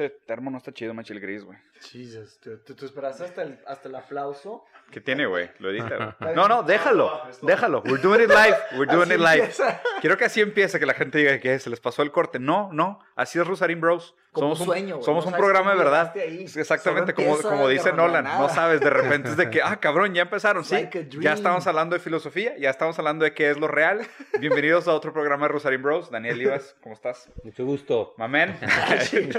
[0.00, 1.58] Ese termo no está chido, machil gris, güey.
[1.82, 4.64] Jesus, tú, tú, tú esperaste hasta el, hasta el aplauso.
[4.90, 5.50] ¿Qué tiene, güey?
[5.58, 6.34] Lo edita, güey.
[6.34, 7.28] No, no, déjalo.
[7.28, 7.46] Esto.
[7.46, 7.82] Déjalo.
[7.84, 8.56] We're doing it live.
[8.78, 9.40] We're doing Así it live.
[9.40, 9.82] empieza.
[10.00, 12.38] Quiero que así empiece, que la gente diga que se les pasó el corte.
[12.38, 13.00] No, no.
[13.14, 14.14] Así es Rosarín Bros.
[14.32, 15.04] Como somos un sueño, güey.
[15.04, 16.16] somos No un programa de verdad.
[16.16, 18.24] Exactamente como, como dice la Nolan.
[18.24, 18.38] nada.
[18.38, 20.64] No sabes, de repente es de que, ah, cabrón, ya empezaron.
[20.64, 24.06] Sí, Like ya estamos hablando de filosofía, ya estamos hablando de qué es lo real.
[24.38, 26.12] Bienvenidos a otro programa de Rosarín Bros.
[26.12, 27.28] Daniel Livas, ¿cómo estás?
[27.42, 28.14] Mucho gusto.
[28.18, 28.56] Mamen.
[29.10, 29.30] ¿Qué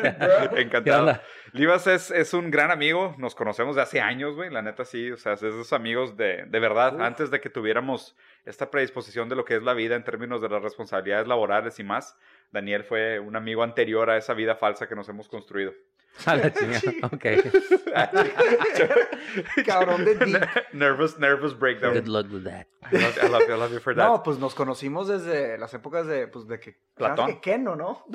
[0.58, 1.21] Encantado.
[1.54, 5.10] Livas es, es un gran amigo, nos conocemos de hace años, güey, la neta sí,
[5.12, 7.02] o sea, es de esos amigos de, de verdad, Uf.
[7.02, 8.16] antes de que tuviéramos
[8.46, 11.84] esta predisposición de lo que es la vida en términos de las responsabilidades laborales y
[11.84, 12.18] más,
[12.52, 15.74] Daniel fue un amigo anterior a esa vida falsa que nos hemos construido.
[16.26, 16.82] A la chingada.
[17.04, 17.26] Ok.
[19.66, 20.44] Cabrón de deep.
[20.74, 21.94] nervous, nervous breakdown.
[21.94, 22.68] Good luck with that.
[22.91, 24.05] I love, I love you, I love you for that.
[24.05, 26.77] No, pues nos conocimos desde las épocas de, pues, de que...
[26.96, 27.18] Platón.
[27.18, 28.05] ¿sabes que Keno, ¿no?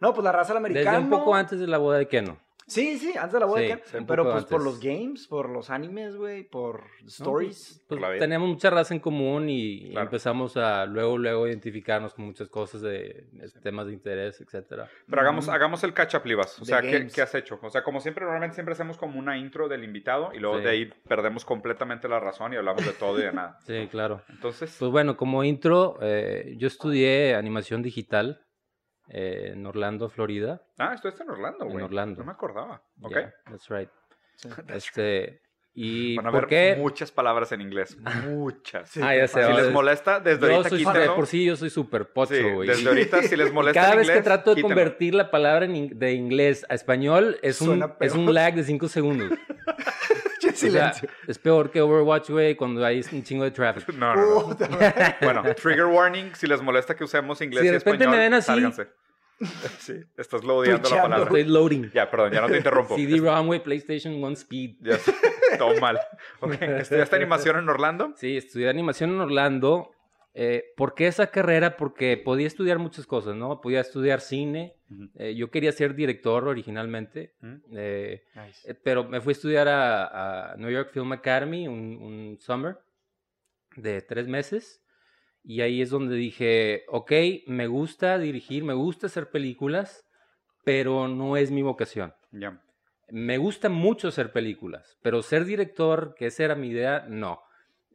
[0.00, 0.90] no, pues la raza del americano.
[0.90, 2.40] Desde un poco antes de la boda de Keno.
[2.68, 4.64] Sí, sí, antes de la boda de Sí, Pero pues por antes.
[4.64, 7.06] los games, por los animes, güey, por ¿no?
[7.06, 7.84] stories.
[7.86, 8.18] Pues, la vida.
[8.18, 10.06] teníamos mucha raza en común y Claro.
[10.06, 14.90] empezamos a luego, luego identificarnos con muchas cosas de este, temas de interés, etcétera.
[15.08, 15.54] Pero hagamos, Ujú.
[15.54, 16.56] hagamos el catch up, Livas.
[16.58, 17.60] O De sea, ¿qué, qué has hecho?
[17.62, 20.64] O sea, como siempre, normalmente siempre hacemos como una intro del invitado y luego Sí.
[20.64, 23.58] de ahí perdemos completamente la razón y hablamos de todo y de nada.
[23.64, 24.22] Sí, claro.
[24.28, 28.42] Entonces, Pues bueno, como intro, eh, yo estudié animación digital
[29.08, 30.62] eh, en Orlando, Florida.
[30.78, 31.84] ah, esto está en Orlando, En güey.
[31.84, 32.20] Orlando.
[32.20, 32.82] No me acordaba.
[33.00, 33.10] Ok.
[33.12, 33.88] Yeah, that's right.
[34.36, 34.48] Sí.
[34.68, 35.40] Este,
[35.78, 36.80] ¿Y Van a por ver qué?
[36.80, 37.98] muchas palabras en inglés.
[38.26, 38.88] Muchas.
[38.88, 41.44] Sí, Ah, ya sé, Si les es- molesta, desde Yo ahorita soy, de por sí
[41.44, 42.66] yo soy súper pocho, Sí, güey.
[42.66, 44.74] desde ahorita, si les molesta Cada en vez que trato de quítenlo.
[44.74, 48.64] convertir la palabra en in- de inglés a español, es un, es un lag de
[48.64, 49.30] 5 segundos.
[50.44, 50.92] O sea,
[51.26, 53.88] es peor que Overwatch, güey, cuando hay un chingo de traffic.
[53.96, 54.56] No, no.
[55.20, 58.34] Bueno, trigger warning, si les molesta que usemos inglés Si de y español, me ven
[58.34, 58.88] así- sálganse.
[59.78, 61.24] Sí, estás lodeando la palabra.
[61.24, 61.90] Estoy loading.
[61.92, 62.96] Ya, perdón, ya no te interrumpo.
[62.96, 64.76] CD-ROM, güey, PlayStation One Speed.
[64.80, 64.98] Ya
[65.58, 66.00] todo mal.
[66.40, 68.14] Ok, ¿estudiaste animación en Orlando?
[68.16, 69.90] Sí, estudié animación en Orlando.
[70.38, 71.78] Eh, ¿Por qué esa carrera?
[71.78, 73.62] Porque podía estudiar muchas cosas, ¿no?
[73.62, 74.74] Podía estudiar cine.
[74.90, 75.08] Ujú.
[75.14, 77.32] Eh, yo quería ser director originalmente.
[77.42, 77.62] Ujú.
[77.72, 78.70] Eh, Nice.
[78.70, 82.76] Eh, Pero me fui a estudiar a, a New York Film Academy un, un summer
[83.76, 84.82] de tres meses.
[85.42, 87.12] Y ahí es donde dije, ok,
[87.46, 90.04] me gusta dirigir, me gusta hacer películas,
[90.64, 92.12] pero no es mi vocación.
[92.32, 92.60] Ya.
[93.08, 97.40] Me gusta mucho hacer películas, pero ser director, que esa era mi idea, no.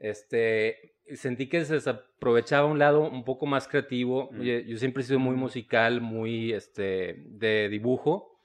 [0.01, 4.29] Este, sentí que se desaprovechaba un lado un poco más creativo.
[4.31, 4.41] Mm.
[4.41, 5.39] Yo, yo siempre he sido muy Mm.
[5.39, 8.39] musical, muy este, de dibujo.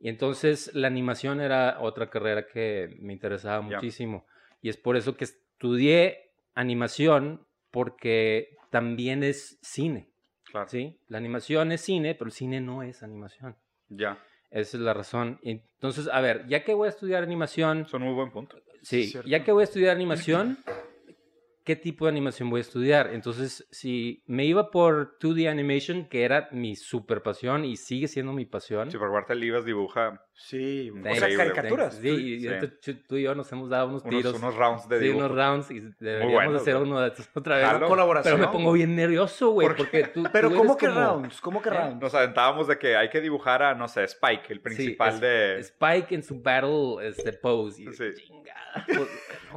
[0.00, 4.26] Y entonces la animación era otra carrera que me interesaba muchísimo.
[4.62, 10.08] Y es por eso que estudié animación, porque también es cine.
[10.50, 10.68] Claro.
[10.68, 10.98] ¿sí?
[11.08, 13.56] La animación es cine, pero el cine no es animación.
[13.88, 14.18] Ya.
[14.50, 15.38] Esa es la razón.
[15.42, 18.56] Entonces, a ver, ya que voy a estudiar animación, Es un muy buen punto.
[18.82, 20.58] sí, ya que voy a estudiar animación,
[21.64, 23.10] ¿qué tipo de animación voy a estudiar?
[23.12, 28.32] Entonces, si me iba por 2D animation, que era mi super pasión y sigue siendo
[28.32, 28.90] mi pasión.
[28.90, 31.52] Si por parte el Livas dibuja Sí, o Thanks, sea, thanks.
[31.54, 31.94] caricaturas.
[31.94, 32.48] Sí, y Sí.
[32.80, 34.34] chu- tú y yo nos hemos dado unos unos, tiros.
[34.34, 35.26] unos rounds de sí, dibujo.
[35.26, 36.80] unos rounds y deberíamos buenos, hacer ¿no?
[36.82, 37.66] uno de estos otra vez.
[37.66, 37.86] Jalo.
[37.86, 38.34] Colaboración.
[38.36, 40.24] Pero me pongo bien nervioso, güey, ¿Por porque tú.
[40.32, 41.40] Pero tú ¿cómo eres que como- rounds?
[41.40, 41.72] ¿Cómo que ¿Eh?
[41.72, 42.00] rounds?
[42.00, 45.58] Nos aventábamos de que hay que dibujar a, no sé, Spike, el principal es- de...
[45.60, 47.82] Spike en su battle este, pose.
[47.84, 48.04] Y Sí.
[48.26, 48.54] chingada.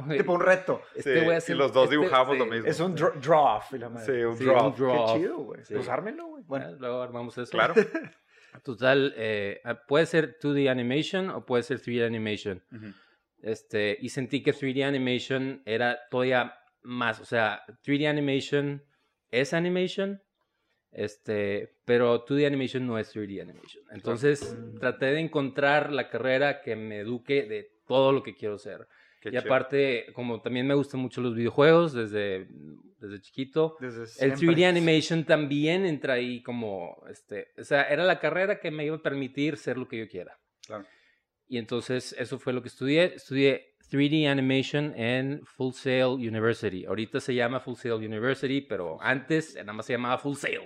[0.06, 0.80] pues, Tipo un reto.
[0.94, 2.38] este Sí, güey y hace- los dos este- dibujamos sí.
[2.38, 2.66] lo mismo.
[2.66, 3.72] Es un draw, draw off.
[3.72, 4.06] y la madre.
[4.06, 4.66] Sí, un Sí, draw.
[4.68, 5.06] un draw.
[5.14, 5.64] Qué chido, güey.
[5.64, 5.74] Sí.
[5.74, 6.44] Pues ármenlo, güey.
[6.46, 6.72] Bueno.
[6.78, 7.50] Luego armamos eso.
[7.50, 7.74] Claro.
[8.64, 12.62] Total, eh, puede ser 2D animation o puede ser 3D animation.
[12.72, 12.86] Ujú.
[13.40, 18.82] Este, y sentí que 3D animation era todavía más, o sea, 3D animation
[19.30, 20.22] es animation,
[20.90, 23.84] este, pero 2D animation no es 3D animation.
[23.92, 28.88] Entonces, traté de encontrar la carrera que me eduque de todo lo que quiero ser.
[29.20, 29.42] Qué y chido.
[29.42, 32.46] aparte, como también me gustan mucho los videojuegos desde,
[32.98, 34.64] desde chiquito, Desde el siempre.
[34.64, 38.96] 3D animation también entra ahí como, este, o sea, era la carrera que me iba
[38.96, 40.38] a permitir ser lo que yo quiera.
[40.66, 40.86] Claro.
[41.48, 43.14] Y entonces eso fue lo que estudié.
[43.14, 46.84] Estudié 3D Animation en Full Sail University.
[46.84, 50.60] Ahorita se llama Full Sail University, pero antes nada más se llamaba Full Sail.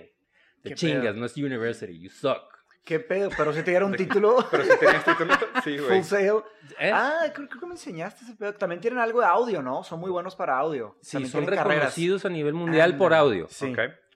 [0.61, 1.13] Te chingas, pedo.
[1.13, 2.62] no es University, you suck.
[2.83, 3.29] ¿Qué pedo?
[3.37, 4.37] Pero si te dieron un título.
[4.51, 5.33] Pero si tenías título,
[5.63, 5.89] sí, güey.
[5.89, 6.33] Full Sail.
[6.79, 6.91] ¿Eh?
[6.93, 8.53] Ah, creo, creo que me enseñaste ese pedo.
[8.53, 9.83] También tienen algo de audio, ¿no?
[9.83, 10.95] Son muy buenos para audio.
[11.01, 11.67] sí, También son carreras.
[11.67, 13.73] reconocidos a nivel mundial por audio, Sí.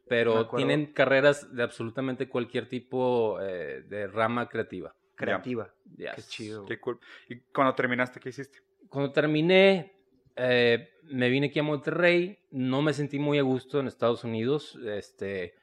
[0.10, 4.96] Pero tienen carreras de absolutamente cualquier tipo eh, de rama creativa.
[5.16, 5.70] Creativa.
[5.98, 6.14] Yes.
[6.16, 6.66] Qué chido.
[6.66, 6.98] Qué cool.
[7.28, 8.60] ¿Y cuando terminaste, qué hiciste?
[8.88, 9.94] Cuando terminé,
[10.38, 12.40] eh, me vine aquí a Monterrey.
[12.52, 14.80] No me sentí muy a gusto en Estados Unidos.
[14.86, 15.56] Este,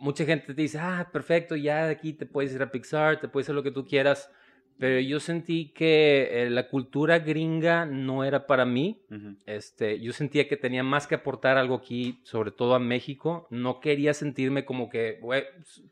[0.00, 3.28] mucha gente te dice, ah, perfecto, ya de aquí te puedes ir a Pixar, te
[3.28, 4.30] puedes hacer lo que tú quieras.
[4.78, 9.02] Pero yo sentí que eh, la cultura gringa no era para mí.
[9.10, 9.34] Ujú.
[9.44, 13.48] Este, yo sentía que tenía más que aportar algo aquí, sobre todo a México.
[13.50, 15.82] No quería sentirme como que, güey, s-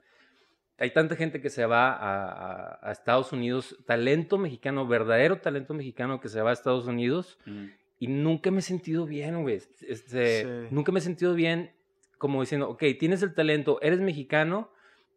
[0.78, 5.74] hay tanta gente que se va a, a- a Estados Unidos, talento mexicano, verdadero talento
[5.74, 7.68] mexicano que se va a Estados Unidos Ujú.
[7.98, 9.56] y nunca me he sentido bien, güey.
[9.80, 10.68] Este, Sí.
[10.70, 11.72] Nunca me he sentido bien
[12.18, 14.70] como diciendo, ok, tienes el talento, eres mexicano,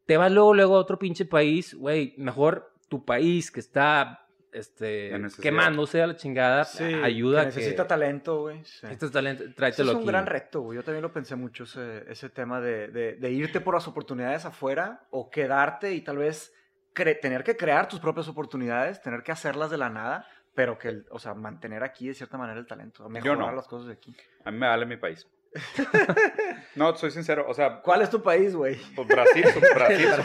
[0.06, 5.12] te vas luego, luego a otro pinche país, güey, mejor tu país que está este,
[5.42, 7.56] quemándose a la chingada, Sí, ayuda que a que...
[7.57, 8.63] necesita talento, güey.
[8.66, 8.88] sí.
[8.90, 10.07] Este talento, tráetelo es un aquí.
[10.10, 10.78] gran reto, güey.
[10.78, 14.46] Yo también lo pensé mucho, ese, ese tema de, de- de irte por las oportunidades
[14.46, 16.51] afuera o quedarte y tal vez
[17.22, 21.06] tener que crear tus propias oportunidades, tener que hacerlas de la nada, pero que, el-
[21.12, 23.56] o sea, mantener aquí de cierta manera el talento, mejorar no.
[23.56, 24.16] las cosas de aquí.
[24.44, 25.28] A mí me vale mi país.
[26.75, 27.46] no, soy sincero.
[27.48, 28.78] O sea, ¿Cuál es tu país, güey?
[28.96, 30.07] pues Brasil, Brasil.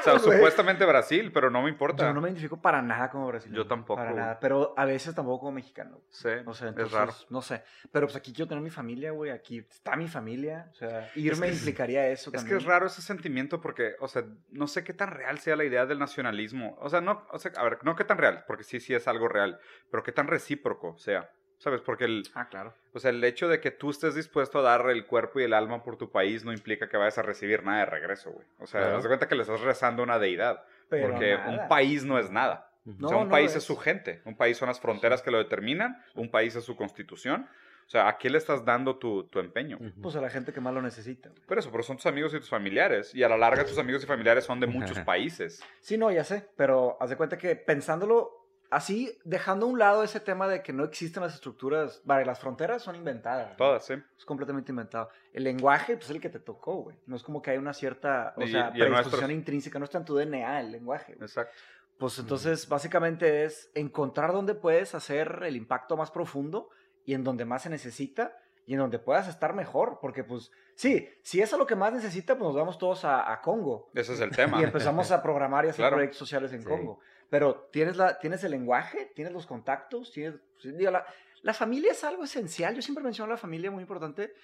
[0.00, 2.04] o sea, supuestamente Brasil, pero no me importa.
[2.04, 3.62] Yo no me identifico para nada como brasileño.
[3.62, 6.00] Yo tampoco, Para nada, pero a veces tampoco como mexicano.
[6.10, 7.12] Sí, O sea, es raro.
[7.30, 7.62] no sé.
[7.90, 9.30] Pero pues aquí quiero tener mi familia, güey.
[9.30, 10.68] Aquí está mi familia.
[10.72, 14.24] O sea, irme que implicaría eso Es que es raro ese sentimiento porque, o sea,
[14.50, 16.76] no sé qué tan real sea la idea del nacionalismo.
[16.80, 19.08] O sea, no, o sea, a ver, no qué tan real, porque sí, sí es
[19.08, 19.58] algo real,
[19.90, 21.30] pero qué tan recíproco sea.
[21.64, 21.80] ¿Sabes?
[21.80, 22.74] Porque el, Ah, claro.
[22.92, 25.54] o sea, el hecho de que tú estés dispuesto a dar el cuerpo y el
[25.54, 28.46] alma por tu país no implica que vayas a recibir nada de regreso, güey.
[28.58, 28.96] O sea, Claro.
[28.98, 30.62] haz de cuenta que le estás rezando a una deidad.
[30.90, 31.48] Pero porque nada.
[31.62, 32.70] un país no es nada.
[32.84, 33.06] Ujú.
[33.06, 33.56] o sea, No, un no país es.
[33.56, 36.76] es su gente, un país son las fronteras que lo determinan, un país es su
[36.76, 37.48] constitución.
[37.86, 39.78] O sea, ¿a qué le estás dando tu, tu empeño?
[40.02, 41.30] Pues a la gente que más lo necesita.
[41.30, 41.40] güey.
[41.48, 43.14] Pero eso, pero son tus amigos y tus familiares.
[43.14, 45.62] Y a la larga tus amigos y familiares son de muchos países.
[45.80, 46.46] Sí, no, ya sé.
[46.56, 50.72] Pero haz de cuenta que pensándolo así, dejando a un lado ese tema de que
[50.72, 52.00] no existen las estructuras.
[52.04, 53.50] Vale, las fronteras son inventadas.
[53.50, 53.56] ¿no?
[53.56, 53.94] Todas, sí.
[54.18, 55.08] Es completamente inventado.
[55.32, 56.96] El lenguaje, pues es el que te tocó, güey.
[57.06, 59.78] No es como que hay una cierta, o Y- sea, y predisposición nuestro- intrínseca.
[59.78, 61.14] No está en tu DNA el lenguaje.
[61.14, 61.24] güey.
[61.26, 61.54] Exacto.
[61.98, 66.68] Pues entonces, básicamente es encontrar dónde puedes hacer el impacto más profundo
[67.04, 68.36] y en donde más se necesita
[68.66, 69.98] y en donde puedas estar mejor.
[70.00, 73.30] Porque, pues, sí, si es a lo que más necesita, pues nos vamos todos a,
[73.32, 74.58] a Congo Ese es el tema.
[74.60, 75.96] y empezamos a programar y hacer Claro.
[75.96, 76.68] proyectos sociales en Sí.
[76.68, 76.98] Congo.
[77.30, 80.40] Pero tienes, la, tienes el lenguaje, tienes los contactos, tienes...
[80.62, 81.04] pues, digo, la,
[81.42, 82.74] la familia es algo esencial.
[82.74, 84.34] Yo siempre menciono la familia muy importante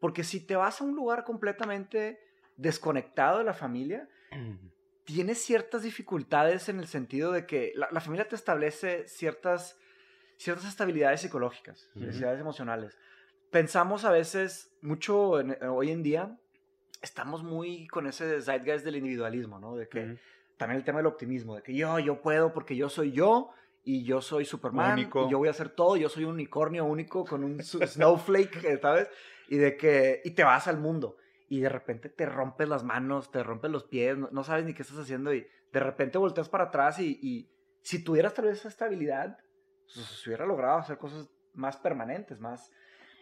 [0.00, 2.18] porque si te vas a un lugar completamente
[2.56, 4.08] desconectado de la familia,
[5.04, 9.78] tienes ciertas dificultades en el sentido de que la, la familia te establece ciertas,
[10.36, 12.04] ciertas estabilidades psicológicas, Ujú.
[12.04, 12.98] estabilidades emocionales.
[13.50, 16.38] Pensamos a veces mucho en- hoy en día,
[17.02, 19.74] estamos muy con ese zeitgeist del individualismo, ¿no?
[19.76, 20.18] De que Ujú.
[20.60, 23.50] También el tema del optimismo, de que yo, yo puedo porque yo soy yo
[23.82, 25.26] y yo soy Superman Único.
[25.26, 29.08] y yo voy a hacer todo, yo soy un unicornio único con un snowflake, ¿sabes?
[29.48, 31.16] Y de que y te vas al mundo
[31.48, 34.74] y de repente te rompes las manos, te rompes los pies, no, no sabes ni
[34.74, 38.58] qué estás haciendo y de repente volteas para atrás y, y si tuvieras tal vez
[38.58, 39.38] esa estabilidad,
[39.94, 42.70] pues, se hubiera logrado hacer cosas más permanentes, más...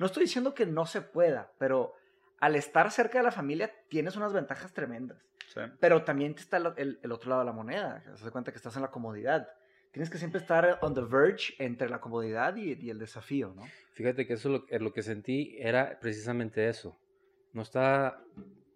[0.00, 1.94] No estoy diciendo que no se pueda, pero
[2.40, 5.25] al estar cerca de la familia tienes unas ventajas tremendas.
[5.52, 5.61] Sí.
[5.81, 8.02] Pero también está el, el- el otro lado de la moneda.
[8.05, 9.49] Te das cuenta que estás en la comodidad.
[9.93, 13.62] Tienes que siempre estar on the verge entre la comodidad y, y el desafío, ¿no?
[13.95, 16.99] Fíjate que eso lo, eh, lo que sentí era precisamente eso.
[17.55, 18.23] No estaba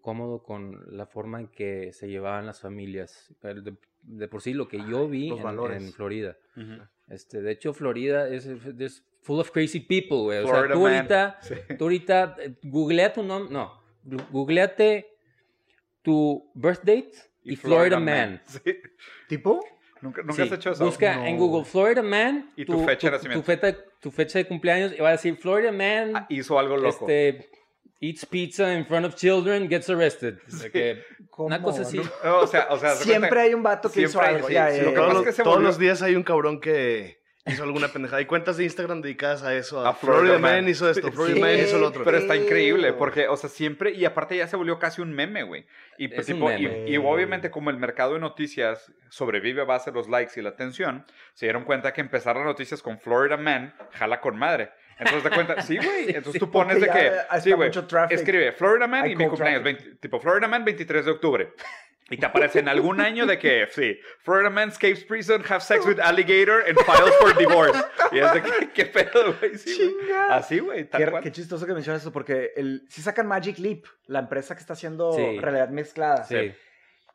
[0.01, 3.33] cómodo con la forma en que se llevaban las familias.
[3.41, 6.35] De, de por sí, lo que yo vi los en, en Florida.
[6.57, 6.81] Ujú.
[7.07, 10.39] Este, de hecho, Florida es, es full of crazy people, güey.
[10.39, 11.55] O sea, tú ahorita, Sí.
[11.77, 13.79] tú ahorita, eh, googlea tu nombre, no,
[14.31, 15.12] googleate
[16.03, 17.11] tu birth date
[17.43, 18.41] y, Florida, Man.
[18.47, 18.59] Sí.
[19.27, 19.65] ¿Tipo?
[20.01, 20.85] Nunca, nunca Sí, has hecho eso.
[20.85, 21.25] Busca No.
[21.25, 23.43] en Google Florida Man Y tu fecha de tu, nacimiento.
[23.45, 27.05] fecha, tu fecha de cumpleaños y va a decir Florida Man Ah, hizo algo loco.
[27.07, 27.49] este,
[28.01, 30.39] eats pizza in front of children, gets arrested.
[30.45, 30.69] De Sí.
[30.71, 31.01] que-
[31.37, 32.01] una cosa así.
[32.23, 32.39] No.
[32.41, 34.47] O sea, o sea, Siempre hay un vato que hizo hay- algo.
[34.49, 35.01] sí, ya, sí, ya, lo que ya.
[35.01, 37.63] pasa todos, es que los, se todos volvió- los días hay un cabrón que hizo
[37.63, 38.19] alguna pendejada.
[38.19, 39.85] Hay cuentas de Instagram dedicadas a eso.
[39.85, 40.55] A, A Florida Man.
[40.63, 41.41] Man hizo esto, Florida Sí.
[41.41, 42.03] Man hizo lo otro.
[42.03, 45.43] Pero está increíble, porque, o sea, siempre, y aparte ya se volvió casi un meme,
[45.43, 45.65] güey.
[45.97, 46.97] Y, pues, tipo, meme.
[46.99, 51.05] obviamente como el mercado de noticias sobrevive a base de los likes y la atención,
[51.33, 54.71] se dieron cuenta que empezar las noticias con Florida Man jala con madre.
[54.97, 56.15] Entonces te cuenta, sí, güey.
[56.15, 57.71] Entonces tú pones de que, sí, güey,
[58.09, 59.83] escribe Florida Man y mi cumpleaños, traffic.
[59.83, 61.53] 20 tipo Florida Man 23 de octubre.
[62.09, 65.85] Y te aparece en algún año de que, sí, Florida man escapes prison, have sex
[65.85, 67.79] with alligator and files for divorce.
[68.11, 69.57] Y es de que, ¿qué pedo, güey?
[69.57, 69.95] Sí.
[70.29, 74.19] Así, güey, Qué, qué chistoso que mencionas eso, porque el, si sacan Magic Leap, la
[74.19, 75.39] empresa que está haciendo Sí.
[75.39, 76.53] realidad mezclada, Sí.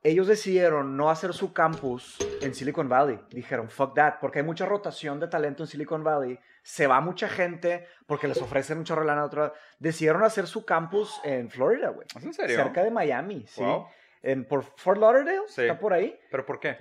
[0.02, 3.20] ellos decidieron no hacer su campus en Silicon Valley.
[3.30, 6.38] Dijeron, fuck that, porque hay mucha rotación de talento en Silicon Valley.
[6.62, 9.52] se va mucha gente porque les ofrecen mucho relana a otra.
[9.78, 12.06] Decidieron hacer su campus en Florida, güey.
[12.14, 12.56] ¿Es en serio?
[12.56, 13.62] Cerca de Miami, sí.
[13.62, 13.86] Wow.
[14.22, 15.62] En, por Fort Lauderdale, Sí.
[15.62, 16.18] está por ahí.
[16.30, 16.76] ¿Pero por qué?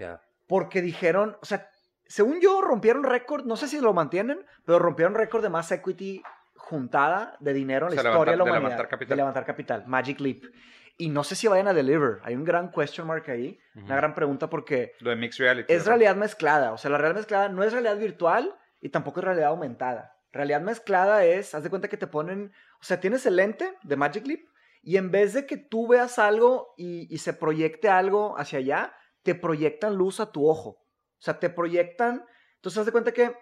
[0.48, 1.70] Porque dijeron, o sea,
[2.06, 6.24] según yo, rompieron récord, no sé si lo mantienen, pero rompieron récord de más equity
[6.56, 8.70] juntada de dinero en O la sea, historia de la levantar- de humanidad.
[8.77, 9.10] levantar capital.
[9.10, 9.84] De levantar capital.
[9.88, 10.44] Magic Leap.
[10.98, 12.20] Y no sé si vayan a deliver.
[12.24, 13.60] Hay un gran question mark ahí.
[13.75, 13.94] Una Ujú.
[13.96, 15.72] gran pregunta porque Lo de Mixed Reality.
[15.72, 15.89] es ¿verdad?
[15.91, 16.72] realidad mezclada.
[16.74, 20.15] O sea, la realidad mezclada no es realidad virtual y tampoco es realidad aumentada.
[20.32, 22.51] Realidad mezclada es, haz de cuenta que te ponen,
[22.82, 24.39] o sea, tienes el lente de Magic Leap
[24.88, 28.94] y en vez de que tú veas algo y, y se proyecte algo hacia allá,
[29.22, 30.70] te proyectan luz a tu ojo.
[30.70, 32.24] O sea, te proyectan,
[32.56, 33.36] entonces haz de cuenta que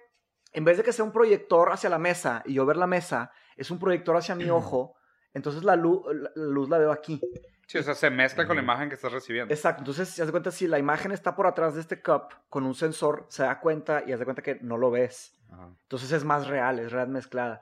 [0.53, 3.31] en vez de que sea un proyector hacia la mesa y yo ver la mesa,
[3.57, 4.95] es un proyector hacia mi ojo,
[5.35, 7.21] entonces la luz la, luz la veo aquí.
[7.67, 9.53] Sí, o sea, se mezcla con la imagen que estás recibiendo.
[9.53, 12.23] Exacto, entonces si haz de cuenta si la imagen está por atrás de este cup
[12.49, 15.39] con un sensor, se da cuenta y haz de cuenta que no lo ves.
[15.51, 15.69] Ajá.
[15.83, 17.61] Entonces es más real, es realidad mezclada.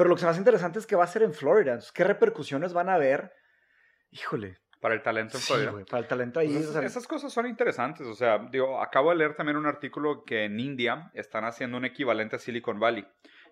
[0.00, 1.78] Pero lo que se me hace interesante es que va a ser en Florida.
[1.92, 3.34] ¿Qué repercusiones van a haber?
[4.10, 4.56] Híjole.
[4.80, 5.72] Para el talento en Sí, Florida.
[5.72, 6.48] güey, para el talento ahí.
[6.48, 8.06] Pues esas, esas cosas son interesantes.
[8.06, 11.84] O sea, digo, acabo de leer también un artículo que en India están haciendo un
[11.84, 13.06] equivalente a Silicon Valley.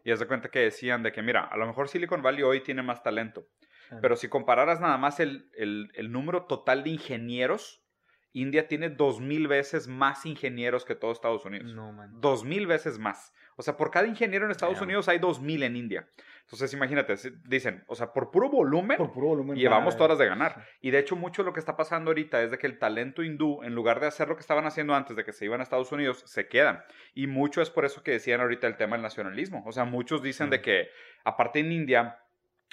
[0.04, 2.62] Y es de cuenta que decían de que, mira, a lo mejor Silicon Valley hoy
[2.62, 3.44] tiene más talento.
[3.90, 3.98] Ah.
[4.00, 7.84] Pero si compararas nada más el, el, el número total de ingenieros,
[8.32, 11.72] India tiene dos mil veces más ingenieros que todo Estados Unidos.
[11.72, 12.10] No, man.
[12.20, 13.32] Dos mil veces más.
[13.56, 14.84] O sea, por cada ingeniero en Estados Damn.
[14.84, 16.08] Unidos hay dos mil en India.
[16.42, 19.56] Entonces, imagínate, dicen, o sea, por puro volumen, Por puro volumen.
[19.56, 20.64] llevamos va, todas de ganar.
[20.80, 23.22] Y de hecho, mucho de lo que está pasando ahorita es de que el talento
[23.22, 25.64] hindú, en lugar de hacer lo que estaban haciendo antes de que se iban a
[25.64, 26.82] Estados Unidos, se quedan.
[27.14, 29.62] Y mucho es por eso que decían ahorita el tema del nacionalismo.
[29.66, 30.88] O sea, muchos dicen de que,
[31.24, 32.18] aparte en India,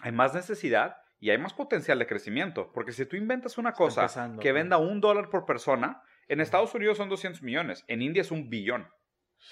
[0.01, 2.71] hay más necesidad y hay más potencial de crecimiento.
[2.73, 6.97] Porque si tú inventas una cosa que venda un dólar por persona, en Estados Unidos
[6.97, 8.87] son 200 millones, en India es un billón.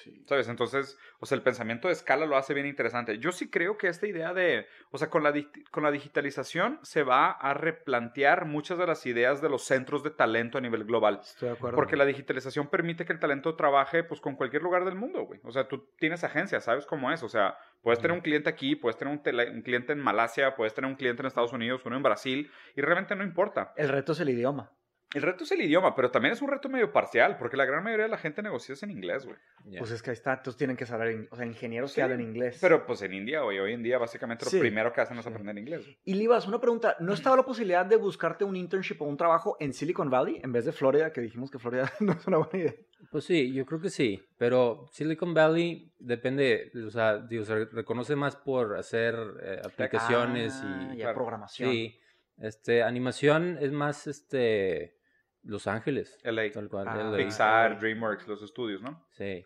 [0.02, 0.24] Sí.
[0.28, 0.48] ¿Sabes?
[0.50, 3.20] Entonces, o sea, el pensamiento de escala lo hace bien interesante.
[3.20, 5.32] Yo sí creo que esta idea de, o sea, con la,
[5.70, 10.10] con la digitalización se va a replantear muchas de las ideas de los centros de
[10.10, 11.20] talento a nivel global.
[11.22, 11.76] Estoy de acuerdo.
[11.76, 15.40] Porque la digitalización permite que el talento trabaje pues con cualquier lugar del mundo, güey.
[15.44, 17.22] O sea, tú tienes agencias, ¿sabes cómo es?
[17.24, 20.56] O sea, puedes tener un cliente aquí, puedes tener un, tele- un cliente en Malasia,
[20.56, 23.74] puedes tener un cliente en Estados Unidos, uno en Brasil, y realmente no importa.
[23.78, 24.72] El reto es el idioma.
[25.13, 27.84] El reto es el idioma, pero también es un reto medio parcial, porque la gran
[27.84, 29.38] mayoría de la gente negocia en inglés, güey.
[29.77, 32.01] Pues es que ahí está, entonces tienen que saber, in- o sea, ingenieros Sí, que
[32.01, 32.58] hablan inglés.
[32.60, 34.60] Pero pues en India, güey, hoy en día básicamente lo Sí.
[34.60, 35.84] primero que hacen es aprender inglés.
[35.84, 35.98] güey.
[36.03, 39.55] Y Libas, una pregunta, ¿no estaba la posibilidad de buscarte un internship o un trabajo
[39.60, 42.58] en Silicon Valley en vez de Florida, que dijimos que Florida no es una buena
[42.60, 42.74] idea?
[43.12, 48.15] Pues sí, yo creo que sí, pero Silicon Valley depende, o sea, digo, se reconoce
[48.15, 51.15] más por hacer eh, aplicaciones Ah, y ya, claro.
[51.17, 51.70] programación.
[51.72, 52.00] sí,
[52.39, 54.96] este, animación es más, este,
[55.44, 57.18] Los Ángeles, LA, tal cual, Ah, LA.
[57.18, 59.06] Pixar, DreamWorks, los estudios, ¿no?
[59.12, 59.46] Sí,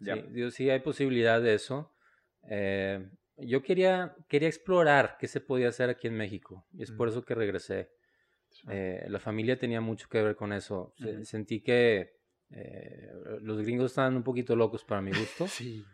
[0.00, 0.14] Ya.
[0.16, 1.94] sí, digo, sí hay posibilidad de eso.
[2.48, 7.08] Eh, yo quería, quería explorar qué se podía hacer aquí en México y es por
[7.08, 7.90] eso que regresé.
[8.68, 10.92] Eh, la familia tenía mucho que ver con eso.
[10.98, 11.24] Se-.
[11.24, 12.18] Sentí que
[12.50, 13.08] eh,
[13.40, 15.46] los gringos estaban un poquito locos para mi gusto.
[15.48, 15.84] Sí.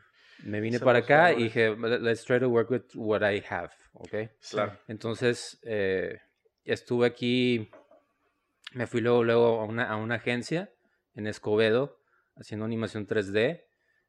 [0.44, 3.42] Me vine Se para acá y dije, "Let- let's try to work with what I
[3.48, 4.14] have, ¿ok?
[4.50, 4.78] Claro.
[4.86, 6.20] Entonces, eh,
[6.62, 7.70] estuve aquí,
[8.76, 10.70] me fui luego, luego a, una, a una agencia
[11.14, 11.98] en Escobedo,
[12.36, 13.64] haciendo animación 3D.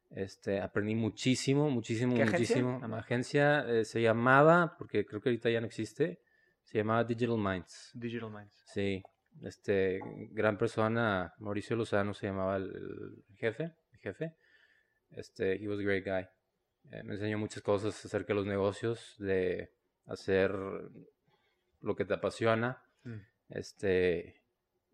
[0.10, 2.58] Este, aprendí muchísimo, muchísimo, ¿Qué agencia?
[2.58, 2.80] muchísimo.
[2.82, 3.06] La más.
[3.06, 6.20] agencia eh, se llamaba, porque creo que ahorita ya no existe,
[6.64, 7.92] se llamaba Digital Minds.
[7.94, 8.64] Digital Minds.
[8.74, 9.02] Sí,
[9.42, 10.00] este,
[10.32, 12.66] gran persona, Mauricio Lozano se llamaba el,
[13.30, 14.36] el jefe, el jefe.
[15.12, 16.28] Este, he was a great guy.
[16.92, 19.72] Eh, me enseñó muchas cosas acerca de los negocios, de
[20.08, 20.52] hacer
[21.80, 22.84] lo que te apasiona.
[23.04, 23.20] Mm.
[23.50, 24.42] Este,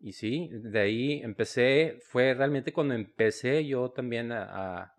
[0.04, 4.94] y sí, de ahí empecé, fue realmente cuando empecé yo también a, a-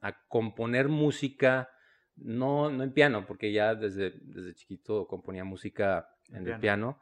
[0.00, 1.68] a- componer música,
[2.14, 6.54] no, no en piano, porque ya desde, desde chiquito componía música En en, piano.
[6.54, 7.00] el piano,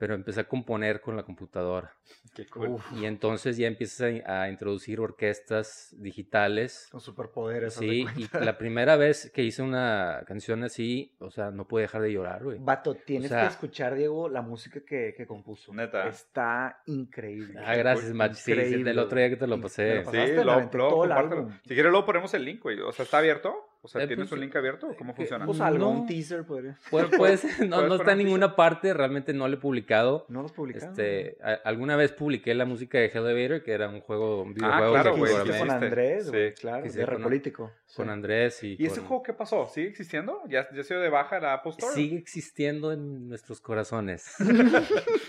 [0.00, 1.92] pero empecé a componer con la computadora.
[2.34, 2.68] Qué cool.
[2.70, 6.88] Uf, Y entonces ya empiezas a, a introducir orquestas digitales.
[6.90, 7.74] con superpoderes.
[7.74, 12.00] Sí, y la primera vez que hice una canción así, o sea, no pude dejar
[12.00, 12.56] de llorar, güey.
[12.58, 15.74] Vato, tienes sea- que escuchar, Diego, la música que, que compuso.
[15.74, 16.08] Neta.
[16.08, 17.60] Está increíble.
[17.62, 18.32] Ah, gracias, Mach.
[18.32, 19.96] Sí, del otro día que te lo pasé.
[19.96, 21.52] Lo Sí, pasaste, aventé luego todo el álbum.
[21.62, 22.80] Si quieres, luego ponemos el link, güey.
[22.80, 23.54] O sea, ¿está abierto?
[23.82, 24.94] O sea, Eh, ¿tienes pues, un link abierto?
[24.98, 25.46] ¿Cómo que- funciona?
[25.46, 26.06] Pues algo, un No.
[26.06, 26.76] teaser podría.
[26.90, 30.26] Pues, pues, no, ¿Puedes no está en un ninguna parte, realmente no lo he publicado.
[30.28, 30.90] No los publicaron.
[30.90, 34.96] Este, a- alguna vez publiqué la música de Elevator, que era un juego, un videojuego
[34.96, 36.60] Ah, claro, que con Andrés, Sí.
[36.60, 37.72] claro, de con- Repolítico.
[37.96, 38.12] con Sí.
[38.12, 39.66] Andrés y, ¿Y ese con- juego qué pasó?
[39.66, 40.42] ¿Sigue existiendo?
[40.46, 41.94] ¿Ya, ya se dio de baja la Apple Store?
[41.94, 44.34] sigue existiendo en nuestros corazones.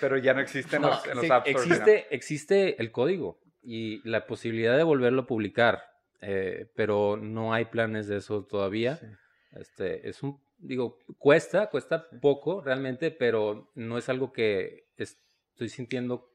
[0.00, 4.06] Pero ya no existe en No, los, en los App existe, existe el código y
[4.08, 5.93] la posibilidad de volverlo a publicar.
[6.26, 8.96] Eh, pero no hay planes de eso todavía.
[8.96, 9.06] Sí.
[9.52, 16.30] Este, es un, digo, cuesta, cuesta poco realmente, pero no es algo que estoy sintiendo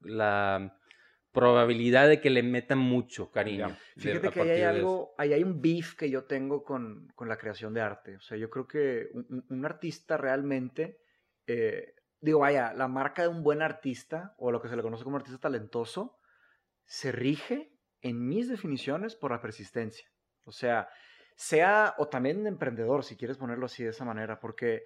[0.00, 0.78] la
[1.32, 3.68] probabilidad de que le metan mucho cariño.
[3.94, 7.28] De- Fíjate que ahí hay algo, ahí hay un beef que yo tengo con, con
[7.28, 8.16] la creación de arte.
[8.16, 10.98] O sea, yo creo que un, un- un artista realmente,
[11.46, 15.04] eh, digo, vaya, la marca de un buen artista, o lo que se le conoce
[15.04, 16.18] como artista talentoso,
[16.86, 20.08] se rige, en mis definiciones, por la persistencia.
[20.44, 20.88] O sea,
[21.34, 24.84] sea, o también emprendedor, si quieres ponerlo así de esa manera, porque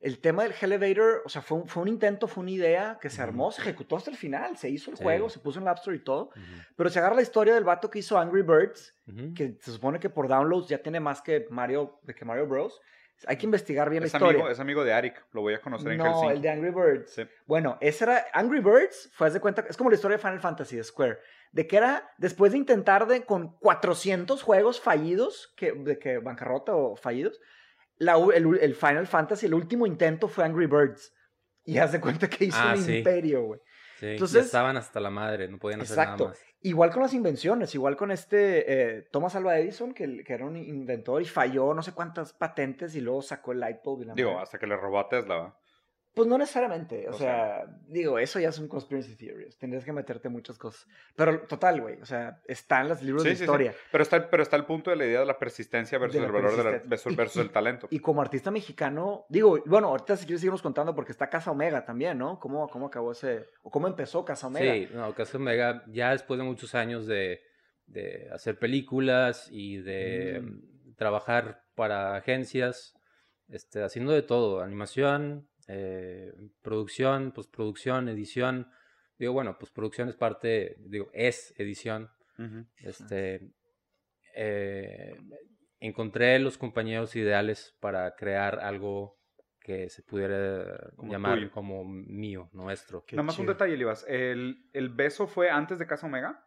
[0.00, 3.08] el tema del Elevator, o sea, fue un, fue un intento, fue una idea que
[3.08, 5.02] se armó, se ejecutó hasta el final, se hizo el Sí.
[5.02, 6.40] juego, se puso en la App Store y todo, Ujú,
[6.76, 8.94] pero se agarra la historia del vato que hizo Angry Birds,
[9.34, 12.80] que se supone que por downloads ya tiene más que Mario, que Mario Bros.
[13.26, 14.40] Hay que investigar bien Es la historia.
[14.40, 16.32] amigo, es amigo de Arik, lo voy a conocer en no, Helsinki.
[16.34, 17.10] el de Angry Birds.
[17.14, 17.22] Sí.
[17.46, 20.76] Bueno, ese era Angry Birds, fue de cuenta, es como la historia de Final Fantasy
[20.76, 21.18] de Square,
[21.54, 26.74] de que era después de intentar de con 400 juegos fallidos, que, de que bancarrota
[26.74, 27.40] o fallidos,
[27.96, 31.14] la el, el Final Fantasy, el último intento fue Angry Birds.
[31.64, 32.96] Y haz de cuenta que hizo Ah, un sí.
[32.98, 33.60] imperio, güey.
[34.00, 36.24] Sí, ya Entonces- estaban hasta la madre, no podían hacer Exacto.
[36.24, 36.44] nada más.
[36.60, 40.56] Igual con las invenciones, igual con este eh, Thomas Alva Edison, que, que era un
[40.56, 44.02] inventor y falló no sé cuántas patentes y luego sacó el light bulb.
[44.02, 44.42] y la Digo, madre.
[44.42, 45.58] hasta que le robó a Tesla, ¿va?
[46.14, 50.28] Pues no necesariamente, o, O sea, digo, eso ya son conspiracy theories, tendrías que meterte
[50.28, 50.86] muchas cosas.
[51.16, 53.44] Pero total, güey, o sea, están los libros Sí, de sí, sí.
[53.44, 53.74] historia.
[53.90, 56.32] Pero está, pero está el punto de la idea de la persistencia versus la el
[56.32, 57.88] valor de la- versus, Y- versus el y- talento.
[57.90, 61.84] Y como artista mexicano, digo, bueno, ahorita si quieres seguirnos contando porque está Casa Omega
[61.84, 62.38] también, ¿no?
[62.38, 64.72] ¿Cómo, cómo acabó ese, o cómo empezó Casa Omega?
[64.72, 67.40] Sí, no, Caso Omega, ya después de muchos años de,
[67.86, 72.94] de hacer películas y de mm, trabajar para agencias,
[73.48, 78.68] este, haciendo de todo, animación, eh, producción, postproducción, edición.
[79.18, 82.10] Digo, bueno, postproducción es parte, digo, es edición.
[82.78, 83.52] Este,
[84.34, 85.16] eh,
[85.80, 89.18] encontré los compañeros ideales para crear algo
[89.60, 91.50] que se pudiera Como llamar tuyo.
[91.50, 93.04] como mío, nuestro.
[93.06, 94.04] Qué Nada más un detalle, Livas.
[94.08, 96.46] ¿El, ¿El beso fue antes de Casa Omega?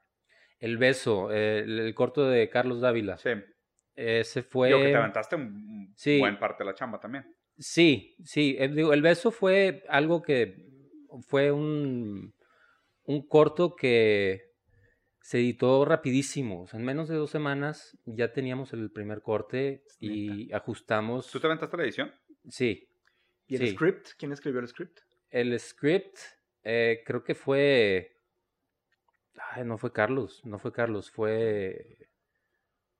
[0.60, 3.18] El beso, eh, el, el corto de Carlos Dávila.
[3.18, 3.32] Sí.
[3.96, 4.68] Ese fue.
[4.68, 6.20] Digo que te aventaste un Sí.
[6.20, 7.26] buen parte de la chamba también.
[7.58, 8.56] Sí, sí.
[8.60, 10.56] eh, digo, el beso fue algo que
[11.28, 12.34] fue un,
[13.04, 14.48] un corto que
[15.22, 16.62] se editó rapidísimo.
[16.62, 21.30] O sea, en menos de dos semanas ya teníamos el primer corte y ajustamos.
[21.32, 22.14] ¿Tú te aventaste la edición?
[22.48, 22.88] Sí.
[23.48, 23.74] ¿Y el sí.
[23.74, 24.10] script?
[24.18, 25.00] ¿Quién escribió el script?
[25.30, 26.18] El script,
[26.64, 28.22] eh, creo que fue.
[29.52, 32.07] Ay, no fue Carlos, no fue Carlos, fue.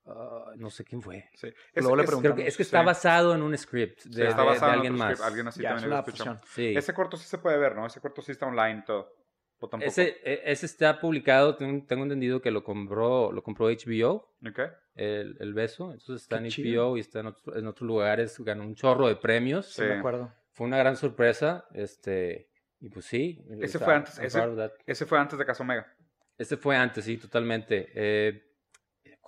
[0.08, 1.28] Ah, no sé quién fue.
[1.34, 1.48] Sí.
[1.74, 2.68] Luego le Creo que, es que sí.
[2.68, 5.12] está basado en un script de, Sí, está de- de basado en alguien otro más.
[5.18, 5.96] script, Alguien así ya, es también una
[6.34, 6.40] lo.
[6.54, 6.74] Sí.
[6.76, 7.86] Ese corto sí se puede ver, ¿no?
[7.86, 9.12] Ese corto sí está online todo.
[9.60, 9.88] O tampoco.
[9.90, 14.60] Ese, e- ese está publicado, tengo, tengo entendido que lo compró, lo compró HBO, Ok.
[14.94, 15.92] el, el beso.
[15.92, 16.90] Entonces está Qué en chido.
[16.90, 19.66] HBO y está en, otro- en otros lugares, ganó un chorro de premios.
[19.66, 19.88] Sí, Sí.
[19.88, 20.32] me acuerdo.
[20.52, 22.48] Fue una gran sorpresa, este,
[22.80, 23.44] y pues sí.
[23.60, 24.70] Ese sea, fue antes, ese-.
[24.86, 25.92] Ese fue antes de Casa Omega.
[26.36, 27.90] Este fue antes, sí, totalmente.
[27.94, 28.47] Eh,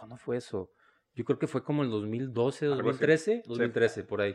[0.00, 0.70] ¿Cuándo fue eso?
[1.14, 2.84] Yo creo que fue como en 2012, Algo así.
[2.86, 4.34] 2013, 2013, por ahí.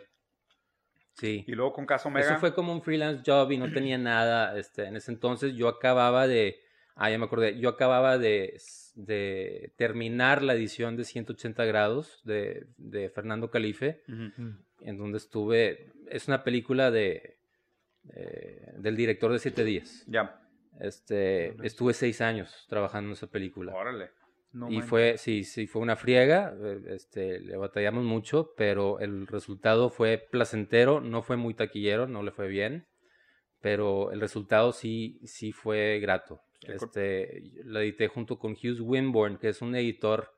[1.14, 1.44] Sí.
[1.48, 2.28] Y luego con Casa Omega.
[2.28, 4.56] Eso fue como un freelance job y no tenía nada.
[4.60, 6.60] Este, en ese entonces yo acababa de.
[6.96, 7.58] Ah, ya me acordé.
[7.60, 8.62] Yo acababa de,
[8.94, 14.54] de terminar la edición de 180 grados de, de Fernando Calife, Ujú.
[14.82, 15.92] en donde estuve.
[16.10, 17.40] Es una película de,
[18.14, 20.04] eh, del director de Siete Días.
[20.08, 20.40] Ya.
[20.80, 23.74] Este, estuve seis años trabajando en esa película.
[23.74, 24.12] Órale.
[24.56, 29.28] No y fue, sí, sí, fue una friega, eh, este, le batallamos mucho, pero el
[29.28, 32.88] resultado fue placentero, no fue muy taquillero, no le fue bien,
[33.60, 36.42] pero el resultado sí, sí fue grato.
[36.62, 40.32] Este, la edité junto con Hughes Winborn, que es un editor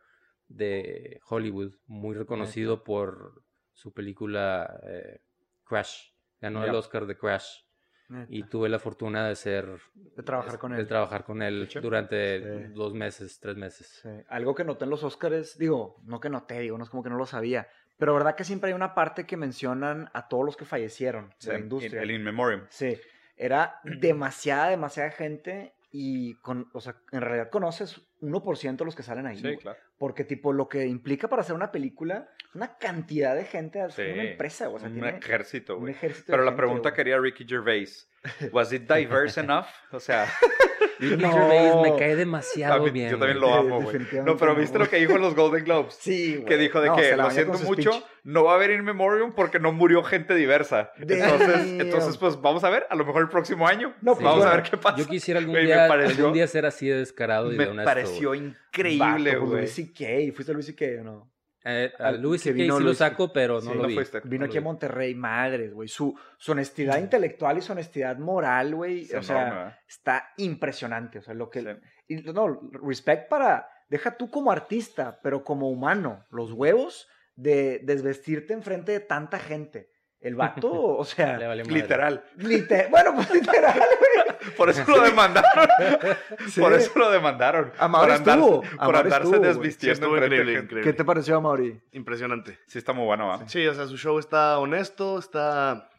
[0.48, 5.22] de Hollywood, muy reconocido por su película eh,
[5.64, 6.10] Crash.
[6.42, 6.74] Ganó el.
[6.74, 7.67] Oscar de Crash
[8.10, 8.28] Neta.
[8.30, 9.68] y tuve la fortuna de ser
[10.16, 10.88] De trabajar con de él.
[10.88, 12.74] trabajar con él durante Sí.
[12.74, 14.00] dos meses, tres meses.
[14.02, 17.04] Sí, Algo que noté en los Oscars, digo, no que noté, digo, no es como
[17.04, 17.68] que no lo sabía,
[17.98, 21.48] pero verdad que siempre hay una parte que mencionan a todos los que fallecieron Sí,
[21.48, 22.02] de la industria.
[22.02, 22.66] El In Memoriam.
[22.70, 22.98] Sí,
[23.36, 29.04] era demasiada, demasiada gente y, con, o sea, en realidad conoces 1% de los que
[29.04, 29.38] salen ahí.
[29.38, 29.78] Sí, claro.
[29.98, 33.94] Porque, tipo, lo que implica para hacer una película es una cantidad de gente, es
[33.94, 34.02] Sí.
[34.02, 35.94] una empresa, o sea, un tiene ejército, un güey.
[35.94, 36.96] ejército de Pero la gente, pregunta güey.
[36.96, 38.10] que haría Ricky Gervais,
[38.52, 39.66] ¿was it diverse enough?
[39.92, 40.26] O sea,
[41.00, 41.32] Ricky No.
[41.32, 43.12] Gervais me cae demasiado mí- bien.
[43.12, 44.00] yo también lo amo, güey.
[44.26, 45.94] No, pero ¿viste lo que dijo en los Golden Globes?
[45.96, 46.46] Sí, güey.
[46.46, 48.04] Que dijo de No, que lo siento mucho, speech.
[48.28, 50.92] No va a haber In Memoriam porque no murió gente diversa.
[50.98, 53.94] Entonces, entonces, pues vamos a ver, a lo mejor el próximo año.
[54.02, 54.98] No, pues, vamos a ver qué pasa.
[54.98, 57.84] Yo quisiera algún me día, pareció- algún día ser así de descarado y de Me
[57.86, 59.62] pareció increíble, güey.
[59.62, 60.34] Luis C.K.
[60.36, 60.86] ¿Fuiste a Luis C.K.
[61.02, 61.32] o no?
[61.70, 62.78] Eh, a Luis que C.K.
[62.78, 63.96] sí lo saco, pero no Sí, lo no vi.
[63.96, 64.22] fuiste.
[64.26, 64.62] Vino No aquí a.
[64.62, 65.88] Monterrey, madres, güey.
[65.88, 69.04] Su, su honestidad intelectual y su honestidad moral, güey.
[69.16, 69.78] O sea, enorme, ¿verdad?
[69.88, 71.20] está impresionante.
[71.20, 71.62] O sea, lo que.
[71.62, 71.68] Sí.
[72.10, 73.70] y, no, respect para.
[73.90, 76.26] Deja tú como artista, pero como humano.
[76.30, 79.90] Los huevos de desvestirte enfrente de tanta gente.
[80.20, 81.38] El vato, o Le sea.
[81.48, 81.64] vale.
[81.64, 82.24] Literal.
[82.38, 84.54] liter- bueno, pues literal, güey.
[84.58, 85.52] Por eso lo demandaron.
[86.50, 86.60] Sí.
[86.62, 87.72] Por eso lo demandaron.
[87.78, 89.42] Amaury por andarse, estuvo, por Amaury andarse estuvo.
[89.44, 90.82] Sí, desvistiendo de increíble, increíble.
[90.84, 91.80] ¿Qué te pareció, Mauri?
[91.92, 92.58] Impresionante.
[92.66, 93.48] Sí, está muy bueno, ¿va?
[93.48, 95.90] Sí, o sea, su show está honesto, está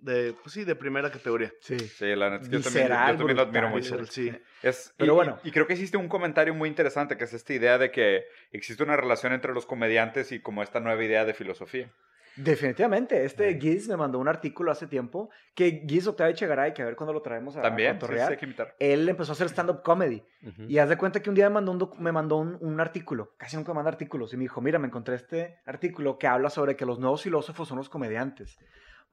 [0.00, 1.52] de, pues sí, de primera categoría.
[1.60, 1.78] Sí.
[1.78, 4.04] Sí, la neta yo también, yo también lo admiro mucho.
[4.06, 4.32] Sí.
[4.62, 5.38] Es, Pero y, bueno.
[5.42, 8.24] Y, y creo que hiciste un comentario muy interesante, que es esta idea de que
[8.52, 11.90] existe una relación entre los comediantes y como esta nueva idea de filosofía.
[12.36, 13.24] Definitivamente.
[13.24, 16.94] Este Giz me mandó un artículo hace tiempo que Giz Octavio Echegaray, que a ver
[16.94, 18.76] cuándo lo traemos a, a También, sí, sí, hay que imitar.
[18.78, 20.22] él empezó a hacer stand-up comedy.
[20.42, 20.64] Ujú.
[20.68, 23.32] Y haz de cuenta que un día me mandó un, me mandó un, un artículo.
[23.38, 24.34] Casi nunca me manda artículos.
[24.34, 27.68] Y me dijo, mira, me encontré este artículo que habla sobre que los nuevos filósofos
[27.68, 28.58] son los comediantes.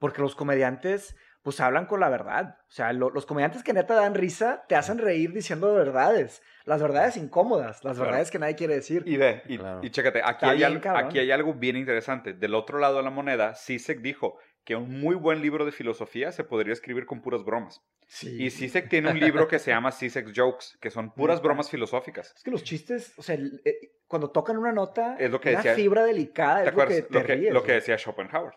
[0.04, 2.58] Porque los comediantes, pues hablan con la verdad.
[2.68, 6.42] O sea, lo- los comediantes que neta dan risa, te hacen reír diciendo verdades.
[6.66, 8.10] Las verdades incómodas, las Claro.
[8.10, 9.02] verdades que nadie quiere decir.
[9.06, 9.80] Y ve, y, Claro.
[9.82, 11.06] y chécate, aquí hay, bien, al- cabrón.
[11.06, 12.34] aquí hay algo bien interesante.
[12.34, 16.32] Del otro lado de la moneda, Sisek dijo que un muy buen libro de filosofía
[16.32, 17.80] se podría escribir con puras bromas.
[18.06, 18.42] Sí.
[18.44, 22.34] Y Sisek tiene un libro que se llama Sisek's Jokes, que son puras bromas filosóficas.
[22.36, 25.58] Es que los chistes, o sea, eh, cuando tocan una nota, Es lo que una
[25.60, 28.52] decía- fibra delicada, ¿Te es lo que lo te que, ríes, lo que decía Schopenhauer?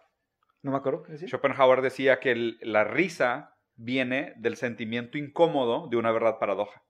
[0.63, 1.27] No me acuerdo qué decía.
[1.27, 6.83] Schopenhauer decía que el- la risa viene del sentimiento incómodo de una verdad paradoja.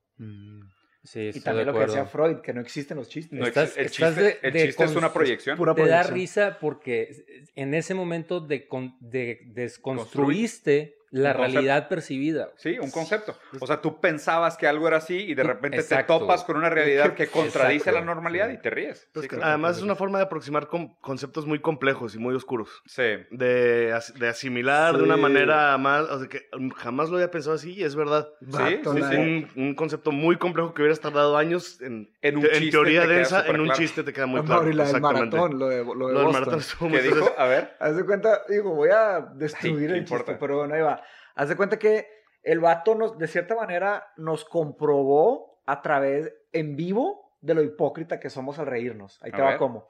[1.04, 3.38] Sí, Y también de lo que decía Freud, que no existen los chistes.
[3.40, 5.58] No Estás- el estás chiste, de- el de chiste es una proyección.
[5.58, 6.16] pura Te da proyección.
[6.16, 11.54] risa porque en ese momento de, con- de desconstruiste la concepto.
[11.54, 12.50] realidad percibida.
[12.58, 13.36] Sí, un concepto.
[13.60, 16.14] O sea, tú pensabas que algo era así y de repente Exacto.
[16.16, 18.00] te topas con una realidad que contradice Exacto.
[18.00, 19.08] la normalidad y te ríes.
[19.14, 19.50] Pues Sí, que claro.
[19.52, 22.70] además es una forma de aproximar con- conceptos muy complejos y muy oscuros.
[22.86, 23.04] Sí.
[23.32, 27.56] De, as- de asimilar de una manera más, o sea, que jamás lo había pensado
[27.56, 28.28] así y es verdad.
[28.42, 28.82] Sí.
[28.86, 33.06] Un, un concepto muy complejo que hubieras tardado años en, En un en chiste teoría
[33.08, 33.80] densa, en un claro.
[33.80, 34.62] chiste te queda muy claro.
[34.62, 36.32] Mauri, la del maratón, lo de, lo de Lo del Boston.
[36.34, 37.34] maratón estuvo muy ¿Qué dijo?
[37.38, 37.76] A ver.
[37.80, 40.38] Haz de cuenta, digo, voy a destruir Ay, el ¿qué chiste, importa?
[40.40, 41.02] pero bueno, ahí va.
[41.38, 42.08] Haz de cuenta que
[42.44, 48.20] el vato nos, de cierta manera, nos comprobó a través, en vivo, de lo hipócrita
[48.20, 49.20] que somos al reírnos.
[49.22, 49.60] Ahí te A va ver.
[49.60, 49.88] cómo.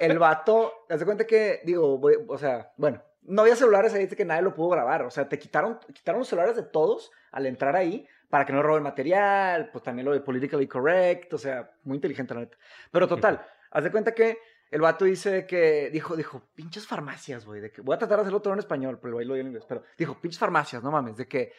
[0.00, 4.02] El vato, haz de cuenta que, digo, voy- o sea, bueno, no había celulares ahí,
[4.04, 5.02] dice que nadie lo pudo grabar.
[5.02, 8.62] O sea, te quitaron, quitaron los celulares de todos al entrar ahí para que no
[8.62, 12.56] roben material, pues también lo de politically correct, o sea, muy inteligente la neta.
[12.92, 14.38] Pero total, haz de cuenta que
[14.70, 18.22] el vato dice que, dijo, dijo, pinches farmacias, güey, de que, voy a tratar de
[18.22, 20.90] hacerlo todo en español, pero ahí lo digo en inglés, pero dijo, pinches farmacias, no
[20.90, 21.52] mames, de que,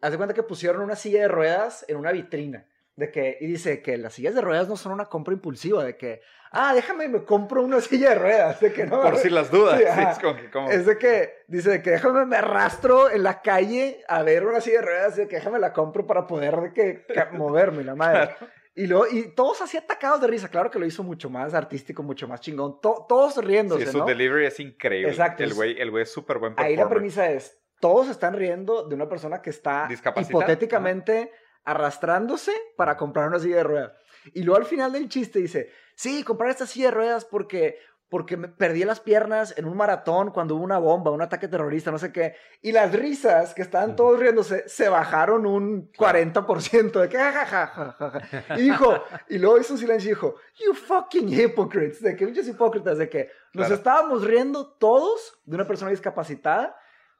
[0.00, 3.46] haz de cuenta que pusieron una silla de ruedas en una vitrina, de que, y
[3.46, 6.20] dice que las sillas de ruedas no son una compra impulsiva, de que,
[6.52, 9.00] ah, déjame, me compro una silla de ruedas, de que no.
[9.02, 9.78] Por si las dudas.
[9.78, 13.22] Sí, es como que, como- Es de que, dice de que déjame, me arrastro en
[13.22, 16.56] la calle a ver una silla de ruedas, de que déjame la compro para poder
[16.60, 18.36] de que, moverme, la madre.
[18.76, 22.02] Y, luego, y todos así atacados de risa, claro que lo hizo mucho más artístico,
[22.02, 24.04] mucho más chingón, to- todos riéndose, Sí, su ¿no?
[24.04, 25.10] delivery es increíble.
[25.10, 26.88] Exacto, El güey, el güey es súper buen Ahí la performer.
[26.98, 29.88] premisa es, todos están riendo de una persona que está
[30.20, 31.30] hipotéticamente
[31.64, 33.92] arrastrándose para comprar una silla de ruedas.
[34.32, 37.78] Y luego al final del chiste dice, sí, comprar esta silla de ruedas porque,
[38.14, 41.90] porque me perdí las piernas en un maratón cuando hubo una bomba, un ataque terrorista,
[41.90, 42.36] no sé qué.
[42.62, 47.66] Y las risas que estaban todos riéndose se bajaron un 40% de que ja, ja,
[47.66, 48.56] ja, ja.
[48.56, 52.46] Y dijo, y luego hizo un silencio y dijo, you fucking hypocrites, de que muchos
[52.46, 53.74] hipócritas, de que nos Claro.
[53.74, 56.76] estábamos riendo todos de una persona discapacitada.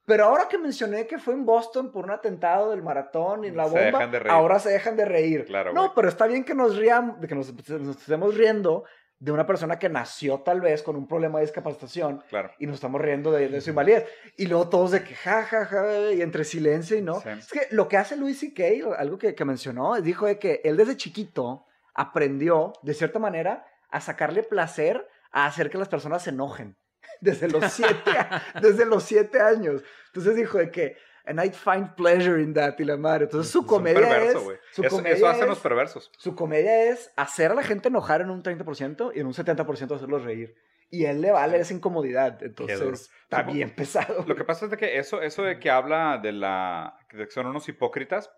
[0.06, 3.64] Pero ahora que mencioné que fue en Boston por un atentado del maratón y la
[3.64, 4.30] Se bomba, dejan de reír.
[4.32, 5.44] ahora se dejan de reír.
[5.46, 5.92] Claro, no, güey.
[5.96, 8.84] pero está bien que nos riamos, que nos, nos estemos riendo
[9.24, 12.50] de una persona que nació tal vez con un problema de discapacitación Claro.
[12.58, 14.04] y nos estamos riendo de, de su invalidez.
[14.36, 17.20] Y luego todos de que ja, ja, ja, y entre silencio y no.
[17.22, 17.30] Sí.
[17.30, 18.62] Es que lo que hace Louis C.K.,
[18.98, 24.00] algo que, que mencionó, dijo de que él desde chiquito aprendió, de cierta manera, a
[24.02, 26.76] sacarle placer a hacer que las personas se enojen.
[27.20, 28.10] Desde los siete,
[28.60, 29.82] desde los siete años.
[30.08, 33.24] Entonces dijo de que, and I find pleasure in that, y la madre.
[33.24, 34.60] Entonces su Es comedia perverso, es...
[34.72, 36.10] Su Eso, comedia eso hacen es- los perversos.
[36.18, 39.94] su comedia es hacer a la gente enojar en un 30% y en un 70%
[39.94, 40.54] hacerlos reír.
[40.90, 42.40] Y a él le vale esa incomodidad.
[42.42, 44.24] Entonces, está bien pesado.
[44.28, 47.30] Lo que pasa es de que eso, eso de que habla de la de que
[47.32, 48.30] son unos hipócritas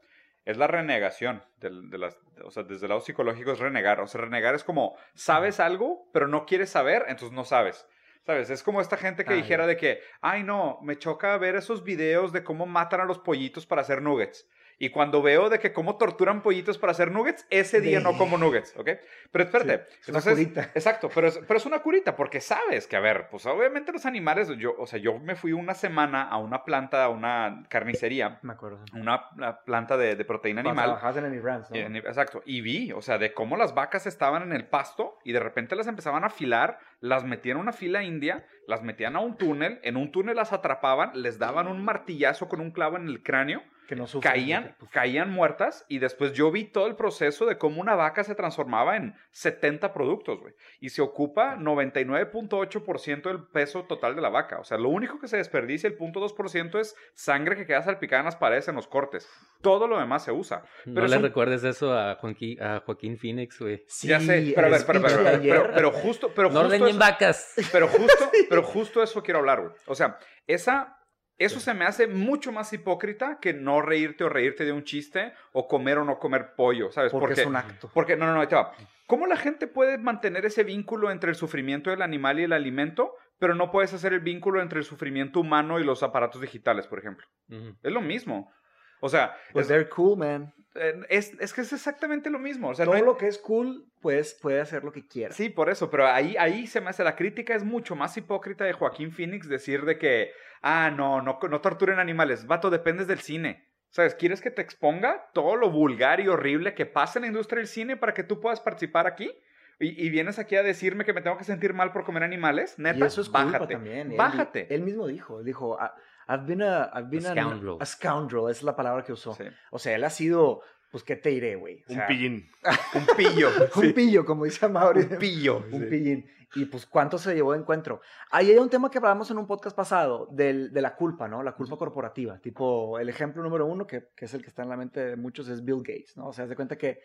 [0.46, 4.00] es la renegación del- de, las, o sea, desde el lado psicológico es renegar.
[4.00, 7.84] O sea, renegar es como sabes algo, pero no quieres saber, entonces no sabes.
[8.26, 8.50] ¿Sabes?
[8.50, 11.84] Es como esta gente que Ah, dijera de que, ay no, me choca ver esos
[11.84, 14.48] videos de cómo matan a los pollitos para hacer nuggets.
[14.78, 18.18] Y cuando veo de que cómo torturan pollitos para hacer nuggets, ese día De- no
[18.18, 18.90] como nuggets, ¿ok?
[19.32, 19.86] Pero espérate.
[19.88, 20.60] Sí, es una curita.
[20.74, 24.04] Exacto, pero es, pero es una curita porque sabes que, a ver, pues obviamente los
[24.04, 28.38] animales, yo, o sea, yo me fui una semana a una planta, a una carnicería,
[28.42, 28.84] Me acuerdo.
[28.92, 30.84] una, una planta de, de proteína animal.
[30.84, 31.88] trabajabas en Brands, ¿no?
[31.88, 32.42] Ni- Exacto.
[32.44, 35.74] Y vi, o sea, de cómo las vacas estaban en el pasto y de repente
[35.74, 39.80] las empezaban a afilar, las metían en una fila india, las metían a un túnel,
[39.84, 43.62] en un túnel las atrapaban, les daban un martillazo con un clavo en el cráneo,
[43.86, 47.56] que no sufren, caían, pues, caían muertas y después yo vi todo el proceso de
[47.58, 50.54] cómo una vaca se transformaba en 70 productos, güey.
[50.80, 54.58] Y se ocupa 99.8% del peso total de la vaca.
[54.58, 58.26] O sea, lo único que se desperdicia, el 0.2% es sangre que queda salpicada en
[58.26, 59.28] las paredes, en los cortes.
[59.62, 60.62] Todo lo demás se usa.
[60.84, 63.84] No le un- recuerdes eso a Joaquín, a Joaquín Phoenix, güey.
[63.88, 67.54] Sí, ya sé, pero ver, pero, pero, pero, pero- justo, pero No justo eso- vacas.
[67.72, 69.72] pero justo, pero justo eso quiero hablar, güey.
[69.86, 70.98] O sea, esa,
[71.38, 75.32] eso se me hace mucho más hipócrita que no reírte o reírte de un chiste
[75.52, 77.12] o comer o no comer pollo, ¿sabes?
[77.12, 77.90] porque es un acto.
[77.92, 78.72] porque, no, no, no, ahí te va.
[79.06, 83.14] ¿Cómo la gente puede mantener ese vínculo entre el sufrimiento del animal y el alimento,
[83.38, 86.98] pero no puedes hacer el vínculo entre el sufrimiento humano y los aparatos digitales, por
[86.98, 87.26] ejemplo?
[87.48, 88.52] Es lo mismo.
[89.00, 90.52] O sea, Pues es, they're cool, man.
[90.74, 92.68] eh, es- es que es exactamente lo mismo.
[92.70, 95.32] O sea, no Todo hay- lo que es cool, pues puede hacer lo que quiera.
[95.34, 98.64] Sí, por eso, pero ahí, ahí se me hace la crítica es mucho más hipócrita
[98.64, 100.32] de Joaquín Phoenix decir de que,
[100.62, 103.64] ah, no, no, no torturen animales, vato, dependes del cine.
[103.90, 104.14] ¿Sabes?
[104.14, 107.68] ¿Quieres que te exponga todo lo vulgar y horrible que pasa en la industria del
[107.68, 109.30] cine para que tú puedas participar aquí?
[109.78, 112.78] Y, y vienes aquí a decirme que me tengo que sentir mal por comer animales,
[112.78, 113.74] neta, y eso es culpa bájate.
[113.74, 114.10] también.
[114.10, 114.74] Él- Bájate.
[114.74, 115.90] Él, mismo dijo, dijo, "I-
[116.28, 117.76] I've been a, I've been A scoundrel.
[117.80, 119.34] a scoundrel, es la palabra que usó.
[119.34, 119.44] Sí.
[119.70, 120.60] O sea, él ha sido,
[120.90, 121.82] pues, ¿qué te diré, güey?
[121.88, 122.48] O Un sea, pillín.
[122.94, 123.48] Un pillo.
[123.76, 125.02] Un sí, pillo, como dice Mauri.
[125.02, 125.58] Un pillo.
[125.72, 125.86] un sí.
[125.86, 126.26] pillín.
[126.54, 128.00] Y pues, ¿cuánto se llevó de encuentro?
[128.30, 131.42] Ahí hay un tema que hablamos en un podcast pasado, del, de la culpa, ¿no?
[131.42, 132.38] La culpa corporativa.
[132.38, 135.16] Tipo, el ejemplo número uno, que, que es el que está en la mente de
[135.16, 136.28] muchos, es Bill Gates, ¿no?
[136.28, 137.00] O sea, haz de cuenta que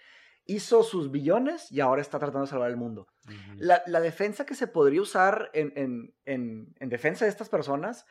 [0.45, 3.07] hizo sus billones y ahora está tratando de salvar el mundo.
[3.25, 3.35] Ujú.
[3.57, 8.05] La, la defensa que se podría usar en, en, en, en defensa de estas personas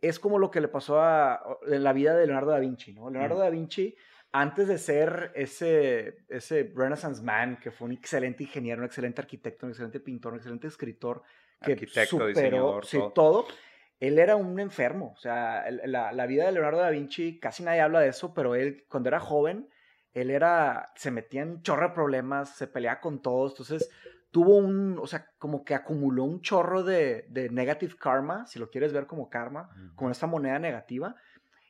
[0.00, 3.10] es como lo que le pasó a, en la vida de Leonardo da Vinci, ¿no?
[3.10, 3.38] Leonardo Mm.
[3.40, 3.96] da Vinci,
[4.32, 9.66] antes de ser ese, ese Renaissance man, que fue un excelente ingeniero, un excelente arquitecto,
[9.66, 11.22] un excelente pintor, un excelente escritor,
[11.62, 13.10] que Arquitecto, superó diseñador, sí, todo.
[13.12, 13.46] todo,
[14.00, 15.14] él era un enfermo.
[15.16, 18.54] O sea, la, la vida de Leonardo da Vinci, casi nadie habla de eso, pero
[18.54, 19.70] él, cuando era joven,
[20.12, 23.90] él era, se metía en chorro de problemas, se peleaba con todos, entonces
[24.34, 28.68] tuvo un, o sea, como que acumuló un chorro de, de negative karma, si lo
[28.68, 31.14] quieres ver como karma, con esta moneda negativa,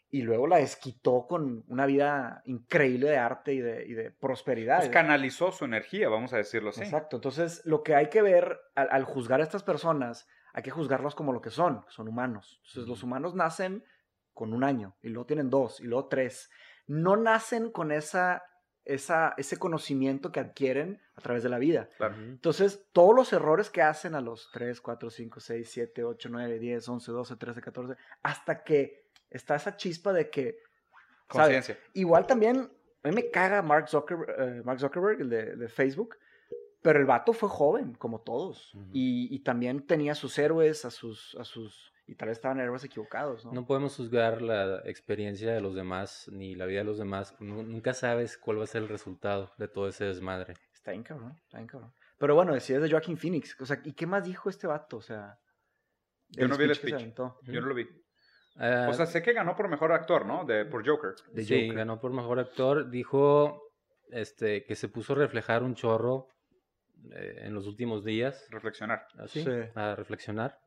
[0.09, 4.79] y luego la desquitó con una vida increíble de arte y de, y de prosperidad.
[4.79, 6.81] Pues canalizó su energía, vamos a decirlo así.
[6.81, 10.71] Exacto, entonces lo que hay que ver al, al juzgar a estas personas, hay que
[10.71, 12.63] juzgarlos como lo que son, que son humanos.
[12.63, 13.85] Entonces los humanos nacen
[14.33, 16.49] con un año, y luego tienen dos, y luego tres.
[16.87, 18.43] No nacen con esa,
[18.85, 21.89] esa, ese conocimiento que adquieren a través de la vida.
[21.97, 22.17] Claro.
[22.17, 26.59] Entonces, todos los errores que hacen a los 3, 4, 5, 6, 7, 8, 9,
[26.59, 30.59] 10, 11, 12, 13, 14, hasta que está esa chispa de que,
[31.31, 31.57] ¿sabes?
[31.63, 31.79] Conciencia.
[31.95, 32.71] Igual también,
[33.03, 36.17] a mí me caga Mark Zuckerberg, eh, Mark Zuckerberg el de, de Facebook,
[36.83, 38.91] pero el vato fue joven, como todos, Ujú.
[38.93, 42.85] y, y también tenía sus héroes, a sus, a sus, y tal vez estaban héroes
[42.85, 43.53] equivocados, ¿no?
[43.53, 47.35] No podemos juzgar la experiencia de los demás ni la vida de los demás.
[47.41, 50.55] Nu- Nunca sabes cuál va a ser el resultado de todo ese desmadre.
[50.75, 51.95] Está bien cabrón, está bien cabrón.
[52.19, 54.99] Pero bueno, decías de Joaquin Phoenix, o sea, ¿y qué más dijo este vato?
[54.99, 55.39] O sea,
[56.29, 57.15] Yo no vi el se speech.
[57.43, 57.87] Yo no lo vi.
[58.57, 60.45] Ah, O sea, sé que ganó por mejor actor, ¿no?
[60.45, 61.15] De, por Joker.
[61.33, 61.75] de sí, Joker.
[61.79, 62.89] ganó por mejor actor.
[62.91, 63.63] Dijo
[64.11, 66.29] este, que se puso a reflejar un chorro
[67.13, 68.47] eh, en los últimos días.
[68.51, 69.07] Reflexionar.
[69.19, 69.51] así, Sí.
[69.75, 70.59] a reflexionar.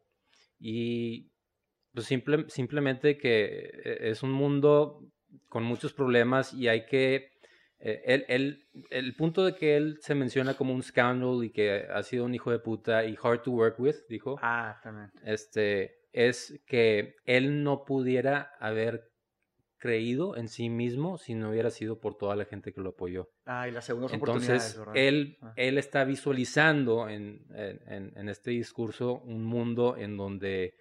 [0.60, 1.32] Y
[1.94, 3.46] pues simple- simplemente que
[3.84, 5.02] eh, es un mundo
[5.50, 7.32] con muchos problemas y hay que...
[7.80, 11.86] eh, él, él- el punto de que él se menciona como un scoundrel y que
[11.92, 15.12] ha sido un hijo de puta y hard to work with, dijo, Ah, también.
[15.24, 19.12] este, es que él no pudiera haber
[19.78, 23.30] creído en sí mismo si no hubiera sido por toda la gente que lo apoyó.
[23.46, 24.96] Ah, y las segundas oportunidades, Entonces, ¿verdad?
[24.98, 25.54] él, Ah.
[25.56, 30.76] él está visualizando en, en- este discurso un mundo en donde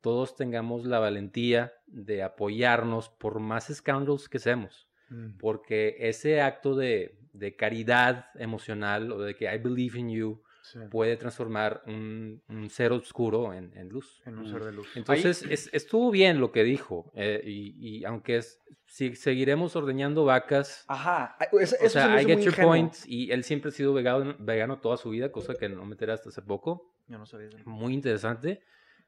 [0.00, 4.88] todos tengamos la valentía de apoyarnos por más scoundrels que seamos.
[5.08, 5.38] Mm.
[5.38, 10.78] Porque ese acto de, de caridad emocional o de que I believe in you Sí,
[10.90, 14.22] puede transformar un, un ser oscuro en, en luz.
[14.24, 14.88] en un ser de luz.
[14.96, 17.12] Entonces, es- estuvo bien lo que dijo.
[17.14, 20.84] eh, y, y aunque es, si seguiremos ordeñando vacas.
[20.88, 21.36] Ajá.
[21.52, 22.70] Eso, eso o se sea, me I get your ingenuo.
[22.70, 22.94] point.
[23.06, 26.12] Y él siempre ha sido vegano, vegano toda su vida, cosa que no me enteré
[26.12, 26.94] hasta hace poco.
[27.08, 27.58] Yo no sabía eso.
[27.66, 28.62] Muy interesante.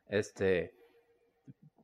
[0.08, 0.74] Este.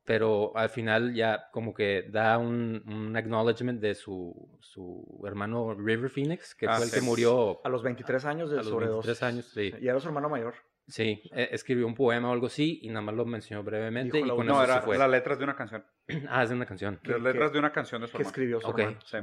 [0.05, 6.11] Pero al final ya como que da un, un acknowledgement de su, su hermano River
[6.11, 6.99] Phoenix, que Ah, fue el sí.
[6.99, 9.07] que murió A los 23 años de a los sobredosis.
[9.07, 9.45] 23 años.
[9.47, 10.55] Sí, Y era su hermano mayor.
[10.89, 11.23] sí.
[11.33, 14.37] E- escribió un poema o algo así y nada más lo mencionó brevemente Dijo y
[14.39, 14.99] con No, eso era se fue.
[14.99, 15.85] las letras de una canción.
[16.29, 16.99] Ah, es de una canción.
[17.05, 18.29] Las letras que- de una canción de su Que hermano.
[18.31, 18.79] escribió su Ok.
[18.81, 18.99] hermano.
[19.05, 19.19] Sí.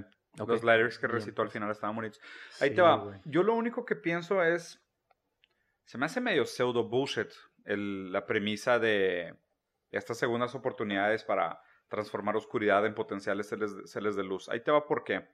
[0.48, 1.16] Los lyrics que Bien.
[1.20, 2.22] recitó al final estaban bonitos.
[2.62, 3.20] Ahí Sí, te va.
[3.26, 4.80] Yo lo único que pienso es.
[5.84, 7.28] Se me hace medio pseudo bullshit
[7.66, 9.34] el- la premisa de
[9.92, 14.48] estas segundas oportunidades para transformar oscuridad en potenciales celes, celes de luz.
[14.50, 15.28] Ahí te va porque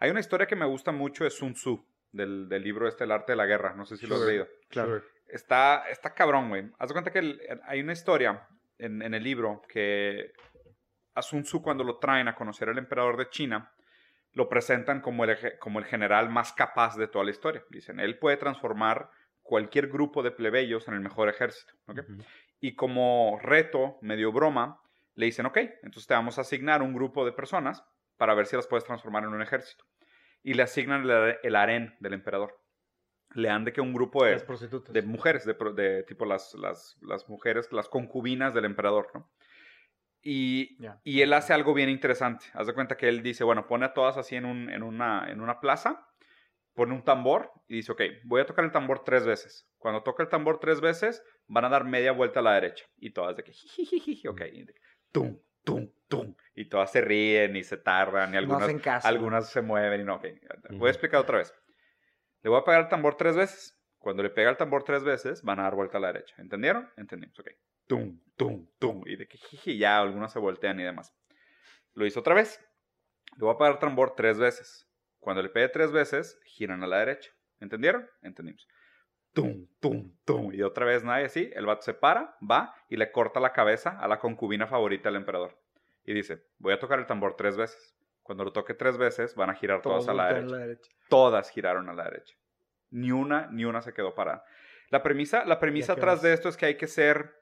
[0.00, 3.12] hay una historia que me gusta mucho de Sun Tzu, del, del libro este, El
[3.12, 3.74] arte de la guerra.
[3.74, 4.48] No sé si lo has leído.
[4.68, 5.02] Claro.
[5.28, 6.70] Está, está cabrón, güey.
[6.78, 8.46] Haz de cuenta que el- hay una historia
[8.78, 10.32] en, en el libro que
[11.14, 13.72] a Sun Tzu cuando lo traen a conocer al emperador de China,
[14.32, 17.62] lo presentan como el, como el general más capaz de toda la historia.
[17.68, 19.10] Dicen, él puede transformar
[19.42, 21.74] cualquier grupo de plebeyos en el mejor ejército.
[21.86, 21.98] ¿ok?
[21.98, 22.22] Ujú.
[22.64, 24.80] Y como reto, medio broma,
[25.16, 27.84] le dicen, ok, entonces te vamos a asignar un grupo de personas
[28.16, 29.84] para ver si las puedes transformar en un ejército.
[30.44, 32.56] Y le asignan el, el harén del emperador.
[33.34, 34.92] Le dan de que un grupo de, prostitutas.
[34.94, 39.28] de mujeres, de, tipo las, las, las mujeres, las concubinas del emperador, ¿no?
[40.22, 42.46] Y, y él hace algo bien interesante.
[42.54, 45.28] Haz de cuenta que él dice, bueno, pone a todas así en, un- en, una,
[45.28, 46.06] en una plaza,
[46.74, 49.68] pone un tambor y dice, ok, voy a tocar el tambor tres veces.
[49.82, 52.86] Cuando toca el tambor tres veces, van a dar media vuelta a la derecha.
[52.98, 53.50] Y todas de que,
[54.28, 56.36] ok, y de que, tum, tum, tum.
[56.54, 59.08] Y todas se ríen y se tardan y no algunas, hacen caso.
[59.08, 60.26] algunas se mueven y no, ok.
[60.70, 61.52] Voy a explicar otra vez.
[62.42, 63.76] Le voy a pegar el tambor tres veces.
[63.98, 66.36] Cuando le pega el tambor tres veces, van a dar vuelta a la derecha.
[66.38, 66.88] ¿Entendieron?
[66.96, 67.48] Entendimos, ok.
[67.88, 69.02] Tum, tum, tum.
[69.06, 71.12] Y de que jiji, ya algunos se voltean y demás.
[71.94, 72.64] Lo hizo otra vez.
[73.36, 74.88] Le voy a pegar el tambor tres veces.
[75.18, 77.32] Cuando le pegue tres veces, giran a la derecha.
[77.58, 78.08] ¿Entendieron?
[78.22, 78.68] Entendimos.
[79.32, 80.52] Tum, tum, tum.
[80.52, 81.50] Y otra vez nadie así.
[81.54, 85.16] El vato se para, va y le corta la cabeza a la concubina favorita del
[85.16, 85.58] emperador.
[86.04, 87.96] Y dice, voy a tocar el tambor tres veces.
[88.22, 90.90] Cuando lo toque tres veces, van a girar todas a la derecha a la derecha.
[91.08, 92.36] todas giraron a la derecha.
[92.90, 94.44] Ni una, ni una se quedó parada.
[94.90, 97.34] La premisa, la premisa atrás de esto es que hay que ser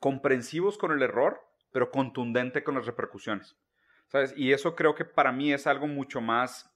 [0.00, 1.40] comprensivos con el error,
[1.72, 3.56] pero contundente con las repercusiones.
[4.08, 4.34] ¿Sabes?
[4.36, 6.70] Y eso creo que para mí es algo mucho más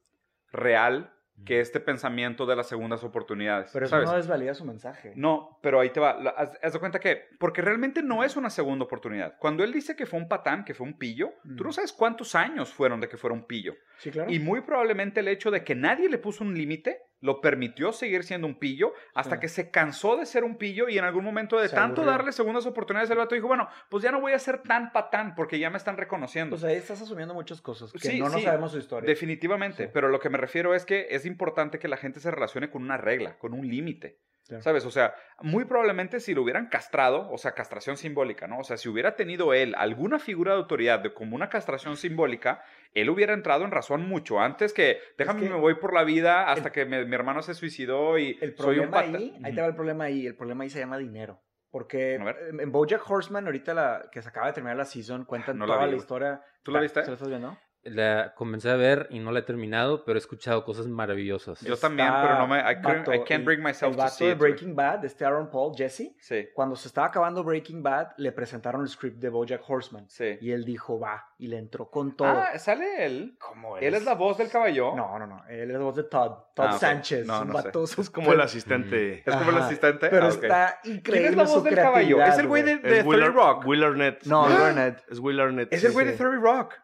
[0.50, 3.70] real que este pensamiento de las segundas oportunidades.
[3.72, 4.08] Pero eso ¿sabes?
[4.08, 5.12] no desvalida su mensaje.
[5.16, 6.10] No, pero ahí te va.
[6.36, 9.36] Haz, haz de cuenta que, porque realmente no es una segunda oportunidad.
[9.38, 12.34] Cuando él dice que fue un patán, que fue un pillo, tú no sabes cuántos
[12.34, 13.74] años fueron de que fuera un pillo.
[13.98, 14.30] Sí, claro.
[14.30, 18.22] Y muy probablemente el hecho de que nadie le puso un límite lo permitió seguir
[18.24, 19.40] siendo un pillo hasta Sí.
[19.40, 22.12] que se cansó de ser un pillo y en algún momento de Se tanto aburrió.
[22.18, 25.34] darle segundas oportunidades, el vato dijo, bueno, pues ya no voy a ser tan patán
[25.34, 26.54] porque ya me están reconociendo.
[26.56, 29.08] Pues ahí estás asumiendo muchas cosas que Sí, no, no sabemos su historia.
[29.08, 32.70] Definitivamente, pero lo que me refiero es que es importante que la gente se relacione
[32.70, 34.18] con una regla, con un límite.
[34.60, 34.86] ¿Sabes?
[34.86, 38.60] O sea, muy probablemente si lo hubieran castrado, o sea, castración simbólica, ¿no?
[38.60, 42.62] O sea, si hubiera tenido él alguna figura de autoridad de como una castración simbólica,
[42.94, 46.50] él hubiera entrado en razón mucho antes que déjame que me voy por la vida
[46.50, 49.54] hasta el- que me- mi hermano se suicidó y El soy un problema ahí, ahí
[49.54, 50.26] te va el problema ahí.
[50.26, 51.42] El problema ahí se llama dinero.
[51.70, 55.66] Porque en BoJack Horseman, ahorita la, que se acaba de terminar la season, cuentan No
[55.66, 56.42] la toda vi, la historia.
[56.62, 57.02] ¿Tú la viste?
[57.02, 57.58] ¿Se la estás viendo?
[57.84, 61.60] La comencé a ver y no la he terminado, pero he escuchado cosas maravillosas.
[61.62, 64.02] Yo también, pero no me I, couldn't- vato, I can't bring el- myself El to
[64.02, 64.38] vato see de it.
[64.38, 68.82] Breaking Bad, este Aaron Paul, Jesse, Sí, cuando se estaba acabando Breaking Bad, le presentaron
[68.82, 70.04] el script de BoJack Horseman.
[70.08, 70.36] sí.
[70.40, 72.28] Y él dijo, va, y le entró con todo.
[72.28, 73.36] Ah, sale él.
[73.40, 74.94] ¿Cómo Él es la voz del caballo.
[74.94, 75.44] No, no, no.
[75.48, 76.32] Él es la voz de Todd.
[76.54, 76.78] Todd Ah.
[76.78, 77.26] Sánchez.
[77.26, 78.00] No, un no sé.
[78.02, 79.22] Es como el asistente.
[79.24, 80.08] Es como el asistente.
[80.10, 82.22] Pero Ah, está increíble ¿Quién es la voz su del caballo?
[82.22, 83.66] Es el güey de, Es de Will, 30 Rock.
[83.66, 84.24] Will Arnett.
[84.24, 84.44] No.
[84.46, 85.02] Will Arnett.
[85.08, 85.72] Es Will Arnett.
[85.72, 86.12] Es el güey sí.
[86.12, 86.74] de 30 Rock.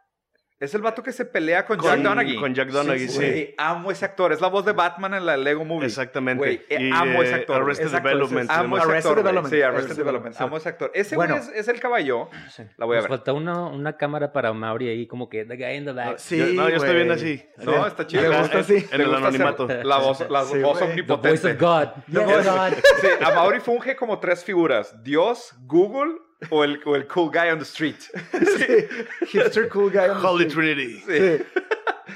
[0.60, 2.36] Es el vato que se pelea con, Con- Jack Donaghy.
[2.38, 3.16] Con Jack Donaghy, sí.
[3.16, 4.32] Güey, amo ese actor.
[4.32, 5.86] Es la voz de Batman en la Lego Movie.
[5.86, 6.38] Exactamente.
[6.38, 7.60] Güey, eh, Y, amo ese eh, actor.
[7.62, 8.50] Arrested Exacto, Development.
[8.50, 9.24] Amo ese Arrested actor.
[9.24, 9.54] Development.
[9.54, 10.40] Sí, Arrested Arrested Development.
[10.40, 10.90] Amo ese actor.
[10.94, 11.36] Ese Bueno.
[11.36, 12.28] güey es, es el caballo.
[12.50, 12.62] Sí.
[12.76, 13.18] La voy a Nos ver.
[13.18, 16.18] falta una, una cámara para Mauri ahí, como que the guy in the back.
[16.18, 17.44] Sí, Yo- no, yo estoy viendo así.
[17.58, 18.22] No, está chido.
[18.38, 18.86] Gusta en- así.
[18.92, 19.66] En el anonimato.
[19.82, 20.94] La voz, la Sí, voz güey.
[20.94, 21.52] The voice omnipotente.
[21.52, 21.88] of God.
[22.06, 22.52] No, Yes, no.
[22.56, 22.72] God.
[23.00, 25.02] Sí, a Mauri funge como tres figuras.
[25.02, 26.12] Dios, Google
[26.50, 27.96] o el, o el cool guy on the street.
[28.32, 28.86] Sí.
[29.32, 30.08] Hipster cool guy.
[30.08, 30.74] on the Holy street.
[30.76, 31.00] Trinity.
[31.00, 31.44] Sí.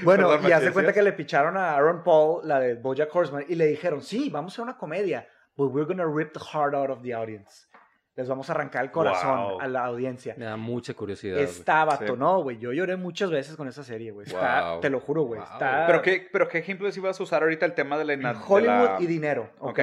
[0.02, 3.44] Bueno, Perdón, y hace cuenta que le picharon a Aaron Paul, la de Bojack Horseman,
[3.48, 5.26] y le dijeron, sí, vamos a hacer una comedia,
[5.56, 7.66] but we're gonna rip the heart out of the audience.
[8.14, 9.60] Les vamos a arrancar el corazón Wow.
[9.60, 10.34] a la audiencia.
[10.36, 11.38] Me da mucha curiosidad.
[11.38, 12.18] Está vato, Sí.
[12.18, 12.58] no, güey.
[12.58, 14.26] Yo lloré muchas veces con esa serie, güey.
[14.30, 14.80] Wow.
[14.80, 15.40] te lo juro, güey.
[15.40, 15.48] Wow.
[15.52, 18.16] Está ¿Pero qué, ¿Pero qué ejemplos ibas a usar ahorita el tema de la...
[18.16, 19.70] de la- Hollywood y dinero, ¿ok?
[19.70, 19.80] Ok.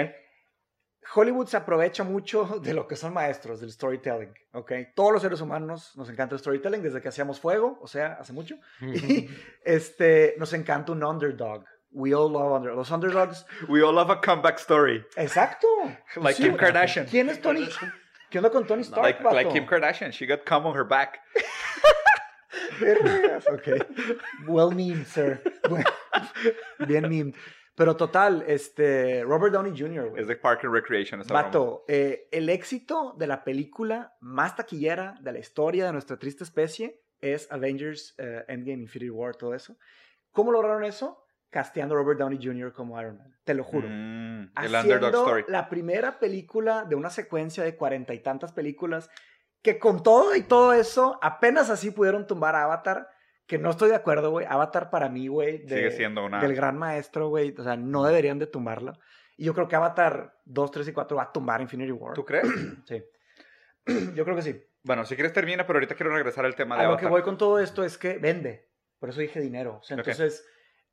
[1.13, 4.71] Hollywood se aprovecha mucho de lo que son maestros del storytelling, ¿ok?
[4.95, 8.33] Todos los seres humanos nos encanta el storytelling desde que hacíamos fuego, o sea, hace
[8.33, 8.55] mucho.
[8.81, 9.29] Y
[9.63, 11.65] este, nos encanta un underdog.
[11.91, 12.77] We all love underdogs.
[12.77, 15.05] Los underdogs, We all love a comeback story.
[15.15, 15.67] exacto.
[16.17, 17.05] Like Sí, Kim Kardashian.
[17.05, 17.69] ¿Quién es Tony?
[18.29, 20.11] ¿Qué onda con Tony Stark, Like, Kim Kardashian.
[20.11, 21.19] She got cum on her back.
[22.79, 23.85] Vergas, ok.
[24.47, 25.39] Well memed, sir.
[26.85, 27.35] Bien memed.
[27.75, 30.21] Pero total, este, Robert Downey Jr., güey.
[30.21, 31.19] Es de Park and Recreation.
[31.21, 31.33] esa.
[31.33, 36.45] Vato, eh, el éxito de la película más taquillera de la historia de nuestra triste
[36.45, 39.77] especie es Avengers eh, Endgame, Infinity War, todo eso.
[40.31, 41.25] ¿Cómo lograron eso?
[41.49, 42.71] Casteando a Robert Downey Jr.
[42.71, 43.35] como Iron Man.
[43.43, 43.87] Te lo juro.
[43.89, 45.45] Mm, el Haciendo underdog story.
[45.49, 49.09] la primera película de una secuencia de cuarenta y tantas películas
[49.61, 53.09] que con todo y todo eso, apenas así pudieron tumbar a Avatar,
[53.47, 54.45] que no estoy de acuerdo, güey.
[54.49, 56.39] Avatar para mí, güey, Sigue siendo una.
[56.41, 57.53] del gran maestro, güey.
[57.57, 58.97] O sea, no deberían de tumbarla.
[59.37, 62.13] Y yo creo que Avatar 2, 3 y 4 va a tumbar Infinity War.
[62.13, 62.47] ¿Tú crees?
[62.87, 63.03] Sí.
[64.15, 64.63] Yo creo que sí.
[64.83, 67.11] bueno, si quieres termina, pero ahorita quiero regresar al tema de A lo que Avatar.
[67.11, 68.69] voy con todo esto es que vende.
[68.99, 69.77] Por eso dije dinero.
[69.79, 70.43] O sea, entonces...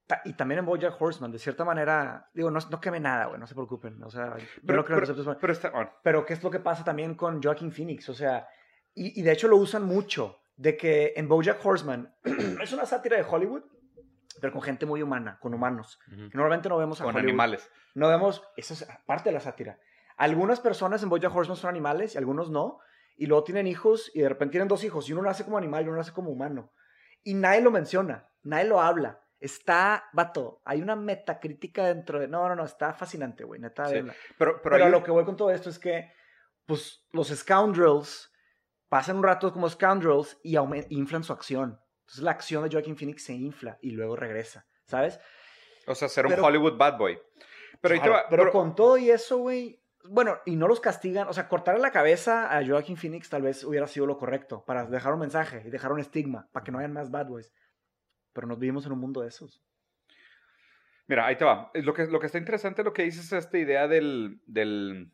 [0.07, 3.41] ta- Y también en Bojack Horseman, de cierta manera, digo, no, no queme nada, güey,
[3.41, 4.03] no se preocupen.
[4.03, 4.35] O sea,
[4.67, 7.15] Pero, no creo pero, receptos- pero está, bueno, Pero ¿qué es lo que pasa también
[7.15, 8.09] con Joaquin Phoenix?
[8.11, 8.47] O sea,
[8.95, 12.15] y, y de hecho lo usan mucho, de que en Bojack Horseman
[12.63, 13.65] es una sátira de Hollywood,
[14.41, 15.99] pero con gente muy humana, con humanos.
[16.09, 17.31] Que Normalmente no vemos a con Hollywood.
[17.31, 17.69] animales.
[17.95, 19.81] No vemos, eso es parte de la sátira.
[20.17, 22.79] Algunas personas en Bojack Horseman son animales y algunos no,
[23.17, 25.85] y luego tienen hijos y de repente tienen dos hijos y uno nace como animal
[25.85, 26.73] y uno nace como humano.
[27.25, 29.21] Y nadie lo menciona, nadie lo habla.
[29.41, 32.29] Está, vato, hay una metacrítica dentro de...
[32.29, 33.87] No, no, no, está fascinante, güey, neta.
[33.87, 33.95] Sí.
[33.95, 36.13] Pero, pero, Pero, hay lo que voy con todo esto es que,
[36.67, 38.32] pues, los scoundrels
[38.93, 40.59] pasan un rato como scoundrels y
[40.91, 41.81] inflan su acción.
[42.01, 45.19] Entonces la acción de Joaquin Phoenix se infla y luego regresa, ¿sabes?
[45.87, 47.19] O sea, ser un pero- Hollywood bad boy.
[47.81, 48.29] Pero ahí te Claro, va.
[48.29, 51.81] pero pero- con todo y eso, güey, bueno, y no los castigan, o sea, cortarle
[51.81, 55.63] la cabeza a Joaquin Phoenix tal vez hubiera sido lo correcto, para dejar un mensaje
[55.65, 57.51] y dejar un estigma, para que no hayan más bad boys.
[58.35, 59.65] Pero nos vivimos en un mundo de esos.
[61.07, 61.71] Mira, ahí te va.
[61.73, 65.11] Lo que, lo que está interesante lo que dices es esta idea del, del...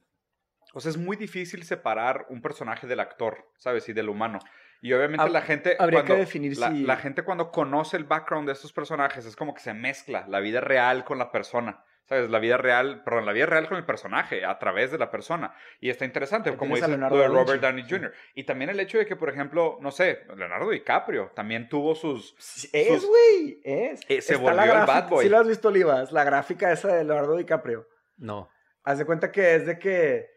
[0.74, 3.88] O sea, es muy difícil separar un personaje del actor, ¿sabes?
[3.88, 4.38] Y del humano.
[4.82, 5.76] Y obviamente Hab- la gente...
[5.78, 9.24] habría que cuando- definir la, si- la gente cuando conoce el background de estos personajes
[9.26, 11.84] es como que se mezcla la vida real con la persona.
[12.08, 12.30] ¿Sabes?
[12.30, 15.52] La vida real, perdón, la vida real con el personaje, a través de la persona.
[15.78, 16.90] Y está interesante, como Vinci.
[16.96, 17.90] Robert Downey Sí.
[17.90, 18.14] Jr.
[18.34, 22.34] Y también el hecho de que, por ejemplo, no sé, Leonardo DiCaprio también tuvo sus...
[22.72, 24.00] Es, güey, es.
[24.08, 25.22] Eh, se Está volvió el bad boy.
[25.24, 26.10] ¿Sí lo has visto, Olivas?
[26.10, 27.86] La gráfica esa de Leonardo DiCaprio.
[28.16, 28.48] No.
[28.84, 30.30] Haz de cuenta que es de que...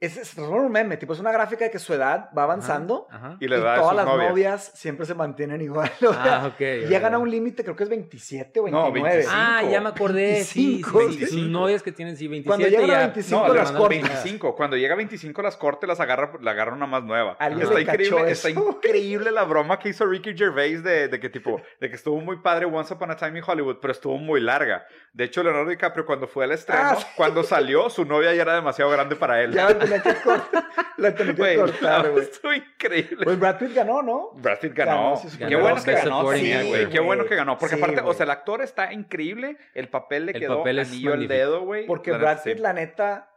[0.00, 3.36] Es, en un meme, tipo, es una gráfica de que su edad va avanzando Ajá.
[3.38, 4.28] Y y, le da a todas las novias.
[4.30, 5.90] novias siempre se mantienen igual.
[6.00, 6.58] o sea, Ah, ok.
[6.88, 9.08] Llegan a un límite, creo que es 27 o No, 29.
[9.18, 9.34] 25.
[9.38, 10.42] Ah, ya me acordé.
[10.44, 11.12] Sí, 25, sí, sí.
[11.12, 11.48] Sus 25.
[11.52, 13.06] novias que tienen sí 27 Cuando llegan a ya.
[13.12, 13.88] 25 No, las cortan.
[14.00, 14.56] 25.
[14.56, 17.36] Cuando llega a 25 las cortes las agarra, la agarra una más nueva.
[17.38, 21.60] Alguien Está increíble, está increíble la broma que hizo Ricky Gervais de, de que tipo,
[21.78, 24.86] de que estuvo muy padre Once Upon a Time in Hollywood, pero estuvo muy larga.
[25.12, 27.06] De hecho, Leonardo DiCaprio cuando fue al estreno, Ah, sí.
[27.16, 29.52] cuando salió, su novia ya era demasiado grande para él.
[29.52, 30.64] Ya tenía que cortar,
[30.96, 32.24] la tenía que Güey, cortar, güey.
[32.24, 33.24] estuvo increíble.
[33.24, 34.30] Pues Brad Pitt ganó, ¿no?
[34.34, 35.14] Brad Pitt ganó.
[35.38, 36.88] Ganó, Qué bueno que ganó güey.
[36.90, 37.58] Qué bueno que ganó.
[37.58, 38.16] Porque Sí, aparte, o güey.
[38.16, 39.56] sea, el actor está increíble.
[39.74, 41.86] El papel le El quedó papel es anillo al dedo, güey.
[41.86, 43.29] Porque Brad Pitt, la neta,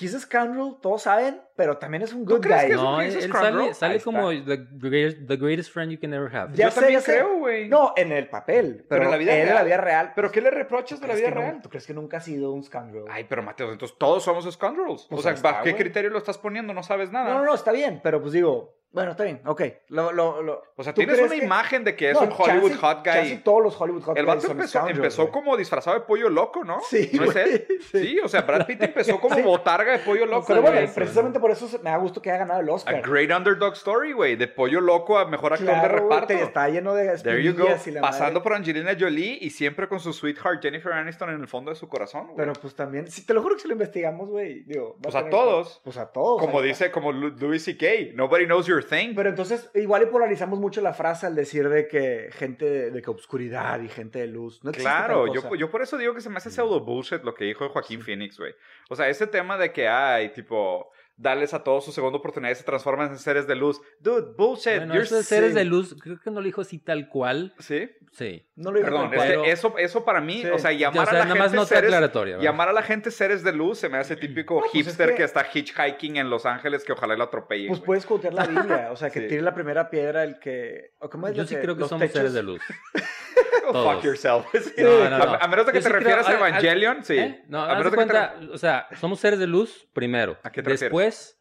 [0.00, 2.66] he's a scoundrel, todos saben, pero también es un ¿Tú good crees guy.
[2.68, 6.12] que es No, un él, sale, sale como the greatest, the greatest friend you can
[6.14, 6.52] ever have.
[6.54, 7.68] Ya Yo sé, también ya creo, güey.
[7.68, 9.56] No, en el papel, pero, Pero en la vida él en real.
[9.56, 10.12] la vida real.
[10.14, 11.60] ¿Pero qué le reprochas ¿tú de la vida que no- real?
[11.62, 13.04] ¿Tú crees que nunca ha sido un scoundrel?
[13.10, 15.06] Ay, pero Mateo, entonces todos somos scoundrels.
[15.08, 15.82] Pues o sea, ¿bajo qué güey.
[15.82, 16.74] criterio lo estás poniendo?
[16.74, 17.28] No sabes nada.
[17.32, 19.62] no, no, no, está bien, pero pues digo, bueno, está bien, ok.
[19.88, 22.32] Lo, lo, lo- O sea, ¿tú tienes una que- imagen de que es No, un
[22.32, 23.12] Hollywood chance- hot guy.
[23.12, 26.28] chance todos los Hollywood hot El guys vato son empezó, empezó como disfrazado de pollo
[26.30, 26.80] loco, ¿no?
[26.88, 27.66] Sí, ¿No es él?
[27.92, 27.98] sí.
[27.98, 29.42] Sí, o sea, Brad Pitt empezó como Sí.
[29.42, 30.46] botarga de pollo loco.
[30.48, 33.02] Pero bueno, precisamente por eso me da gusto que haya ganado el A Oscar.
[33.02, 34.36] great underdog story, güey.
[34.36, 36.32] De pollo loco a mejor actor de Claro, güey, reparto.
[36.44, 37.58] está lleno de There you go.
[37.64, 38.42] espinillas y la Pasando madre.
[38.42, 41.88] por Angelina Jolie y siempre con su sweetheart Jennifer Aniston en el fondo de su
[41.88, 42.36] corazón, güey.
[42.36, 44.64] Pero pues también, si te lo juro que si lo investigamos, güey,
[45.02, 45.80] Pues a tener- todos.
[45.84, 46.40] Pues a todos.
[46.40, 48.14] como dice, como Louis C.K.
[48.14, 49.14] Nobody knows your thing.
[49.14, 53.10] Pero entonces, igual y polarizamos mucho la frase al decir de que gente de, que
[53.10, 54.62] obscuridad y gente de luz.
[54.62, 57.34] No existe Claro, yo, yo por eso digo que se me hace pseudo bullshit lo
[57.34, 58.54] que dijo Joaquín Phoenix, güey.
[58.88, 62.54] O sea, ese tema de que hay, tipo, darles a todos su segunda oportunidad y
[62.54, 63.80] se transforman en seres de luz.
[64.00, 64.76] Dude, bullshit.
[64.76, 67.54] Bueno, you're eso de seres de luz, creo que no lo dijo así tal cual.
[67.58, 68.46] Sí, Sí.
[68.56, 70.48] No lo perdón, es que eso, eso para mí, Sí.
[70.48, 71.68] o sea, llamar o sea, a la nada más gente nota
[72.16, 74.86] seres, llamar a la gente seres de luz se me hace típico No, pues es
[74.86, 75.22] hipster que- que...
[75.24, 77.68] está hitchhiking en Los Ángeles que ojalá lo atropellen.
[77.68, 79.28] Pues puedes jotear la Biblia, o sea, que Sí.
[79.28, 80.92] tire la primera piedra el que...
[80.98, 82.60] ¿o ¿Cómo es Yo sí que- creo que somos techos- seres de luz.
[83.72, 83.94] Todos.
[83.96, 84.46] fuck yourself.
[84.52, 84.82] Sí.
[84.82, 85.24] No, no, no.
[85.34, 87.18] A, a menos de que Yo te sí creo- refieras a al- al- Evangelion, sí.
[87.18, 87.44] ¿Eh?
[87.48, 90.38] No, A menos de que te o sea, somos seres de luz primero.
[90.42, 91.37] ¿A qué te refieres?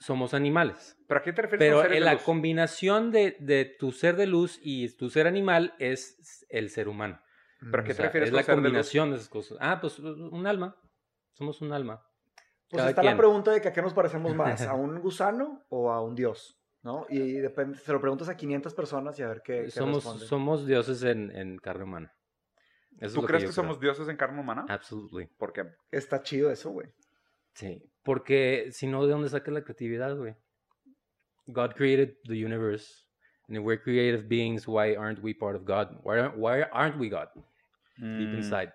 [0.00, 0.96] Somos animales.
[1.06, 2.22] ¿Pero a qué te refieres Pero con seres en de la luz?
[2.22, 7.20] combinación de, de tu ser de luz y tu ser animal es el ser humano.
[7.60, 8.64] ¿Pero a qué O te sea, refieres es con la ser de luz?
[8.64, 9.58] combinación de, esas cosas.
[9.60, 10.74] Ah, pues un alma.
[11.34, 12.02] Somos un alma.
[12.70, 13.12] Pues Cada está quien.
[13.14, 16.14] la pregunta de que a qué nos parecemos más, a un gusano o a un
[16.14, 17.04] dios, ¿no?
[17.10, 20.28] Y depende, se lo preguntas a 500 personas y a ver qué, qué somos, responden.
[20.28, 22.14] somos dioses en, en carne humana.
[23.00, 23.52] Eso es ¿Tú crees que, creo.
[23.52, 24.64] somos dioses en carne humana?
[24.68, 25.26] Absolutely.
[25.36, 25.64] ¿Por qué?
[25.90, 26.88] Está chido eso, güey.
[27.60, 27.82] Sí.
[28.02, 30.34] Porque si no, ¿de dónde saca la creatividad, güey?
[31.46, 33.04] God created the universe.
[33.48, 35.88] And if we're creative beings, why aren't we part of God?
[36.02, 37.28] Why aren't, why aren't we God
[37.96, 38.72] deep Mm, inside?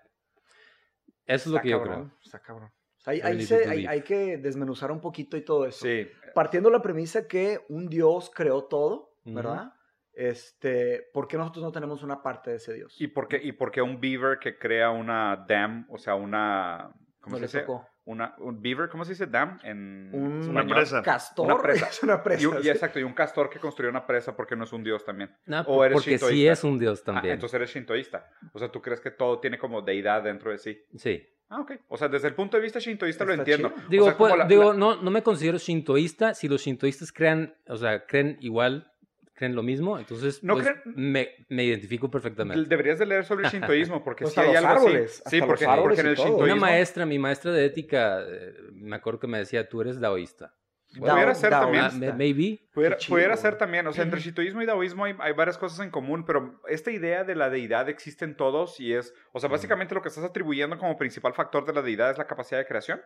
[1.26, 2.18] Eso es lo Está que yo cabrón, creo.
[2.24, 2.70] Está cabrón.
[3.06, 5.84] Hay, se- que desmenuzar un poquito y todo eso.
[5.86, 6.08] Sí.
[6.34, 9.12] Partiendo de la premisa que un dios creó todo.
[9.24, 9.72] ¿verdad?
[10.12, 12.94] Este, ¿por qué nosotros no tenemos una parte de ese dios?
[13.00, 16.92] ¿Y por qué, y por qué un beaver que crea una dam, o sea, una...
[17.20, 17.60] ¿Cómo No se le dice?
[17.60, 17.88] tocó.
[18.06, 19.58] Una, un beaver, ¿cómo se dice dam?
[19.64, 20.76] En Un Una español?
[20.76, 21.02] presa.
[21.02, 21.46] castor.
[21.46, 21.86] Una presa.
[21.90, 22.42] Es una presa.
[22.42, 22.68] Y, un- y sí.
[22.70, 25.34] exacto, y un castor que construyó una presa porque no es un dios también.
[25.46, 26.52] No, O eres porque sí shintoísta.
[26.52, 27.34] es un dios Ah, también.
[27.34, 28.30] entonces eres shintoísta.
[28.52, 30.80] O sea, tú crees que todo tiene como deidad dentro de sí.
[30.96, 31.28] Sí.
[31.48, 31.72] Ah, ok.
[31.88, 33.68] O sea, desde el punto de vista shintoísta lo entiendo.
[33.70, 33.86] chido.
[33.86, 36.34] O Digo, sea, pues, la- digo la- no, no me considero shintoísta.
[36.34, 38.92] Si los shintoístas crean, o sea, creen igual,
[39.36, 42.68] creen lo mismo, entonces No pues, creen- me, me identifico perfectamente.
[42.68, 45.18] Deberías de leer sobre el shintoísmo porque Pues sí hasta hay los algo árboles, así.
[45.18, 46.26] hasta Sí, los porque, árboles porque en el todo.
[46.26, 46.52] shintoísmo...
[46.54, 50.54] Una maestra, mi maestra de ética, eh, me acuerdo que me decía, tú eres daoísta.
[50.98, 51.84] Pudiera ser también.
[51.84, 52.68] Ah, maybe.
[52.72, 55.90] Pudiera, pudiera ser también, o sea, entre shintoísmo y daoísmo hay, hay varias cosas en
[55.90, 59.94] común, pero esta idea de la deidad existe en todos y es, o sea, básicamente
[59.94, 63.02] lo que estás atribuyendo como principal factor de la deidad es la capacidad de creación.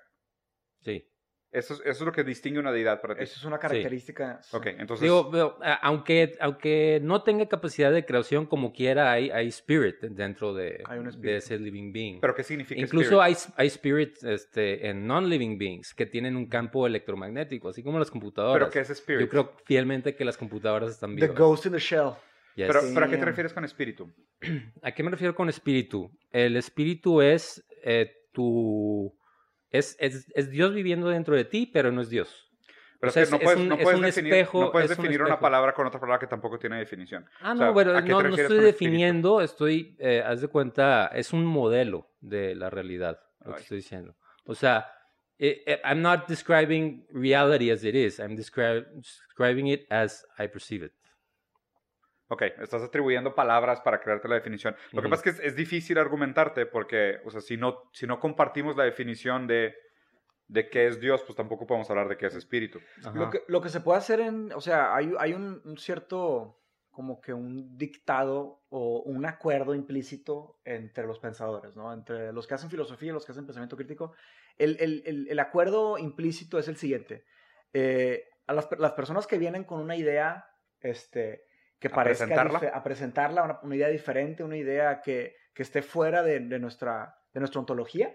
[0.83, 1.09] Sí.
[1.53, 3.25] Eso es, eso es lo que distingue una deidad para ti.
[3.25, 4.39] Eso es una característica.
[4.41, 4.57] sí.
[4.57, 5.03] Ok, entonces...
[5.03, 5.31] Digo,
[5.83, 10.99] aunque, aunque no tenga capacidad de creación como quiera, hay, hay spirit dentro de, Hay
[10.99, 11.37] un de espíritu.
[11.39, 12.21] ese living being.
[12.21, 13.23] ¿Pero qué significa Incluso spirit?
[13.49, 18.13] hay, hay spirit este, en non-living beings que tienen un campo electromagnético, así como las
[18.13, 18.55] computadoras.
[18.57, 19.23] ¿Pero qué es spirit?
[19.23, 21.37] Yo creo fielmente que las computadoras están The vivas.
[21.37, 22.11] Ghost in the Shell.
[22.55, 22.67] Yes.
[22.69, 22.91] Pero, Sí.
[22.95, 24.09] ¿pero a qué te refieres con espíritu?
[24.83, 26.11] ¿A qué me refiero con espíritu?
[26.31, 29.13] El espíritu es eh, tu...
[29.71, 32.47] Es, es, es Dios viviendo dentro de ti, pero no es Dios.
[32.99, 34.61] Pero O sea, es que no es- puedes, es un- no es puedes definir, espejo,
[34.61, 37.25] no puedes es un definir una palabra con otra palabra que tampoco tiene definición.
[37.41, 40.41] Ah, O no, sea, pero ¿a qué te no, no estoy definiendo, estoy, eh, haz
[40.43, 43.63] de cuenta, es un modelo de la realidad, lo que Ay.
[43.63, 44.17] estoy diciendo.
[44.45, 44.93] O sea,
[45.39, 50.49] eh, eh, I'm not describing reality as it is, I'm descri- describing it as I
[50.49, 50.93] perceive it.
[52.33, 54.77] Ok, estás atribuyendo palabras para crearte la definición.
[54.93, 55.11] Lo que Ujú.
[55.11, 58.77] pasa es que es, es difícil argumentarte porque, o sea, si no, si no compartimos
[58.77, 59.75] la definición de,
[60.47, 62.81] de qué es Dios, pues tampoco podemos hablar de qué es espíritu.
[63.15, 66.61] Lo que, lo que se puede hacer en, o sea, hay, hay un, un cierto,
[66.93, 71.93] como que un dictado o un acuerdo implícito entre los pensadores, ¿no?
[71.93, 74.15] Entre los que hacen filosofía y los que hacen pensamiento crítico.
[74.57, 77.25] El, el, el, el acuerdo implícito es el siguiente.
[77.73, 80.47] Eh, a las, las personas que vienen con una idea,
[80.81, 81.45] este,
[81.81, 82.71] que ¿A parezca presentarla?
[82.73, 87.17] a presentarla, una, una idea diferente, una idea que, que esté fuera de, de nuestra,
[87.33, 88.15] de nuestra ontología,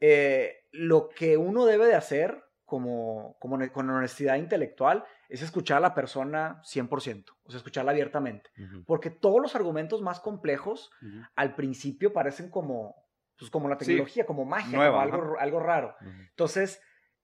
[0.00, 5.80] eh, lo que uno debe de hacer como, como con honestidad intelectual es escuchar a
[5.80, 8.50] la persona 100%, o sea, escucharla abiertamente.
[8.86, 10.90] Porque todos los argumentos más complejos
[11.36, 12.96] al principio parecen como,
[13.38, 15.94] pues como la Sí, tecnología, como magia, nueva, como algo, algo raro.
[16.30, 16.80] Entonces,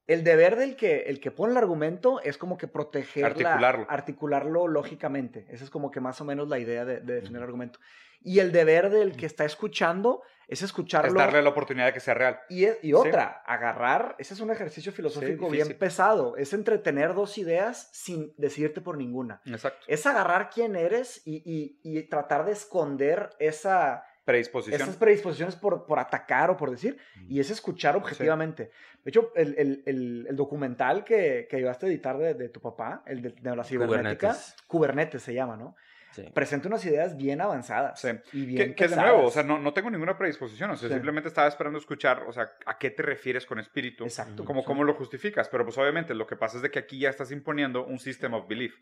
[0.07, 3.87] el deber del que, el que pone el argumento es como que proteger Articularlo.
[3.89, 5.47] articularlo lógicamente.
[5.51, 7.79] Esa es como que más o menos la idea de, de definir el argumento.
[8.23, 11.09] Y el deber del que está escuchando es escucharlo.
[11.09, 12.41] Es darle la oportunidad de que sea real.
[12.51, 15.69] Y, es- y otra, agarrar, ese es un ejercicio filosófico difícil.
[15.69, 19.41] bien pesado, es entretener dos ideas sin decidirte por ninguna.
[19.47, 19.87] Exacto.
[19.87, 24.81] Es agarrar quién eres y, y- y tratar de esconder esa, Predisposición.
[24.81, 26.99] esas predisposiciones por, por atacar o por decir,
[27.29, 28.71] y es escuchar objetivamente.
[29.05, 32.61] De hecho, el, el- el- el documental que, que llevaste a editar de, de tu
[32.61, 34.57] papá, el de, de la cibernética, Kubernetes.
[34.67, 35.75] Kubernetes se llama, ¿no?
[36.13, 36.25] Sí.
[36.35, 38.01] Presenta unas ideas bien avanzadas.
[38.01, 38.09] Sí.
[38.33, 40.89] Y bien Que, que de nuevo, o sea, no, no tengo ninguna predisposición, o sea,
[40.89, 40.95] Sí.
[40.95, 44.45] simplemente estaba esperando escuchar, o sea, a qué te refieres con espíritu, Exacto.
[44.45, 47.11] como cómo lo justificas, pero pues obviamente lo que pasa es de que aquí ya
[47.11, 48.75] estás imponiendo un system of belief,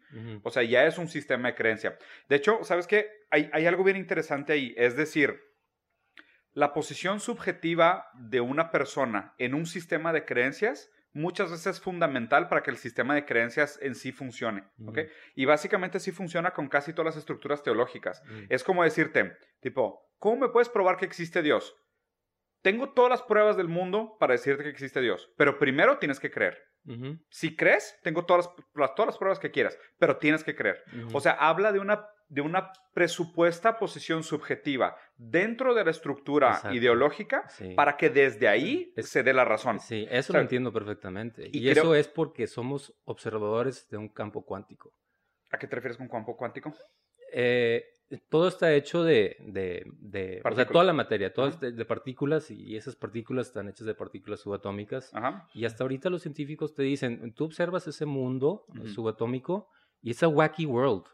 [0.43, 1.99] o sea, ya es un sistema de creencia.
[2.29, 3.09] De hecho, ¿sabes qué?
[3.31, 5.39] Hay, hay algo bien interesante ahí, es decir,
[6.55, 12.49] la posición subjetiva de una persona en un sistema de creencias muchas veces es fundamental
[12.49, 14.65] para que el sistema de creencias en sí funcione.
[15.35, 18.23] Y básicamente sí funciona con casi todas las estructuras teológicas.
[18.49, 21.77] Es como decirte, tipo, ¿cómo me puedes probar que existe Dios?
[22.63, 26.31] Tengo todas las pruebas del mundo para decirte que existe Dios, pero primero tienes que
[26.31, 26.59] creer.
[27.29, 30.83] Si crees, tengo todas las, todas las pruebas que quieras, pero tienes que creer.
[31.13, 36.75] O sea, habla de una de una presupuesta posición subjetiva dentro de la estructura Exacto.
[36.77, 37.73] ideológica Sí.
[37.75, 39.81] para que desde ahí Es- se dé la razón.
[39.81, 41.49] Sí, eso O sea, lo entiendo perfectamente.
[41.51, 44.93] y Y, creo- eso es porque somos observadores de un campo cuántico.
[45.51, 46.75] ¿A qué te refieres con campo cuántico?
[47.33, 47.85] Eh,
[48.31, 51.55] todo está hecho de, de, de- o sea, toda la materia, todo Ajá.
[51.55, 55.13] es de, de partículas y esas partículas están hechas de partículas subatómicas.
[55.55, 58.89] Y hasta ahorita los científicos te dicen, tú observas ese mundo Ujú.
[58.89, 59.69] subatómico
[60.03, 61.05] y es a wacky world.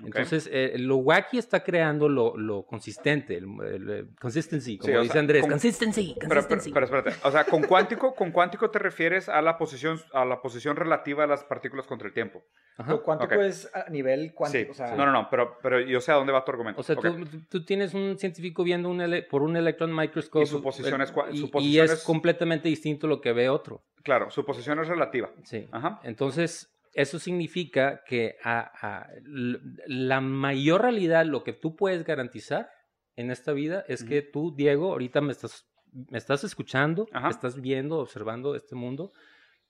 [0.00, 0.06] Ok.
[0.08, 5.00] Entonces, eh, lo wacky está creando lo, lo consistente, el, el- el consistency, como o
[5.02, 5.42] dice sea, Andrés.
[5.42, 6.72] con- Consistency, Pero, pero, consistency.
[6.72, 10.42] pero espérate, o sea, con cuántico, con cuántico te refieres a la posición, a la
[10.42, 12.42] posición relativa de las partículas contra el tiempo.
[12.76, 12.90] Ajá.
[12.90, 13.40] Lo cuántico ok.
[13.42, 14.74] es a nivel cuántico.
[14.74, 14.82] sí.
[14.82, 16.80] O sea, No, no, no, pero, pero yo sé a dónde va tu argumento.
[16.80, 17.04] O sea, Ok.
[17.30, 20.42] tú, tú- tienes un científico viendo un ele- por un electron microscope.
[20.42, 23.32] Y su posición es y- su y posición es, es- completamente distinto a lo que
[23.32, 23.84] ve otro.
[24.02, 25.30] Claro, su posición es relativa.
[25.44, 25.68] Sí.
[25.70, 26.00] Ajá.
[26.02, 32.70] Entonces, eso significa que a- a- l- la mayor realidad, lo que tú puedes garantizar
[33.16, 35.66] en esta vida es que tú, Diego, ahorita me estás,
[36.10, 37.28] me estás escuchando, Ajá.
[37.28, 39.12] estás viendo, observando este mundo.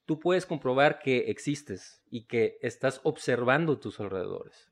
[0.06, 4.70] Tú puedes comprobar que existes y que estás observando tus alrededores.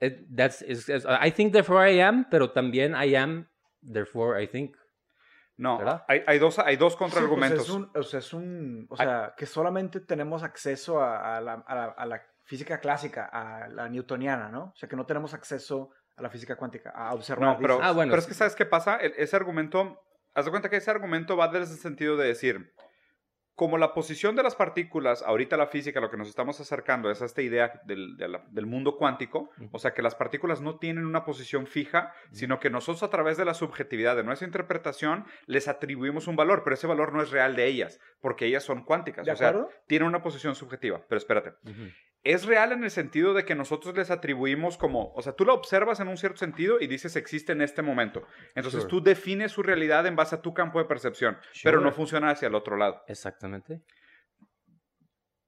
[0.00, 3.48] It- that's, I think therefore I am, pero también I am,
[3.82, 4.76] therefore I think.
[5.58, 6.04] No, ¿Verdad?
[6.08, 7.68] hay, hay dos, hay dos Sí, pues contraargumentos.
[7.94, 11.74] o sea, es un, o Hay- sea, que solamente tenemos acceso a, a la, a
[11.74, 14.66] la- a la física clásica, a la newtoniana, ¿no?
[14.66, 17.48] O sea, que no tenemos acceso a la física cuántica, a observar.
[17.56, 17.78] No, pero.
[17.82, 18.96] Ah, bueno, pero es que ¿sabes qué pasa?
[18.96, 20.00] Ese argumento,
[20.34, 22.72] haz de cuenta que ese argumento va desde el sentido de decir,
[23.58, 27.22] como la posición de las partículas, ahorita la física, lo que nos estamos acercando es
[27.22, 31.66] a esta idea del, mundo cuántico, o sea, que las partículas no tienen una posición
[31.66, 36.36] fija, sino que nosotros a través de la subjetividad de nuestra interpretación les atribuimos un
[36.36, 39.36] valor, pero ese valor no es real de ellas, porque ellas son cuánticas, ¿De o
[39.36, 41.54] sea, tienen una posición subjetiva, pero espérate.
[42.24, 45.52] Es real en el sentido de que nosotros les atribuimos como, o sea, tú la
[45.52, 48.26] observas en un cierto sentido y dices existe en este momento.
[48.54, 48.90] Entonces Sure.
[48.90, 52.48] tú defines su realidad en base a tu campo de percepción, pero no funciona hacia
[52.48, 53.02] el otro lado.
[53.06, 53.82] Exactamente.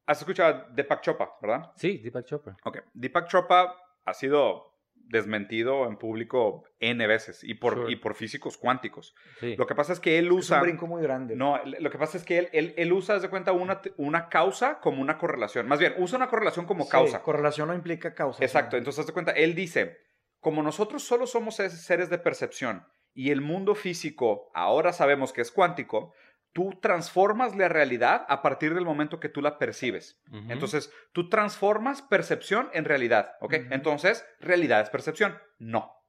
[0.07, 1.71] Has escuchado Deepak Chopra, ¿verdad?
[1.77, 2.57] Sí, Deepak Chopra.
[2.65, 2.79] Ok.
[2.95, 4.70] Deepak Chopra ha sido
[5.11, 7.93] desmentido en público N veces y por, Sure.
[7.93, 9.15] y por físicos cuánticos.
[9.41, 9.57] Sí.
[9.57, 10.61] Lo que pasa es que él Es un usa...
[10.61, 11.37] brinco muy grande.
[11.37, 14.29] No, lo que pasa es que él, él, él usa, haz de cuenta, una, una
[14.29, 15.67] causa como una correlación.
[15.69, 17.23] Más bien, usa una correlación como Sí, causa.
[17.23, 18.43] correlación no implica causa.
[18.45, 19.99] Exacto, entonces haz de cuenta, él dice,
[20.39, 25.41] como nosotros solo somos es- seres de percepción y el mundo físico ahora sabemos que
[25.43, 26.15] es cuántico,
[26.53, 30.21] tú transformas la realidad a partir del momento que tú la percibes.
[30.49, 33.55] Entonces, tú transformas percepción en realidad, ¿ok?
[33.71, 35.39] Entonces, realidad es percepción.
[35.59, 36.00] No.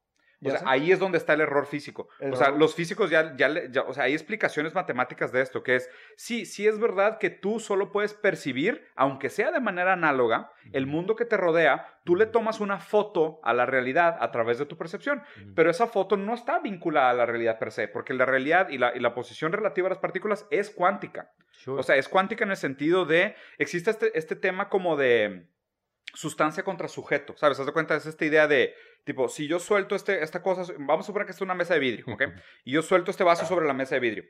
[0.43, 2.09] O sea, ahí es donde está el error físico.
[2.19, 2.59] El o sea, error.
[2.59, 5.89] los físicos ya, ya, le- ya- o sea, hay explicaciones matemáticas de esto, que es,
[6.15, 10.87] sí, sí es verdad que tú solo puedes percibir, aunque sea de manera análoga, el
[10.87, 14.65] mundo que te rodea, tú le tomas una foto a la realidad a través de
[14.65, 15.21] tu percepción,
[15.55, 18.77] pero esa foto no está vinculada a la realidad per se, porque la realidad y
[18.79, 21.31] la, y la posición relativa a las partículas es cuántica.
[21.51, 21.79] Sure.
[21.79, 25.45] O sea, es cuántica en el sentido de, existe este, este tema como de
[26.13, 27.59] sustancia contra sujeto, ¿sabes?
[27.59, 28.73] Haz de cuenta, es esta idea de,
[29.03, 31.79] tipo, si yo suelto este, esta cosa, vamos a suponer que es una mesa de
[31.79, 32.23] vidrio, ¿ok?
[32.65, 34.23] Y yo suelto este vaso sobre la mesa de vidrio.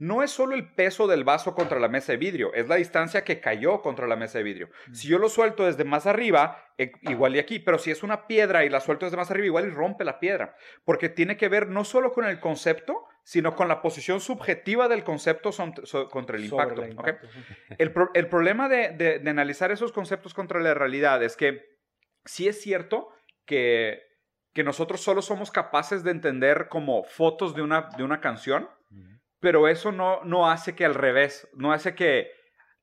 [0.00, 3.24] No es solo el peso del vaso contra la mesa de vidrio, es la distancia
[3.24, 4.70] que cayó contra la mesa de vidrio.
[4.92, 8.28] Si yo lo suelto desde más arriba, eh, igual y aquí, pero si es una
[8.28, 11.48] piedra y la suelto desde más arriba, igual y rompe la piedra, porque tiene que
[11.48, 16.08] ver no solo con el concepto, sino con la posición subjetiva del concepto son- so-
[16.08, 16.82] contra el impacto.
[16.82, 16.98] el ¿ok?
[16.98, 17.40] impacto, sí.
[17.76, 21.62] El, pro- el problema de, de- de analizar esos conceptos contra la realidad es que
[22.24, 23.10] sí es cierto
[23.44, 24.00] que,
[24.54, 28.70] que nosotros solo somos capaces de entender como fotos de una, de una canción,
[29.40, 32.30] pero eso no, no hace que al revés, no hace que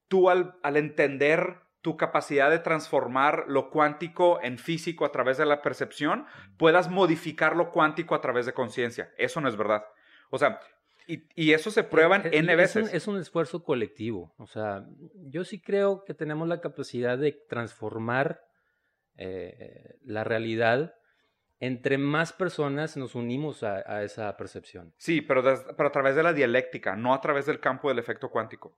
[0.08, 5.46] tú al, al entender tu capacidad de transformar lo cuántico en físico a través de
[5.48, 6.28] la percepción,
[6.58, 9.12] puedas modificar lo cuántico a través de conciencia.
[9.18, 9.84] Eso no es verdad.
[10.30, 10.60] O sea,
[11.08, 12.90] y, y eso se prueba en Es- N es veces.
[12.90, 14.34] un, es un esfuerzo colectivo.
[14.38, 14.86] O sea,
[15.30, 18.42] yo sí creo que tenemos la capacidad de transformar
[19.18, 20.94] eh, la realidad
[21.60, 24.94] entre más personas nos unimos a, a esa percepción.
[24.98, 27.98] Sí, pero, des- pero a través de la dialéctica, no a través del campo del
[28.00, 28.78] efecto cuántico.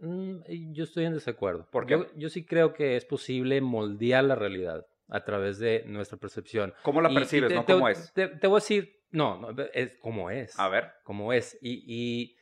[0.00, 0.40] Mm,
[0.72, 1.68] yo estoy en desacuerdo.
[1.70, 1.92] ¿Por qué?
[1.94, 6.74] Yo, yo sí creo que es posible moldear la realidad a través de nuestra percepción.
[6.82, 8.12] ¿Cómo la Y- y percibes, te- no te- cómo es?
[8.12, 10.58] Te, te voy a decir, no, no, es como es.
[10.58, 10.90] A ver.
[11.04, 11.58] como es.
[11.60, 12.36] Y, y-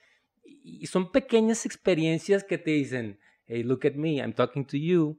[0.82, 5.18] y son pequeñas experiencias que te dicen, hey, look at me, I'm talking to you,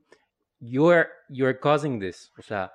[0.60, 2.32] you're, you're causing this.
[2.38, 2.72] O sea,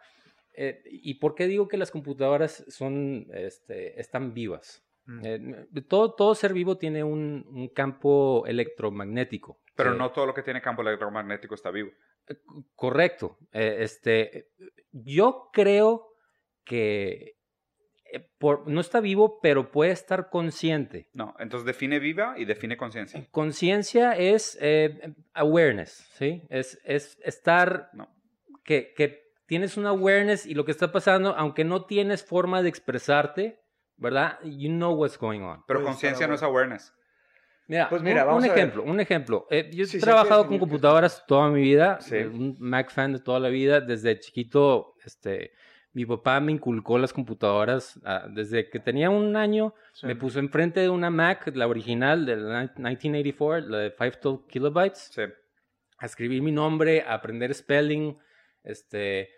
[0.55, 4.85] eh, ¿y por qué digo que las computadoras son, este, están vivas?
[5.07, 5.21] Mm.
[5.25, 9.59] Eh, todo, todo ser vivo tiene un, un campo electromagnético.
[9.75, 11.91] Pero que- no todo lo que tiene campo electromagnético está vivo.
[12.77, 13.39] Correcto.
[13.53, 14.51] Eh, este,
[14.93, 16.09] yo creo
[16.65, 17.37] que
[18.39, 21.09] por, no está vivo, pero puede estar consciente.
[21.15, 23.27] No, entonces define viva y define conciencia.
[23.31, 26.43] Conciencia es eh, awareness, ¿sí?
[26.51, 28.09] Es, es estar, No.
[28.65, 32.69] que, que tienes un awareness y lo que está pasando, aunque no tienes forma de
[32.69, 33.61] expresarte,
[33.97, 34.39] ¿verdad?
[34.43, 35.63] You know what's going on.
[35.67, 36.93] Pero conciencia no es awareness.
[37.69, 38.59] Mira, Pues mira, un, vamos un a ver.
[38.59, 39.47] ejemplo, un ejemplo.
[39.49, 42.17] Eh, yo Sí, he trabajado con computadoras toda mi vida, Sí.
[42.17, 45.53] eh, un Mac fan de toda la vida, desde chiquito, este,
[45.95, 50.07] mi papá me inculcó las computadoras, ah, desde que tenía un año, Sí.
[50.07, 55.23] me puso enfrente de una Mac, la original del 1984, la de 512 kilobytes, Sí.
[55.99, 58.17] a escribir mi nombre, a aprender spelling,
[58.65, 59.29] este,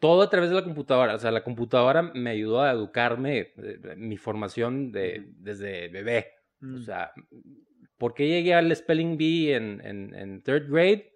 [0.00, 1.14] todo a través de la computadora.
[1.14, 6.32] O sea, la computadora me ayudó a educarme, eh, mi formación de, desde bebé.
[6.62, 6.82] O Mm.
[6.82, 7.12] sea,
[7.96, 11.12] ¿por qué llegué al Spelling Bee en, en, en third grade?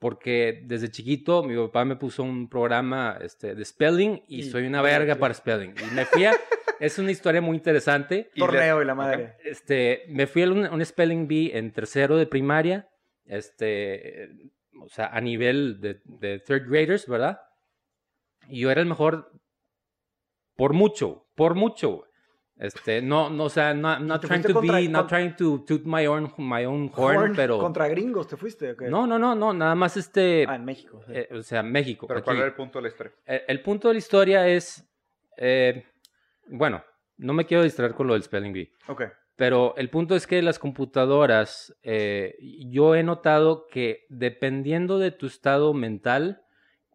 [0.00, 4.66] Porque desde chiquito mi papá me puso un programa este, de spelling y, Y- soy
[4.66, 5.74] una verga para spelling.
[5.78, 6.32] Y me fui a...
[6.80, 8.30] es una historia muy interesante.
[8.34, 9.36] Y le- Torneo y la madre.
[9.44, 12.88] Este, me fui a un, un Spelling Bee en tercero de primaria,
[13.26, 14.30] este,
[14.80, 17.42] o sea, a nivel de, de third graders, ¿verdad?
[18.48, 19.30] Y yo era el mejor
[20.56, 22.04] por mucho, por mucho.
[22.60, 25.34] Este, no, no, o sea, not, not te trying to contra- be, not con- trying
[25.36, 27.58] to toot my own, my own horn, Horn pero...
[27.58, 28.72] Contra gringos te fuiste.
[28.72, 28.88] ¿o qué?
[28.90, 31.00] No, no, no, no, nada más este, Ah, en México.
[31.06, 31.12] sí.
[31.14, 32.06] eh, o sea, México.
[32.06, 32.24] Pero aquí.
[32.26, 33.12] ¿cuál era el punto de la historia?
[33.26, 34.84] El punto de la historia es,
[35.38, 35.86] eh,
[36.48, 36.84] bueno,
[37.16, 38.70] no me quiero distraer con lo del Spelling Bee.
[38.88, 39.04] ok.
[39.36, 42.36] Pero el punto es que las computadoras, eh,
[42.68, 46.42] yo he notado que dependiendo de tu estado mental,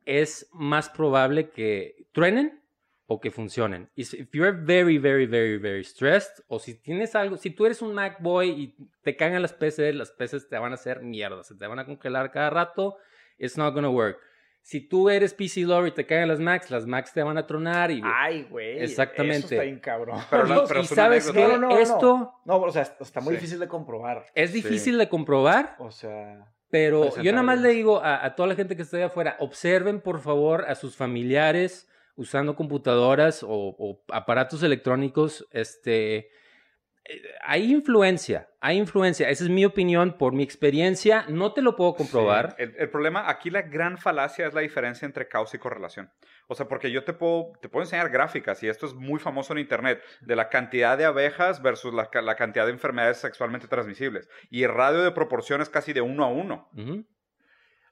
[0.05, 2.61] es más probable que truenen
[3.07, 3.89] o que funcionen.
[3.95, 7.65] Y si if you're very, very, very, very stressed, o si tienes algo, si tú
[7.65, 11.01] eres un Mac Boy y te cagan las PCs, las PCs te van a hacer
[11.01, 12.97] mierda, se te van a congelar cada rato,
[13.37, 14.17] it's not gonna work.
[14.63, 17.45] Si tú eres PC lover y te cagan las Macs, las Macs te van a
[17.45, 18.01] tronar y...
[18.03, 18.79] Ay, güey.
[18.81, 19.37] Exactamente.
[19.45, 20.19] Eso está bien cabrón.
[20.31, 23.41] Pero no- pero y sabes que No, no, esto No, o sea, está muy Sí.
[23.41, 24.25] difícil de comprobar.
[24.33, 28.47] es difícil de comprobar, O sea, Pero yo nada más le digo a, a toda
[28.49, 34.03] la gente que esté afuera, observen por favor a sus familiares usando computadoras o, o
[34.11, 35.47] aparatos electrónicos.
[35.51, 39.29] Este, eh, hay influencia, hay influencia.
[39.29, 41.25] Esa es mi opinión por mi experiencia.
[41.29, 42.51] No te lo puedo comprobar.
[42.51, 42.63] Sí.
[42.63, 46.11] El, el problema, aquí la gran falacia es la diferencia entre causa y correlación.
[46.47, 49.53] O sea, porque yo te puedo, te puedo enseñar gráficas, y esto es muy famoso
[49.53, 54.29] en Internet, de la cantidad de abejas versus la, la cantidad de enfermedades sexualmente transmisibles.
[54.51, 56.69] Y el radio de proporción es casi de uno a uno.
[56.77, 57.03] Ujú.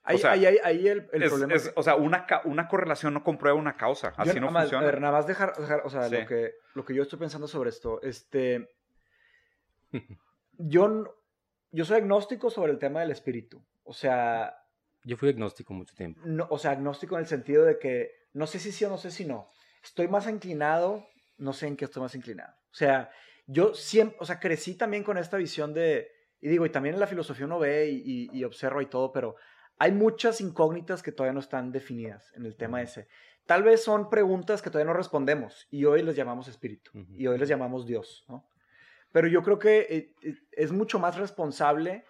[0.04, 3.14] Ahí, sea, ahí, ahí, ahí el, el Es- problema es- o sea, una, una correlación
[3.14, 4.10] no comprueba una causa.
[4.18, 4.84] Yo Así no nada más- funciona.
[4.88, 6.16] A ver, nada más dejar, dejar- o sea, Sí.
[6.18, 8.70] lo, que, lo que yo estoy pensando sobre esto, este,
[10.58, 11.16] yo,
[11.72, 14.56] yo soy agnóstico sobre el tema del espíritu, o sea,
[15.04, 16.22] Yo fui agnóstico mucho tiempo.
[16.26, 18.98] no, o sea, agnóstico en el sentido de que no sé si sí o no
[18.98, 19.50] sé si no,
[19.84, 21.06] estoy más inclinado,
[21.38, 23.10] no sé en qué estoy más inclinado, o sea,
[23.46, 27.02] yo siempre, o sea, crecí también con esta visión de, y digo, y también en
[27.02, 29.36] la filosofía uno ve y, y- y observa y todo, pero
[29.80, 33.08] hay muchas incógnitas que todavía no están definidas en el tema ese.
[33.46, 37.38] Tal vez son preguntas que todavía no respondemos y hoy les llamamos espíritu y hoy
[37.38, 38.48] les llamamos Dios, ¿no?
[39.12, 42.06] Pero yo creo que eh, eh, es mucho más responsable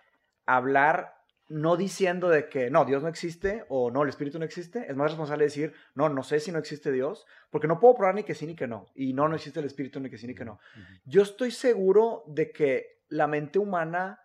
[0.46, 1.16] hablar
[1.50, 4.86] no diciendo de que no, Dios no existe o no, el espíritu no existe.
[4.90, 8.16] Es más responsable decir, no, no sé si no existe Dios, porque no puedo probar
[8.16, 8.88] ni que sí ni que no.
[8.96, 10.60] Y no, no existe el espíritu ni que sí ni que no.
[11.06, 14.22] Yo estoy seguro de que la mente humana,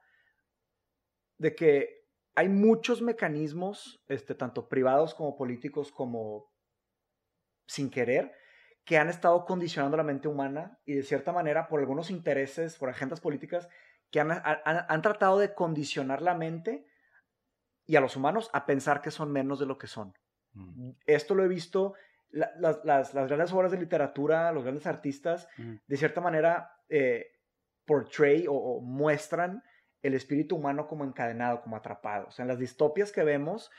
[1.37, 1.98] de que
[2.39, 6.53] hay muchos mecanismos, este, tanto privados como políticos, como
[7.67, 8.33] sin querer,
[8.85, 12.91] que han estado condicionando la mente humana y de cierta manera por algunos intereses, por
[12.91, 13.69] agendas políticas,
[14.13, 16.87] que han, han- han tratado de condicionar la mente
[17.87, 20.15] y a los humanos a pensar que son menos de lo que son
[20.55, 20.97] Ujú.
[21.07, 21.95] esto lo he visto,
[22.31, 25.81] la- las, las- las grandes obras de literatura, los grandes artistas, Ujú.
[25.89, 27.33] de cierta manera, eh,
[27.85, 29.65] portray o, o muestran
[30.03, 32.27] el espíritu humano como encadenado, como atrapado.
[32.29, 33.71] O sea, en las distopias que vemos,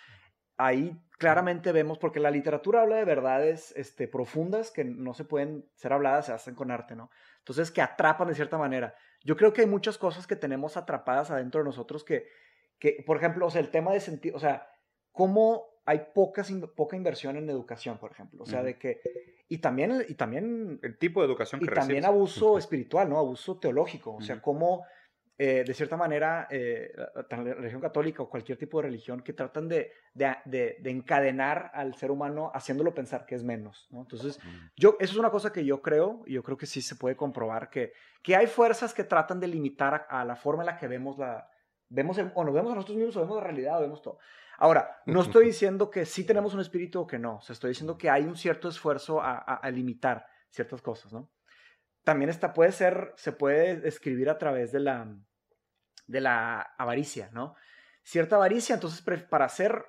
[0.58, 5.70] ahí claramente vemos, porque la literatura habla de verdades este, profundas que no se pueden
[5.76, 7.10] ser habladas, se hacen con arte, ¿no?
[7.40, 8.96] Entonces, que atrapan de cierta manera.
[9.24, 12.28] Yo creo que hay muchas cosas que tenemos atrapadas adentro de nosotros que,
[12.78, 14.68] que por ejemplo, o sea, el tema de sentir, o sea,
[15.12, 18.44] cómo hay pocas, in- poca inversión en educación, por ejemplo.
[18.44, 19.02] O sea, de que,
[19.48, 22.16] y también, y también, El tipo de educación y que también recibes.
[22.16, 23.18] abuso espiritual, ¿no?
[23.18, 24.14] Abuso teológico.
[24.16, 24.44] O sea, Ujú.
[24.44, 24.86] cómo,
[25.42, 26.92] eh, de cierta manera, eh,
[27.30, 31.72] la- religión católica o cualquier tipo de religión que tratan de, de, de- de encadenar
[31.74, 34.02] al ser humano haciéndolo pensar que es menos, ¿no?
[34.02, 34.48] Entonces, Ujú.
[34.76, 37.16] yo, eso es una cosa que yo creo, y yo creo que sí se puede
[37.16, 40.78] comprobar, que, que hay fuerzas que tratan de limitar a, a la forma en la
[40.78, 41.50] que vemos la,
[41.92, 44.20] Vemos el- o nos vemos a nosotros mismos o vemos la realidad o vemos todo.
[44.60, 47.38] Ahora, no estoy diciendo que sí tenemos un espíritu o que no.
[47.38, 51.12] O sea, estoy diciendo que hay un cierto esfuerzo a, a- a limitar ciertas cosas,
[51.14, 51.32] ¿no?
[52.04, 55.08] También esta puede ser, se puede escribir a través de la,
[56.10, 57.56] de la avaricia, ¿no?
[58.04, 59.86] Cierta avaricia, entonces para hacer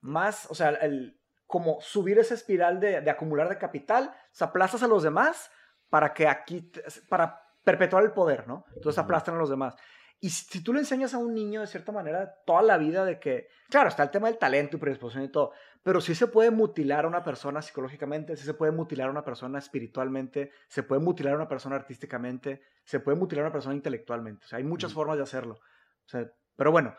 [0.00, 4.84] más, o sea, el, como subir esa espiral de, de acumular de capital, se aplastas
[4.84, 5.50] a los demás
[5.90, 6.70] para que aquí,
[7.08, 8.64] para perpetuar el poder, ¿no?
[8.76, 9.74] Entonces aplastan a los demás.
[10.20, 13.20] Y si, tú le enseñas a un niño de cierta manera toda la vida de
[13.20, 15.52] que, claro, está el tema del talento y predisposición y todo,
[15.82, 19.24] pero sí se puede mutilar a una persona psicológicamente, sí se puede mutilar a una
[19.24, 23.74] persona espiritualmente, se puede mutilar a una persona artísticamente, se puede mutilar a una persona
[23.74, 24.46] intelectualmente.
[24.46, 25.54] O sea, hay muchas formas de hacerlo.
[25.54, 26.96] O sea, pero bueno,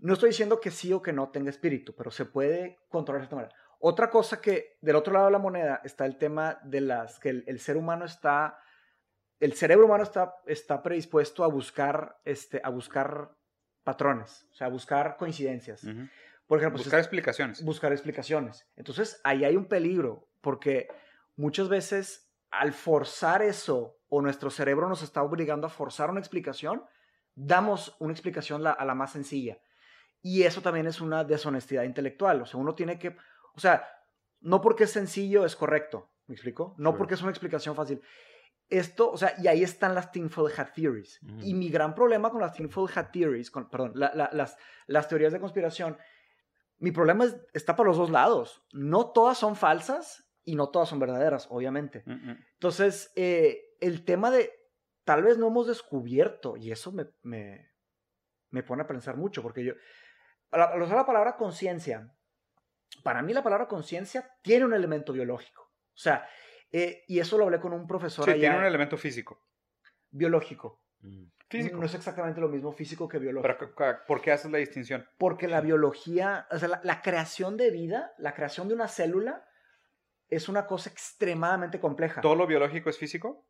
[0.00, 3.24] no estoy diciendo que sí o que no tenga espíritu, pero se puede controlar de
[3.24, 3.54] esta manera.
[3.78, 7.28] Otra cosa que del otro lado de la moneda está el tema de las que
[7.30, 8.58] el, el ser humano está,
[9.40, 13.32] el cerebro humano está, está predispuesto a buscar, este, a buscar
[13.84, 15.84] patrones, o sea, a buscar coincidencias.
[15.84, 16.08] Ujú.
[16.46, 17.64] Por ejemplo, si Buscar es- explicaciones.
[17.64, 18.66] buscar explicaciones.
[18.76, 20.88] Entonces, ahí hay un peligro, porque
[21.36, 26.84] muchas veces al forzar eso, o nuestro cerebro nos está obligando a forzar una explicación,
[27.34, 29.58] damos una explicación la- a la más sencilla.
[30.22, 32.40] Y eso también es una deshonestidad intelectual.
[32.42, 33.16] O sea, uno tiene que,
[33.54, 33.86] o sea,
[34.40, 36.74] no porque es sencillo es correcto, ¿me explico?
[36.78, 38.00] No porque es una explicación fácil.
[38.68, 41.20] Esto, o sea, y ahí están las tinfoil hat theories.
[41.40, 44.56] Y mi gran problema con las tinfoil hat theories, con, perdón, la- la- las,
[44.86, 45.96] las teorías de conspiración,
[46.78, 48.64] mi problema es- está para los dos lados.
[48.72, 52.02] No todas son falsas y no todas son verdaderas, obviamente.
[52.06, 52.44] Mm, mm.
[52.54, 54.50] Entonces, eh, el tema de
[55.04, 57.70] tal vez no hemos descubierto, y eso me, me,
[58.50, 59.74] me pone a pensar mucho, porque yo,
[60.50, 62.12] al usar la palabra conciencia,
[63.04, 65.62] para mí la palabra conciencia tiene un elemento biológico.
[65.62, 66.28] O sea,
[66.78, 69.40] eh, y eso lo hablé con un profesor Sí, allá, tiene un elemento físico.
[70.10, 70.82] biológico.
[71.00, 71.24] Mm.
[71.48, 71.76] Físico.
[71.78, 73.72] No es exactamente lo mismo físico que biológico.
[73.76, 75.06] Pero, ¿por qué haces la distinción?
[75.18, 79.44] Porque la biología, o sea, la, la creación de vida, la creación de una célula,
[80.28, 82.20] es una cosa extremadamente compleja.
[82.20, 83.46] ¿Todo lo biológico es físico?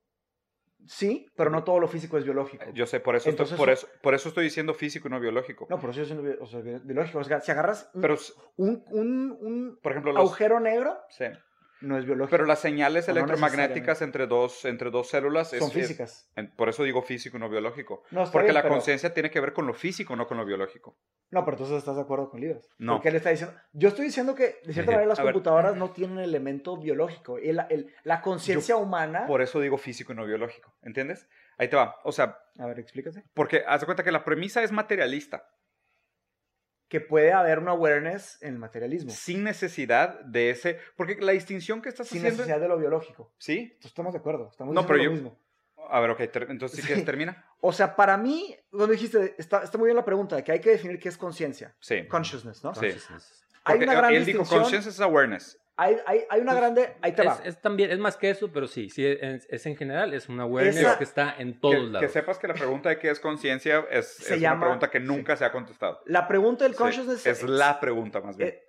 [0.85, 2.63] Sí, pero no todo lo físico es biológico.
[2.65, 5.09] Eh, Yo sé, por eso, estoy, Entonces, por, eso- eso, por eso estoy diciendo físico
[5.09, 5.67] y no biológico.
[5.71, 7.19] No, por eso soy bio- o sea, bi- biológico.
[7.21, 8.17] O sea, si agarras un, Pero,
[8.57, 11.25] un, un- un por ejemplo, los, agujero negro, sí.
[11.81, 12.31] No es biológico.
[12.31, 16.31] pero las señales no electromagnéticas entre dos, entre dos células son es- físicas.
[16.57, 18.03] por eso digo físico y no biológico.
[18.11, 20.45] No, Porque bien, la pero- conciencia tiene que ver con lo físico, no con lo
[20.45, 20.97] biológico.
[21.31, 22.69] No, pero entonces estás de acuerdo con Libras.
[22.79, 22.95] No.
[22.95, 23.55] Porque él está diciendo.
[23.73, 25.33] Yo estoy diciendo que, de cierta manera, las ver.
[25.33, 27.39] computadoras no tienen elemento biológico.
[27.39, 29.27] El- el- la conciencia humana.
[29.27, 30.75] Por eso digo físico y no biológico.
[30.83, 31.29] ¿Entiendes?
[31.59, 31.97] Ahí te va.
[32.05, 33.25] O sea, A ver, explícase.
[33.35, 35.49] porque haz de cuenta que la premisa es materialista,
[36.89, 39.11] Que puede haber una awareness en el materialismo.
[39.11, 40.79] sin necesidad de ese.
[40.97, 42.39] Porque la distinción que estás sin haciendo.
[42.43, 43.33] necesidad de lo biológico.
[43.39, 43.59] ¿Sí?
[43.59, 44.49] Entonces, estamos de acuerdo.
[44.51, 45.39] Estamos No, pero lo yo- mismo.
[45.89, 46.87] A ver, ok, ter- entonces Sí.
[46.87, 47.45] quieres termina.
[47.61, 50.61] O sea, para mí, cuando dijiste, está, está muy bien la pregunta, de que hay
[50.61, 51.75] que definir qué es conciencia.
[51.81, 52.07] Sí.
[52.09, 52.75] Consciousness, ¿no?
[52.75, 52.81] Sí.
[52.81, 53.47] Consciousness.
[53.65, 54.61] Hay Porque una gran él dijo distinción.
[54.63, 55.59] conscience is awareness.
[55.79, 56.97] Hay, hay, hay una Pues, grande.
[57.03, 57.35] Ahí te va.
[57.35, 60.29] Es, es también, es más que eso, pero sí, sí, es, es en general, es
[60.31, 62.01] una awareness Esa- que está en todos Que, lados.
[62.01, 64.91] que sepas que la pregunta de qué es conciencia es, Se es llama- una pregunta
[64.91, 66.01] que nunca se ha contestado.
[66.07, 68.49] La pregunta del Sí, consciousness es la pregunta más bien.
[68.51, 68.63] eh,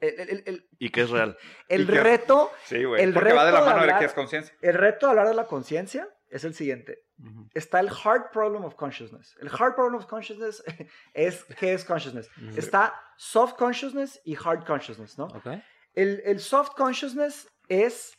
[0.00, 1.36] el, el- el- Y que es real.
[1.68, 3.02] el reto, sí, güey.
[3.02, 4.54] el Porque va de la reto de mano de hablar- qué es conciencia.
[4.60, 7.00] el reto de hablar de la conciencia es el siguiente.
[7.18, 9.36] Ujú, Está el hard problem of consciousness.
[9.40, 10.62] El hard problem of consciousness
[11.14, 12.30] es qué es consciousness.
[12.36, 12.56] ujú.
[12.58, 15.24] Está soft consciousness y hard consciousness, ¿no?
[15.26, 15.46] Ok.
[15.94, 18.12] El, el soft consciousness es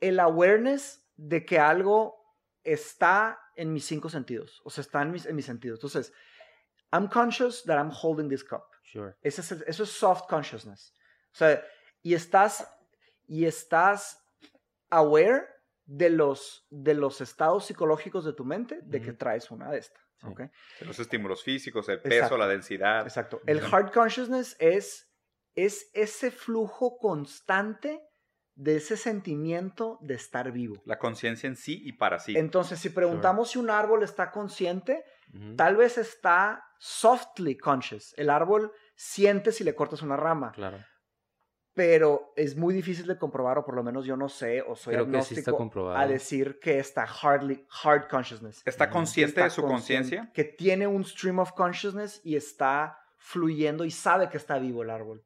[0.00, 2.16] el awareness de que algo
[2.64, 4.60] está en mis cinco sentidos.
[4.64, 5.78] O sea, está en mis, en mis sentidos.
[5.78, 6.12] Entonces,
[6.92, 8.62] I'm conscious that I'm holding this cup.
[8.84, 9.14] Sure.
[9.22, 10.94] Ese es el- eso es soft consciousness.
[11.32, 11.62] O sea,
[12.02, 12.66] y estás,
[13.26, 14.18] y estás
[14.90, 15.46] aware
[15.84, 19.18] de los, de los estados psicológicos de tu mente de que Ujú.
[19.18, 20.02] traes una de estas.
[20.20, 20.26] Sí.
[20.28, 20.40] ¿ok?
[20.82, 22.36] Los estímulos físicos, el peso, Exacto.
[22.38, 23.02] la densidad.
[23.02, 23.40] Exacto.
[23.46, 25.10] El hard consciousness es,
[25.54, 28.00] es ese flujo constante
[28.54, 30.82] de ese sentimiento de estar vivo.
[30.84, 32.36] La conciencia en sí y para sí.
[32.36, 35.04] Entonces, si preguntamos si un árbol está consciente,
[35.56, 38.12] tal vez está softly conscious.
[38.18, 40.78] El árbol siente si le cortas una rama, Claro.
[41.74, 44.92] pero es muy difícil de comprobar, o por lo menos yo no sé, o soy
[44.94, 45.96] Creo que sí agnóstico comprobado.
[45.98, 48.60] a decir que está hardly, hard consciousness.
[48.66, 50.30] ¿Está consciente Está de su conciencia?
[50.34, 54.90] Que tiene un stream of consciousness y está fluyendo y sabe que está vivo el
[54.90, 55.24] árbol.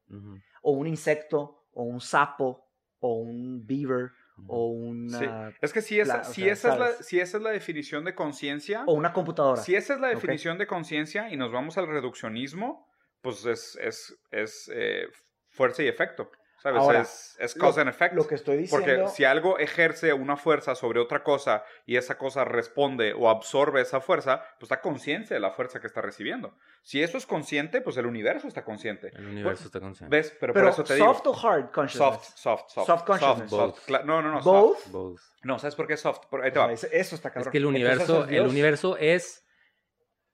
[0.62, 2.68] O un insecto, o un sapo,
[3.00, 4.10] o un beaver,
[4.46, 5.26] o una, Sí.
[5.62, 8.14] Es que si esa, si sea, esa, es, la, si esa es la definición de
[8.14, 9.62] conciencia, o una computadora.
[9.62, 12.86] si esa es la definición de conciencia y nos vamos al reduccionismo,
[13.22, 15.06] pues es, es, es eh,
[15.48, 16.30] fuerza y efecto.
[16.66, 16.80] ¿Sabes?
[16.82, 18.14] Ahora, es, es Lo- cause and effect.
[18.14, 18.84] Lo que estoy diciendo.
[19.04, 23.80] Porque si algo ejerce una fuerza sobre otra cosa y esa cosa responde o absorbe
[23.82, 26.56] esa fuerza, pues está consciente de la fuerza que está recibiendo.
[26.82, 29.12] Si eso es consciente, pues el universo está consciente.
[29.14, 30.16] El universo está consciente.
[30.16, 30.36] ¿Ves?
[30.40, 31.06] Pero, pero por eso te digo.
[31.14, 32.26] soft o hard consciousness.
[32.34, 32.86] Soft, soft, soft.
[32.86, 33.50] Soft consciousness.
[33.50, 33.86] soft.
[33.88, 34.40] Cla- No, no, no.
[34.42, 34.78] Both.
[34.80, 34.90] soft.
[34.92, 35.20] Both.
[35.44, 36.26] No, ¿sabes por qué soft?
[36.28, 36.72] Por- ahí te va.
[36.72, 37.52] eso está Es cabrón.
[37.52, 39.44] que el universo, es el universo es,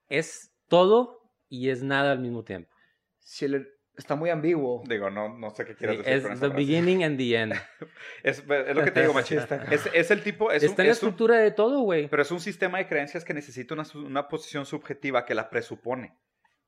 [0.09, 2.71] es todo y es nada al mismo tiempo.
[3.19, 4.83] Si el- está muy ambiguo.
[4.87, 6.65] Digo, no, no sé qué Sí, quieres decir es con esa the frase.
[6.65, 7.53] beginning and the end.
[8.23, 9.37] Es, es lo que te digo, machín.
[9.39, 10.51] Sí, está Es, es el tipo...
[10.51, 12.07] Es un- Está en la es un- estructura de todo, güey.
[12.07, 16.17] Pero es un sistema de creencias que necesita una, una posición subjetiva que la presupone.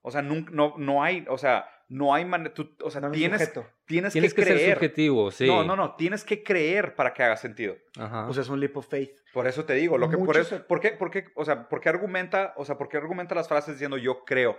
[0.02, 2.54] O sea, nun- no, no hay, o sea, no hay manera,
[2.84, 3.52] o sea, No un tienes,
[3.88, 4.74] tienes, Tienes que, que ser creer.
[4.76, 5.48] subjetivo, sí.
[5.48, 7.76] No, no, no, tienes que creer para que haga sentido.
[7.98, 8.28] Ajá.
[8.28, 9.12] O sea, es un leap of faith.
[9.34, 11.82] Por eso te digo, lo que por eso, ¿por qué, por qué, o sea, por
[11.82, 14.58] qué argumenta, o sea, por qué argumenta las frases diciendo yo creo?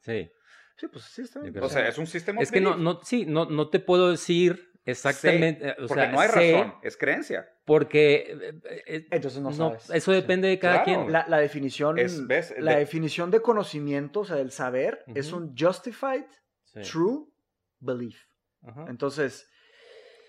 [0.00, 0.30] sí.
[0.78, 1.58] Sí, pues sí, está bien.
[1.62, 4.70] O sea, es un sistema Es que no, no, sí, no, no te puedo decir
[4.84, 5.72] exactamente.
[5.72, 7.48] o porque sea, no hay sé razón, es creencia.
[7.64, 9.90] Porque eh, eh, Entonces no sabes.
[9.90, 11.00] eso depende de cada Claro.
[11.02, 11.12] quien.
[11.12, 12.54] La, la definición, Es, ¿ves?
[12.58, 16.24] la De- definición de conocimiento, o sea, del saber, es un justified,
[16.64, 16.80] Sí.
[16.82, 17.26] true
[17.80, 18.16] belief.
[18.88, 19.48] Entonces,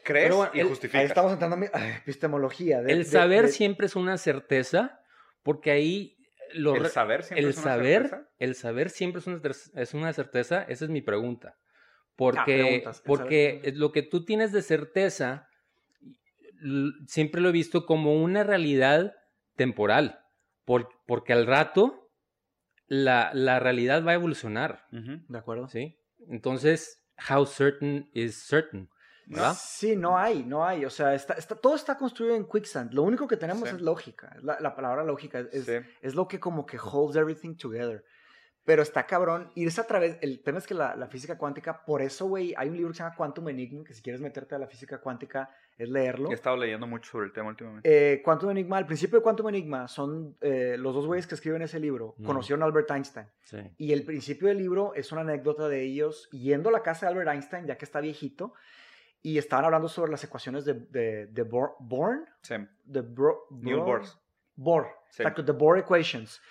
[0.04, 1.02] crees bueno, y el- justificas.
[1.02, 1.68] ahí estamos entrando a mi-
[2.02, 2.82] epistemología.
[2.82, 5.00] de- el de- saber de- siempre es una certeza,
[5.44, 6.16] porque ahí
[6.54, 8.30] lo El saber siempre el es una saber, certeza.
[8.40, 9.42] el saber siempre es una,
[9.76, 11.58] es una certeza, esa es mi pregunta.
[12.16, 15.48] Porque, el porque saber- lo que tú tienes de certeza,
[17.08, 19.16] siempre lo he visto como una realidad
[19.56, 20.20] temporal,
[20.66, 22.12] por- porque al rato
[22.88, 24.86] la, la realidad va a evolucionar.
[24.92, 25.68] ¿De acuerdo?
[25.68, 25.98] ¿sí?
[26.28, 28.90] Entonces, how certain is certain,
[29.30, 29.56] ¿verdad?
[29.60, 30.86] Sí, no hay, no hay.
[30.86, 32.94] O sea, está, está- todo está construido en quicksand.
[32.94, 33.76] Lo único que tenemos Sí.
[33.76, 34.36] es lógica.
[34.42, 35.74] La, la palabra lógica es, Sí.
[36.02, 38.04] es lo que como que holds everything together.
[38.66, 40.18] Pero está cabrón irse a través.
[40.22, 42.98] El tema es que la, la física cuántica, por eso, güey, hay un libro que
[42.98, 46.30] se llama Quantum Enigma, que si quieres meterte a la física cuántica, es leerlo.
[46.30, 47.90] He estado leyendo mucho sobre el tema últimamente.
[48.14, 51.64] Eh, Quantum Enigma, al principio de Quantum Enigma, son eh, los dos güeyes que escriben
[51.64, 52.26] ese libro, Mm.
[52.26, 53.26] conocieron a Albert Einstein.
[53.42, 53.58] Sí.
[53.78, 57.14] Y el principio del libro es una anécdota de ellos yendo a la casa de
[57.14, 58.54] Albert Einstein, ya que está viejito,
[59.22, 62.56] y estaban hablando sobre las ecuaciones de, de, de Bohr, Born, Sí.
[62.86, 64.04] de Bro- Neil Bohr- Bohr.
[64.56, 65.22] Bohr, Sí.
[65.24, 66.42] exacto, the Bohr equations.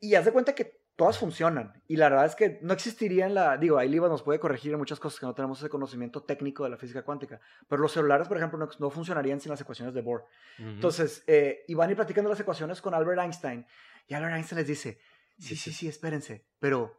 [0.00, 1.80] Y haz de cuenta que todas funcionan.
[1.86, 3.56] Y la verdad es que no existiría en la.
[3.56, 6.64] Digo, ahí Liva nos puede corregir en muchas cosas que no tenemos ese conocimiento técnico
[6.64, 7.40] de la física cuántica.
[7.68, 10.24] Pero los celulares, por ejemplo, no, no funcionarían sin las ecuaciones de Bohr.
[10.58, 10.68] Ujú.
[10.68, 13.64] Entonces, eh, y van a ir platicando las ecuaciones con Albert Einstein.
[14.08, 14.98] Y Albert Einstein les dice:
[15.38, 16.44] Sí, sí, sí, espérense.
[16.58, 16.97] Pero,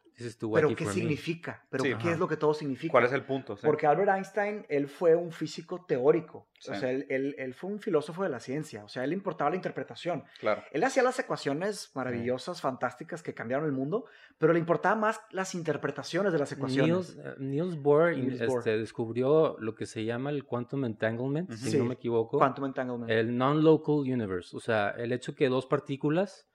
[0.54, 1.66] Pero ¿qué significa?
[1.70, 1.90] ¿Pero Sí.
[1.90, 2.12] qué Ajá.
[2.12, 2.92] es lo que todo significa?
[2.92, 3.56] ¿Cuál es el punto?
[3.56, 3.66] Sí.
[3.66, 6.48] Porque Albert Einstein, él fue un físico teórico.
[6.60, 6.72] Sí.
[6.72, 8.84] O sea, él, él- él fue un filósofo de la ciencia.
[8.84, 10.24] O sea, a él le importaba la interpretación.
[10.40, 10.64] Claro.
[10.72, 14.06] Él hacía las ecuaciones maravillosas, fantásticas, que cambiaron el mundo,
[14.38, 17.16] pero le importaba más las interpretaciones de las ecuaciones.
[17.16, 18.60] Niels, eh, Niels Bohr, Niels Bohr.
[18.60, 21.78] este, descubrió lo que se llama el quantum entanglement, si Sí.
[21.78, 22.38] no me equivoco.
[22.38, 23.10] Quantum entanglement.
[23.10, 26.48] El non-local universe, o sea, el hecho que dos partículas,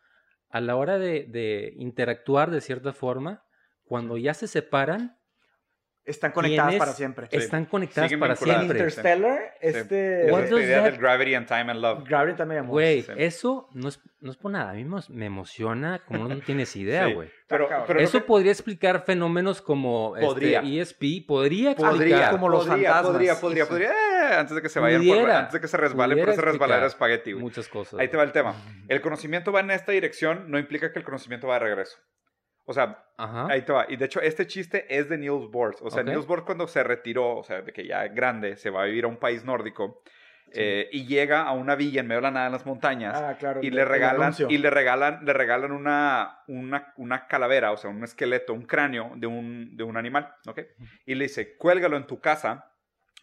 [0.50, 3.42] a la hora de, de interactuar de cierta forma,
[3.84, 5.18] cuando ya se separan,
[6.06, 7.28] Están conectadas tienes- para siempre.
[7.30, 7.36] Sí.
[7.38, 8.78] están conectadas Siguen para siempre.
[8.78, 9.66] Interstellar, Sí.
[9.68, 10.26] este...
[10.26, 12.04] Es What does idea that- del gravity and time and love.
[12.06, 12.72] Gravity también llamó.
[12.74, 13.12] Güey, sí.
[13.16, 17.06] eso no es, no es por nada, a mí me, emociona como no tienes idea,
[17.06, 17.14] Sí.
[17.14, 17.30] güey.
[17.48, 17.84] Pero, cabrón.
[17.86, 20.60] pero lo Eso que- podría explicar fenómenos como Podría.
[20.60, 21.96] este, ESP, podría explicar.
[21.96, 23.12] podría, como los podría, fantasmas.
[23.12, 25.38] podría, podría, podría, eh, antes de que se vayan, por- Pudiera.
[25.38, 27.42] antes de que se resbalen, Pudiera pero se resbalar explicar espagueti, güey.
[27.42, 27.98] muchas cosas.
[27.98, 28.54] Ahí te va el tema.
[28.88, 31.96] El conocimiento va en esta dirección, no implica que el conocimiento va de regreso.
[32.66, 33.46] O sea, Ajá.
[33.50, 33.86] ahí te va.
[33.88, 35.76] Y de hecho, este chiste es de Niels Bohr.
[35.82, 36.08] O sea, Ok.
[36.08, 39.04] Niels Bohr cuando se retiró, o sea, de que ya grande, se va a vivir
[39.04, 40.02] a un país nórdico
[40.56, 43.36] eh, y llega a una villa en medio de la nada en las montañas Ah,
[43.38, 43.60] claro.
[43.62, 48.04] y le regalan y le regalan le regalan una, una, una calavera, o sea, un
[48.04, 50.60] esqueleto, un cráneo de un, de un animal, ¿ok?
[51.06, 52.70] Y le dice, cuélgalo en tu casa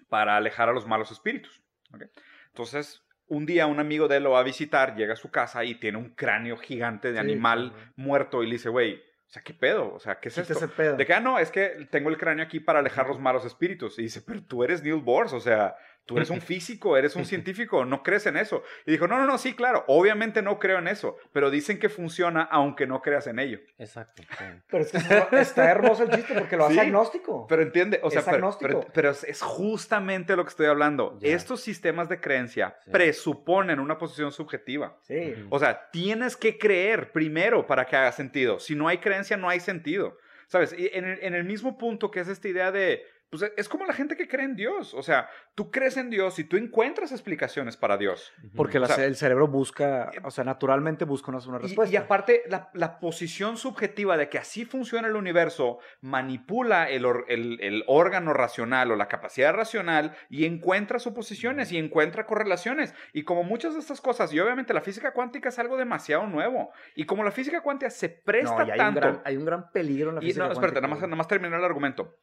[0.10, 1.62] para alejar a los malos espíritus,
[1.94, 2.04] ¿ok?
[2.48, 5.64] Entonces, un día un amigo de él lo va a visitar, llega a su casa
[5.64, 9.02] y tiene un cráneo gigante de Sí, animal muerto y le dice, güey,
[9.32, 9.94] o sea, ¿qué pedo?
[9.94, 10.52] O sea, ¿qué es esto?
[10.52, 10.98] ese pedo.
[10.98, 13.98] De que, ah, no, es que tengo el cráneo aquí para alejar los malos espíritus.
[13.98, 17.26] Y dice, pero tú eres Neil Bohr, o sea, tú eres un físico, eres un
[17.32, 18.64] científico, no crees en eso.
[18.86, 21.90] Y dijo, no, no, no, sí, claro, obviamente no creo en eso, pero dicen que
[21.90, 23.60] funciona aunque no creas en ello.
[23.78, 24.24] Exacto.
[24.70, 24.98] Pero es que
[25.40, 27.46] está- hermoso el chiste porque lo hace Sí, agnóstico.
[27.48, 28.68] Pero entiende, o sea, Es pero, agnóstico.
[28.82, 31.18] pero- pero es, es justamente lo que estoy hablando.
[31.22, 32.92] Estos sistemas de creencia Sí.
[32.92, 34.98] presuponen una posición subjetiva.
[35.02, 35.34] Sí.
[35.50, 38.60] O sea, tienes que creer primero para que haga sentido.
[38.60, 40.18] Si no hay creencia, no hay sentido.
[40.48, 40.74] ¿Sabes?
[40.78, 43.86] Y en el, en el mismo punto que es esta idea de, pues es como
[43.86, 44.94] la gente que cree en Dios.
[44.94, 48.32] O sea, tú crees en Dios y tú encuentras explicaciones para Dios.
[48.56, 51.94] Porque la O sea, ce- el cerebro busca, o sea, naturalmente busca una, Y- respuesta.
[51.94, 57.26] Y, aparte, la, la posición subjetiva de que así funciona el universo manipula el, or-
[57.30, 62.94] el- el órgano racional o la capacidad racional y encuentra suposiciones y encuentra correlaciones.
[63.14, 66.72] Y como muchas de estas cosas, y obviamente la física cuántica es algo demasiado nuevo,
[66.96, 69.00] y como la física cuántica se presta no, y hay, tanto...
[69.00, 71.02] un gran, hay un gran peligro en la Y física no, espérate, cuántica, nada más,
[71.10, 72.18] nada más terminar el argumento.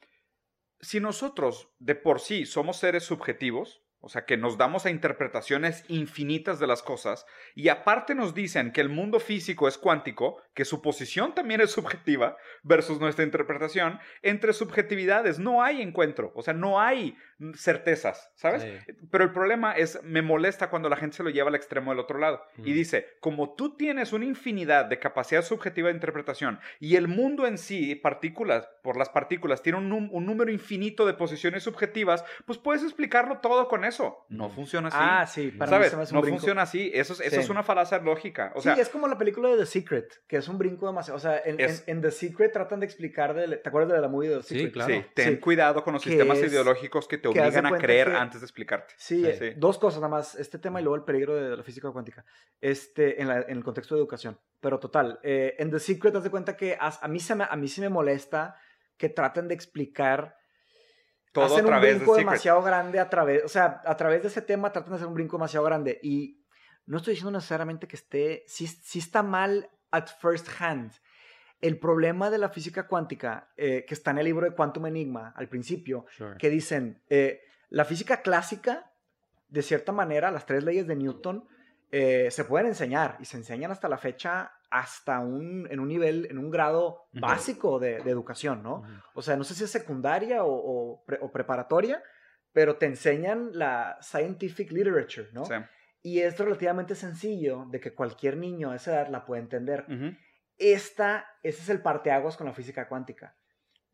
[0.80, 5.84] Si nosotros de por sí somos seres subjetivos, o sea, que nos damos a interpretaciones
[5.88, 7.26] infinitas de las cosas,
[7.56, 11.72] y aparte nos dicen que el mundo físico es cuántico, que su posición también es
[11.72, 17.16] subjetiva versus nuestra interpretación, entre subjetividades no hay encuentro, o sea, no hay
[17.54, 18.62] certezas, ¿sabes?
[18.62, 18.94] Sí.
[19.10, 22.00] Pero el problema es, me molesta cuando la gente se lo lleva al extremo del
[22.00, 22.74] otro lado y Mm.
[22.74, 27.58] dice, como tú tienes una infinidad de capacidad subjetiva de interpretación y el mundo en
[27.58, 29.88] sí, partículas, por las partículas, tiene un,
[30.28, 34.24] número infinito de posiciones subjetivas, pues puedes explicarlo todo con eso.
[34.28, 34.52] No Mm.
[34.52, 34.96] funciona así.
[35.00, 35.90] Ah, sí, para mí ¿Sabes?
[35.90, 36.38] se me hace un No brinco.
[36.38, 36.90] funciona así.
[36.94, 37.40] Eso, es- eso Sí.
[37.42, 38.52] es una falacia lógica.
[38.54, 41.16] O sea, sí, es como la película de The Secret, que es un brinco demasiado.
[41.16, 43.34] O sea, en, Es- en- en The Secret tratan de explicar.
[43.34, 44.72] de- ¿Te acuerdas de la movie de The Sí, Secret?
[44.72, 44.94] claro.
[44.94, 45.38] sí, ten Sí.
[45.40, 48.44] cuidado con los sistemas es- ideológicos que te de obligan a creer que- antes de
[48.46, 48.94] explicarte.
[48.96, 49.44] Sí, Sí.
[49.44, 52.24] eh, dos cosas nada más, este tema y luego el peligro de la física cuántica,
[52.60, 54.38] este, en, la- en el contexto de educación.
[54.60, 57.44] Pero total, eh, en The Secret, haz de cuenta que as- a, mí se me,
[57.48, 58.56] a mí sí me molesta
[58.96, 60.36] que traten de explicar,
[61.32, 62.26] Todo hacen a un través de brinco Secret.
[62.26, 65.14] demasiado grande a través, o sea, a través de ese tema tratan de hacer un
[65.14, 66.42] brinco demasiado grande y
[66.86, 70.92] no estoy diciendo necesariamente que esté, sí, sí está mal at first hand.
[71.60, 75.32] El problema de la física cuántica, eh, que está en el libro de Quantum Enigma
[75.36, 76.36] al principio, Sure.
[76.38, 77.40] que dicen, eh,
[77.70, 78.90] la física clásica,
[79.48, 81.46] de cierta manera, las tres leyes de Newton
[81.90, 86.26] eh, se pueden enseñar y se enseñan hasta la fecha hasta un, en un nivel,
[86.30, 88.82] en un grado básico de, de educación, ¿no?
[89.14, 92.02] O sea, no sé si es secundaria o, o pre- o preparatoria,
[92.52, 95.46] pero te enseñan la scientific literature, ¿no?
[95.46, 95.54] Sí.
[96.02, 99.86] Y es relativamente sencillo de que cualquier niño a esa edad la puede entender.
[99.88, 100.14] Ujú.
[100.58, 103.36] Esta, ese es el parteaguas con la física cuántica.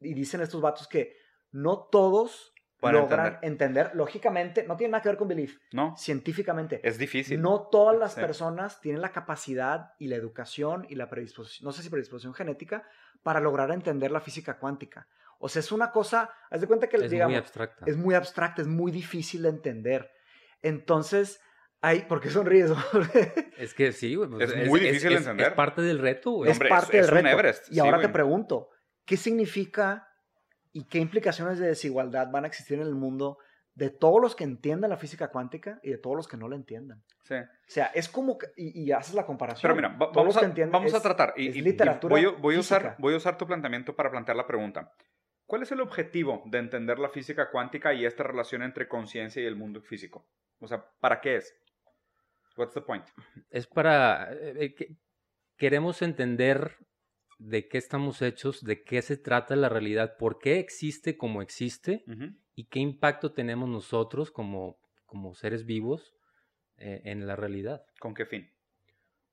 [0.00, 1.16] Y dicen estos vatos que
[1.52, 3.92] no todos Pueden logran entender.
[3.94, 6.80] lógicamente, no tiene nada que ver con belief, No, científicamente.
[6.82, 7.40] es difícil.
[7.40, 8.20] No todas las Sí.
[8.20, 12.86] personas tienen la capacidad y la educación y la predisposición, no sé si predisposición genética,
[13.22, 15.06] para lograr entender la física cuántica.
[15.38, 17.84] O sea, es una cosa, haz de cuenta que, Es digamos, muy abstracta.
[17.86, 20.10] es muy abstracta, es muy difícil de entender.
[20.62, 21.40] Entonces,
[21.84, 22.70] hay, ¿por qué sonríes?
[23.58, 24.28] Es que sí, güey.
[24.30, 25.48] pues, Es muy difícil de es- entender.
[25.48, 26.50] Es parte del reto, güey.
[26.50, 27.28] es parte es- del es un reto.
[27.38, 28.12] Everest, y sí, ahora te güey.
[28.12, 28.68] pregunto,
[29.04, 30.08] ¿qué significa
[30.72, 33.38] y qué implicaciones de desigualdad van a existir en el mundo
[33.74, 36.56] de todos los que entiendan la física cuántica y de todos los que no la
[36.56, 37.02] entiendan?
[37.22, 37.34] Sí.
[37.34, 39.62] O sea, es como, que- y, y haces la comparación.
[39.62, 41.34] Pero mira, va- Todos vamos, los que a, vamos a es- tratar.
[41.36, 44.36] Y, es literatura voy, a- voy a usar, voy a usar tu planteamiento para plantear
[44.36, 44.90] la pregunta.
[45.46, 49.46] ¿Cuál es el objetivo de entender la física cuántica y esta relación entre conciencia y
[49.46, 50.26] el mundo físico?
[50.60, 51.54] O sea, ¿para qué es?
[52.56, 53.04] What's the point?
[53.50, 54.32] Es para...
[54.32, 54.96] eh, eh, que-
[55.56, 56.76] queremos entender
[57.38, 62.04] de qué estamos hechos, de qué se trata la realidad, por qué existe como existe
[62.54, 66.14] y qué impacto tenemos nosotros como, como seres vivos
[66.76, 68.50] eh, en la realidad, ¿Con qué fin?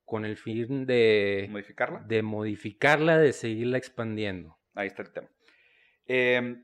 [0.04, 2.00] con el fin de, ¿Modificarla?
[2.00, 4.58] de modificarla, de seguirla expandiendo.
[4.74, 5.28] Ahí está el tema.
[6.06, 6.56] Eh,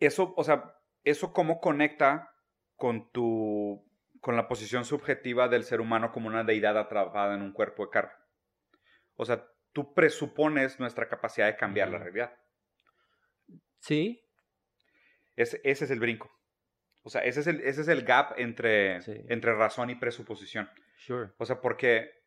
[0.00, 2.30] eso, o sea, eso cómo conecta
[2.76, 3.84] con tu,
[4.20, 7.90] con la posición subjetiva del ser humano como una deidad atrapada en un cuerpo de
[7.90, 8.12] carne.
[9.16, 12.32] O sea, tú presupones nuestra capacidad de cambiar la realidad.
[13.80, 14.20] Sí,
[15.36, 16.30] Ese, ese es el brinco.
[17.02, 19.24] O sea, ese es el, ese es el gap entre, Sí.
[19.28, 20.68] entre razón y presuposición.
[20.96, 21.30] sure.
[21.38, 22.17] O sea, porque...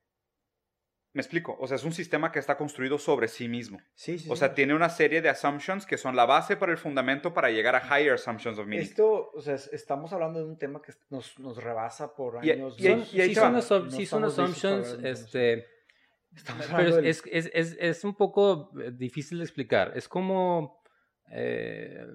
[1.14, 1.58] Me explico.
[1.60, 3.80] O sea, es un sistema que está construido sobre sí mismo.
[3.96, 4.40] Sí, sí, O sí.
[4.40, 7.76] sea, tiene una serie de assumptions que son la base para el fundamento para llegar
[7.76, 8.86] a higher assumptions of meaning.
[8.88, 12.76] Esto, o sea, es- estamos hablando de un tema que nos, nos rebasa por años.
[12.80, 13.52] y y ahí sí, son
[14.22, 15.68] No assumptions, este,
[16.34, 19.92] Estamos pero es, es, es, es un poco eh, difícil de explicar.
[19.96, 20.82] Es como
[21.30, 22.06] eh,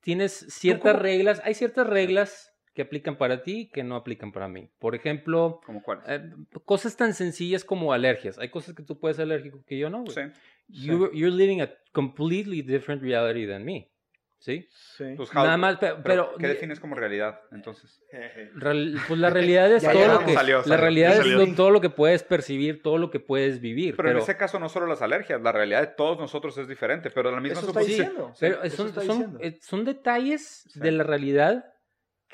[0.00, 4.46] tienes ciertas reglas, hay ciertas reglas que aplican para ti y que no aplican para
[4.46, 4.70] mí.
[4.78, 6.02] Por ejemplo, ¿Como cuál?
[6.06, 6.30] eh,
[6.64, 8.38] cosas tan sencillas como alergias.
[8.38, 10.02] Hay cosas que tú puedes ser alérgico que yo no.
[10.04, 10.12] güey.
[10.14, 10.20] sí.
[10.68, 13.90] You- You're living a completely different reality than me.
[14.38, 14.68] ¿Sí?
[14.96, 15.04] Sí.
[15.16, 18.00] Pues, Nada más, pe- pero, pero, ¿qué defines como realidad, entonces?
[18.54, 21.70] real- pues la realidad es todo lo que Salió, la salió, realidad es lo- todo
[21.70, 23.96] lo que puedes percibir, todo lo que puedes vivir.
[23.96, 26.68] Pero, Pero, en ese caso no solo las alergias, la realidad de todos nosotros es
[26.68, 28.32] diferente, pero la misma Eso está suposición- diciendo.
[28.38, 29.38] pero eso son, está son, diciendo.
[29.42, 30.80] eh, son detalles Sí.
[30.80, 31.64] de la realidad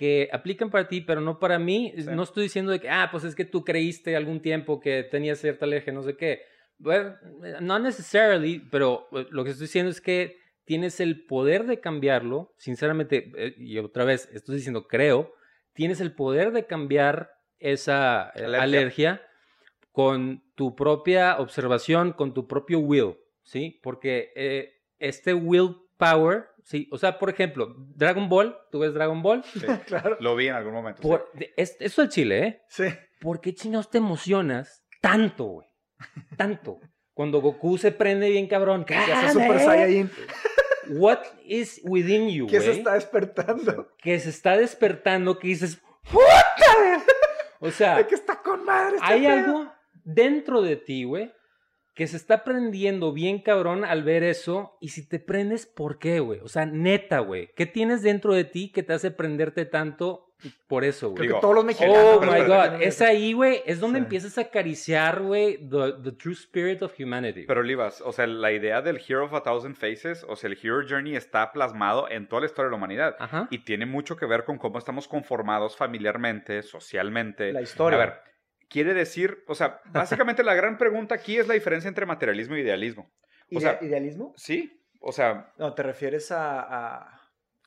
[0.03, 1.93] que aplican para ti, pero no para mí.
[1.97, 2.07] Sí.
[2.11, 5.39] No estoy diciendo de que, ah, pues es que tú creíste algún tiempo que tenías
[5.39, 6.41] cierta alergia, no sé qué.
[6.81, 7.15] Well,
[7.61, 12.53] no necessarily, pero eh, lo que estoy diciendo es que tienes el poder de cambiarlo,
[12.59, 15.33] sinceramente, eh, y otra vez, estoy diciendo creo,
[15.73, 17.31] tienes el poder de cambiar
[17.61, 18.63] esa eh, Alergia.
[18.63, 19.23] alergia.
[19.93, 23.15] con tu propia observación, con tu propio will,
[23.45, 23.79] ¿sí?
[23.85, 26.89] Porque eh, este willpower, ¿sí?
[26.93, 29.45] O sea, por ejemplo, Dragon Ball, ¿tú ves Dragon Ball?
[29.53, 29.67] Sí.
[29.87, 30.17] Claro.
[30.21, 31.03] Lo vi en algún momento.
[31.03, 32.63] Por, es- eso es Chile, ¿eh?
[32.69, 32.85] Sí.
[33.21, 35.69] ¿Por qué chinos te emocionas tanto, güey?
[36.37, 36.81] Tanto.
[37.15, 38.85] Cuando Goku se prende bien cabrón.
[38.85, 39.33] Que hace.
[39.33, 40.11] Super Saiyajin.
[40.89, 42.79] What is within you, Que se güey?
[42.79, 43.89] está despertando.
[43.99, 45.81] Que se está despertando, que dices,
[46.11, 47.05] ¡puta!
[47.61, 48.97] O sea, De que está con madre.
[48.97, 49.33] este hay pedo.
[49.33, 49.73] algo
[50.03, 51.33] dentro de ti, güey,
[51.95, 54.77] que se está prendiendo bien cabrón al ver eso.
[54.81, 56.41] Y si te prendes, ¿por qué, güey?
[56.41, 57.51] O sea, neta, güey.
[57.55, 60.29] ¿Qué tienes dentro de ti que te hace prenderte tanto
[60.67, 61.19] por eso, güey?
[61.27, 61.97] Creo que todos los mexicanos.
[61.99, 64.05] Oh pero my god, es ahí, güey, es donde Sí.
[64.05, 67.45] empiezas a acariciar, güey, the, the true spirit of humanity.
[67.47, 70.59] Pero Olivas, o sea, la idea del Hero of a Thousand Faces, o sea, el
[70.61, 73.17] Hero Journey está plasmado en toda la historia de la humanidad.
[73.21, 73.47] Ajá.
[73.51, 77.53] Y tiene mucho que ver con cómo estamos conformados familiarmente, socialmente.
[77.53, 77.99] La historia.
[77.99, 78.15] A ver,
[78.73, 82.61] quiere decir, o sea, básicamente la gran pregunta aquí es la diferencia entre materialismo e
[82.61, 83.11] idealismo.
[83.55, 84.33] O sea, ¿Idealismo?
[84.37, 86.61] sí, o sea, No, te refieres a.
[87.03, 87.19] a-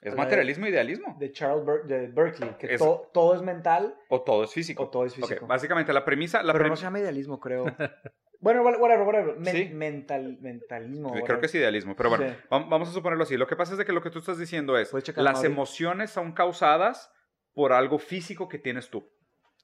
[0.02, 1.16] es La- materialismo e idealismo.
[1.20, 4.84] de Charles Ber- de Berkeley, que Es- to- todo es mental O todo es físico.
[4.84, 5.46] o todo es físico.
[5.48, 7.66] básicamente la premisa, la Pero prem- no se llama idealismo, creo.
[8.40, 9.36] bueno, whatever, whatever.
[9.38, 9.70] Men- Sí.
[9.74, 11.10] mental, mentalismo.
[11.10, 11.40] Creo whatever.
[11.40, 12.36] que es idealismo, pero bueno, Sí.
[12.50, 13.36] vam- vamos a suponerlo así.
[13.38, 16.34] Lo que pasa es de que lo que tú estás diciendo es, las emociones son
[16.34, 17.12] causadas
[17.54, 19.10] por algo físico que tienes tú.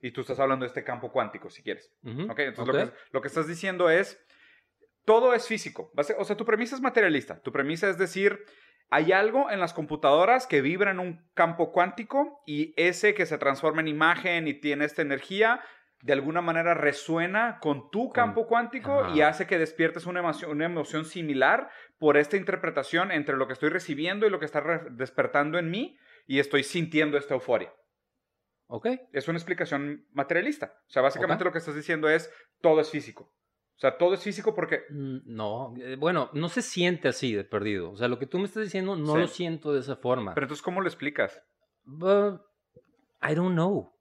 [0.01, 1.93] Y tú estás hablando de este campo cuántico, si quieres.
[2.03, 2.79] Ujú, Ok, entonces ok.
[2.79, 4.19] Lo, que, lo que estás diciendo es,
[5.05, 5.91] todo es físico.
[6.17, 7.39] O sea, tu premisa es materialista.
[7.41, 8.43] Tu premisa es decir,
[8.89, 13.37] hay algo en las computadoras que vibra en un campo cuántico y ese que se
[13.37, 15.61] transforma en imagen y tiene esta energía,
[16.01, 19.29] de alguna manera resuena con tu campo cuántico y Ajá.
[19.29, 21.69] hace que despiertes una emoción, una emoción similar
[21.99, 25.97] por esta interpretación entre lo que estoy recibiendo y lo que está despertando en mí
[26.25, 27.71] y estoy sintiendo esta euforia.
[28.73, 28.87] Ok.
[29.11, 30.73] Es una explicación materialista.
[30.87, 32.31] O sea, básicamente lo que estás diciendo es
[32.61, 33.23] todo es físico.
[33.75, 37.43] O sea, todo es físico porque Mm, No, eh, bueno, no se siente así de
[37.43, 37.91] perdido.
[37.91, 39.19] O sea, lo que tú me estás diciendo no Sí.
[39.19, 40.33] lo siento de esa forma.
[40.33, 41.41] Pero entonces, ¿cómo lo explicas?
[41.83, 42.41] But,
[43.21, 43.91] I don't know.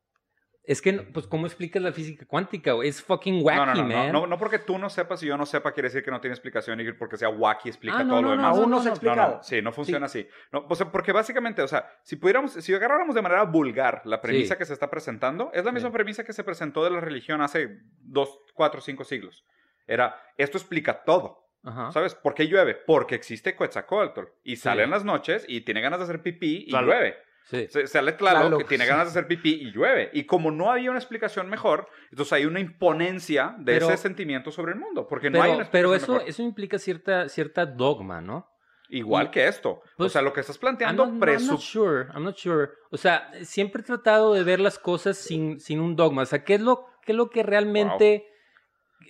[0.71, 2.75] Es que, pues, ¿cómo explicas la física cuántica?
[2.85, 4.13] Es fucking wacky, no, no, no, no, man.
[4.13, 6.33] no, no porque tú no sepas y yo no sepa quiere decir que no tiene
[6.35, 8.57] explicación y porque sea wacky explica Ah, no, todo no, lo no, demás.
[8.57, 9.37] Aún no, se ha no, no, No, explicado.
[9.39, 10.29] no, sí, no funciona así.
[10.53, 14.21] No, o sea, porque básicamente, o sea, si pudiéramos, si agarráramos de manera vulgar la
[14.21, 14.59] premisa Sí.
[14.59, 15.95] que se está presentando, es la misma Sí.
[15.95, 19.45] premisa que se presentó de la religión hace dos, cuatro, cinco siglos.
[19.89, 21.49] Era, esto explica todo.
[21.65, 21.91] Ajá.
[21.91, 22.15] ¿Sabes?
[22.15, 22.75] ¿Por qué llueve?
[22.77, 24.21] Porque existe Quetzalcóatl.
[24.45, 24.63] Y Sí.
[24.63, 26.87] sale en las noches y tiene ganas de hacer pipí y Claro.
[26.87, 27.17] llueve.
[27.45, 27.67] Sí.
[27.69, 28.59] Se- Sale Tlaloc, Tlaloc.
[28.63, 30.11] que tiene ganas de hacer pipí y llueve.
[30.13, 34.51] Y como no había una explicación mejor, entonces hay una imponencia de Pero- ese sentimiento
[34.53, 35.07] sobre el mundo.
[35.09, 36.29] Porque no hay Pero, una pero eso, mejor.
[36.29, 38.47] eso implica cierta, cierta dogma, ¿no?
[38.93, 39.71] Igual y- que esto.
[39.71, 42.37] o pues, sea, lo que estás I'm planteando not, I'm not presu- sure, I'm not
[42.37, 42.69] sure.
[42.91, 46.23] O sea, siempre he tratado de ver las cosas sin, sin un dogma.
[46.23, 48.27] O sea, ¿qué es lo, qué es lo que realmente...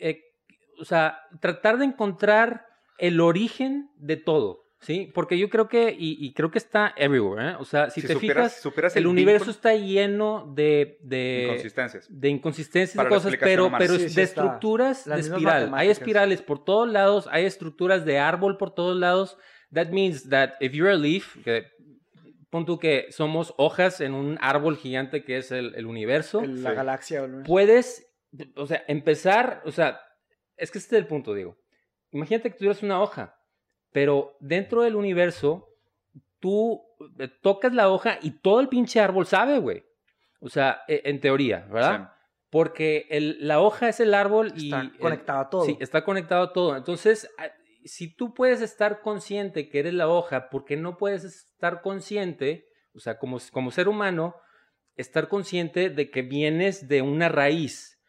[0.00, 0.20] eh,
[0.78, 2.64] o sea, tratar de encontrar
[2.98, 5.10] el origen de todo, ¿sí?
[5.14, 7.56] Porque yo creo que, y, y creo que está everywhere, ¿eh?
[7.58, 10.98] O sea, si, si te supieras, fijas, supieras el, universo vínculo- está lleno de...
[11.02, 12.06] de inconsistencias.
[12.10, 13.78] de inconsistencias de cosas, pero, humana.
[13.78, 14.42] pero Sí, sí de está.
[14.42, 15.70] estructuras Las de espiral.
[15.74, 19.36] Hay espirales por todos lados, hay estructuras de árbol por todos lados.
[19.72, 21.66] That means that if you're a leaf, que
[22.50, 26.62] pon tú que somos hojas en un árbol gigante que es el, el universo, El-
[26.64, 26.76] La Sí.
[26.76, 27.26] galaxia.
[27.26, 27.42] ¿no?
[27.44, 28.04] puedes,
[28.56, 30.00] o sea, empezar, o sea,
[30.56, 31.56] es que este es el punto, digo.
[32.10, 33.36] Imagínate que tuvieras una hoja,
[33.92, 35.68] pero dentro del universo,
[36.38, 36.82] tú
[37.18, 39.84] eh, tocas la hoja y todo el pinche árbol sabe, güey.
[40.40, 42.12] O sea, e- en teoría, ¿verdad?
[42.50, 44.72] Porque el- la hoja es el árbol y...
[44.74, 45.64] Está conectado a todo.
[45.64, 46.76] Sí, está conectado a todo.
[46.76, 47.28] Entonces,
[47.84, 52.66] si tú puedes estar consciente que eres la hoja, ¿por qué no puedes estar consciente,
[52.94, 54.34] o sea, como, como ser humano,
[54.96, 58.00] estar consciente de que vienes de una raíz?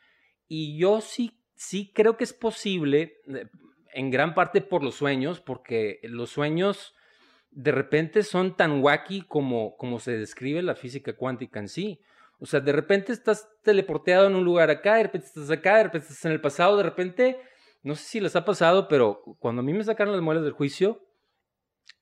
[0.47, 3.45] Y yo sí, sí creo que es posible, eh,
[3.93, 6.95] en gran parte por los sueños, porque los sueños
[7.51, 12.01] de repente son tan wacky como, como se describe la física cuántica en sí.
[12.39, 15.83] O sea, de repente estás teleporteado en un lugar acá, de repente estás acá, de
[15.83, 17.39] repente estás en el pasado, de repente,
[17.83, 20.53] no sé si les ha pasado, pero cuando a mí me sacaron las muelas del
[20.53, 21.05] juicio,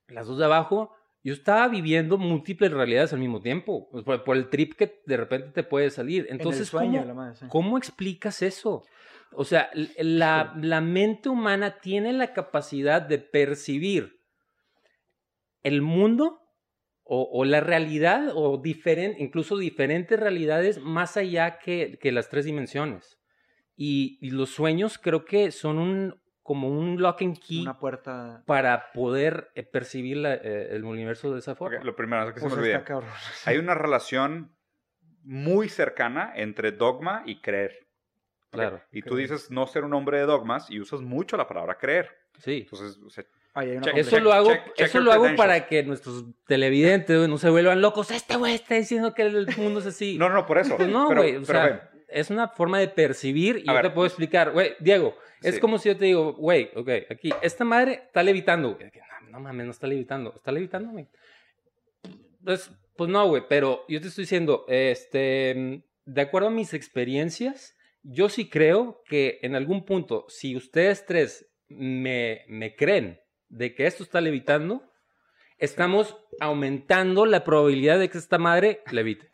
[0.08, 4.50] las dos de abajo, yo estaba viviendo múltiples realidades al mismo tiempo, por, por el
[4.50, 6.22] trip que de repente te puede salir.
[6.22, 7.46] En el Entonces, sueño, ¿cómo, la madre, sí.
[7.50, 8.86] ¿Cómo explicas eso?
[9.34, 14.20] O sea, la, la mente humana tiene la capacidad de percibir
[15.64, 16.42] el mundo
[17.04, 22.46] o, o la realidad o diferen- incluso diferentes realidades más allá que, que las tres
[22.46, 23.20] dimensiones.
[23.76, 28.42] Y, y los sueños creo que son un como un lock and key Una puerta.
[28.48, 31.84] para poder eh, percibir la- eh, el universo de esa forma.
[31.84, 32.84] Lo primero es que Pues se me olvide.
[32.84, 33.10] cabrón.
[33.46, 34.56] Hay una relación
[35.24, 37.88] muy cercana entre dogma y creer.
[38.52, 38.82] Claro.
[38.92, 42.10] Y tú dices no ser un hombre de dogmas y usas mucho la palabra creer.
[42.40, 42.62] Sí.
[42.70, 43.24] Entonces, o sea,
[43.54, 43.98] Ahí hay una Check-.
[43.98, 47.50] Eso check- lo hago, check- check eso lo hago para que nuestros televidentes no se
[47.50, 48.12] vuelvan locos.
[48.12, 50.18] Este güey está diciendo que el mundo es así.
[50.18, 50.78] no, no, por eso.
[50.78, 51.36] Pues no, güey.
[51.36, 53.82] O sea, es una forma de percibir y A yo ver.
[53.84, 54.52] te puedo explicar.
[54.52, 55.62] Güey, Diego, es Sí.
[55.62, 58.78] como si yo te digo, güey, ok, aquí, esta madre está levitando.
[58.80, 60.34] No, no mames, no está levitando.
[60.36, 61.08] ¿Está levitando, güey?
[62.44, 67.76] Pues, pues no, güey, pero yo te estoy diciendo, este, de acuerdo a mis experiencias,
[68.04, 73.86] yo sí creo que en algún punto, si ustedes tres me, me creen de que
[73.86, 74.92] esto está levitando,
[75.58, 79.30] estamos aumentando la probabilidad de que esta madre levite.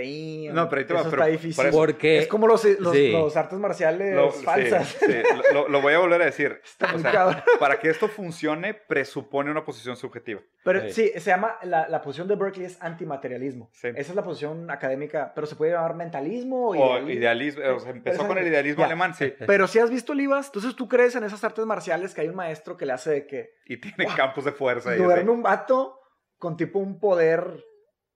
[0.00, 1.66] Damn, No, pero ahí te va, eso pero está por difícil.
[1.66, 3.12] eso- Porque Es como los, los, Sí.
[3.12, 4.88] los artes marciales lo, falsas.
[4.88, 5.22] sí, sí,
[5.52, 6.60] lo, lo voy a volver a decir.
[6.64, 10.40] Está O sea, para que esto funcione, presupone una posición subjetiva.
[10.64, 10.92] Pero Sí.
[11.12, 13.70] sí, se llama, la, la posición de Berkeley es antimaterialismo.
[13.72, 13.88] Sí.
[13.88, 17.10] Esa es la posición académica, pero se puede llamar mentalismo o, O idealismo.
[17.10, 18.86] idealismo, o sea, empezó con el idealismo ya.
[18.86, 19.32] alemán, sí.
[19.46, 22.36] Pero si has visto Olivas, entonces tú crees en esas artes marciales que hay un
[22.36, 24.94] maestro que le hace de que Y tiene campos de fuerza.
[24.94, 25.98] y duerme un vato
[26.38, 27.64] con tipo un poder,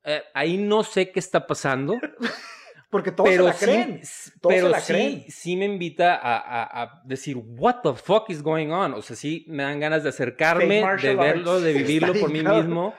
[0.05, 1.95] eh, ahí no sé qué está pasando,
[2.91, 3.99] porque todos pero se la sí, creen.
[4.03, 5.25] s- todos pero se la sí, creen.
[5.29, 8.95] sí me invita a, a- a decir, what the fuck is going on?
[8.95, 11.63] O sea, sí me dan ganas de acercarme, de verlo, arts.
[11.65, 12.95] de vivirlo por mí mismo.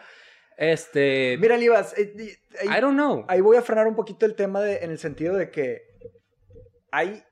[0.58, 3.26] Este, Mira, Olivas, eh, eh, ahí, I don't know.
[3.28, 5.82] ahí voy a frenar un poquito el tema de, en el sentido de que
[6.92, 7.24] hay...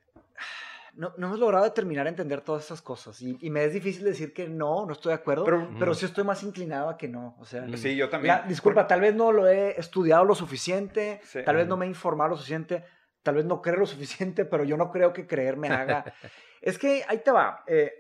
[0.96, 4.32] No, no hemos logrado determinar entender todas esas cosas y, y me es difícil decir
[4.32, 7.36] que no, no estoy de acuerdo, pero, Pero, sí estoy más inclinado a que no.
[7.40, 8.36] O sea, sí, yo también.
[8.36, 11.40] La- disculpa, tal vez no lo he estudiado lo suficiente, Sí.
[11.44, 12.84] tal vez no me he informado lo suficiente,
[13.24, 16.06] tal vez no creo lo suficiente, pero yo no creo que creer me haga.
[16.62, 17.64] es que ahí te va.
[17.66, 17.92] eh,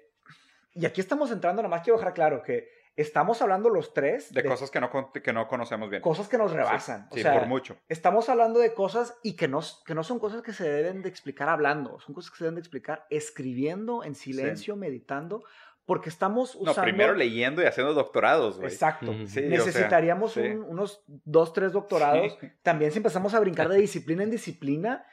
[0.76, 4.44] y aquí estamos entrando, nada más quiero dejar claro que estamos hablando los tres de
[4.44, 6.02] cosas que no, que no conocemos bien.
[6.02, 7.07] cosas que nos Sí, rebasan.
[7.11, 7.78] Sí, o sea, por mucho.
[7.90, 11.10] estamos hablando de cosas y que no, que no son cosas que se deben de
[11.10, 15.44] explicar hablando, son cosas que se deben de explicar escribiendo, en silencio, meditando,
[15.86, 16.84] porque estamos No, usando...
[16.84, 18.68] primero leyendo y haciendo doctorados, güey.
[18.72, 19.11] Exacto.
[19.11, 19.28] Ujú.
[19.28, 20.40] Sí, o sea, Necesitaríamos sí.
[20.40, 22.38] un- unos dos, tres doctorados.
[22.40, 22.48] Sí.
[22.61, 25.06] También si empezamos a brincar de disciplina en disciplina,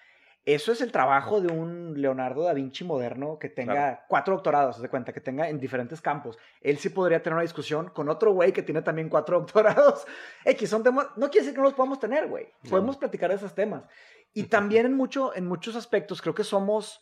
[0.46, 4.00] eso es el trabajo de un Leonardo da Vinci moderno que tenga Claro.
[4.08, 6.38] cuatro doctorados, de cuenta, que tenga en diferentes campos.
[6.60, 10.06] Él sí podría tener una discusión con otro güey que tiene también cuatro doctorados.
[10.44, 12.48] X, son temas, no quiere decir que no los podamos tener, güey.
[12.64, 12.70] No.
[12.70, 13.84] Podemos platicar de esos temas.
[14.32, 17.00] Y también en, mucho, en muchos aspectos creo que somos...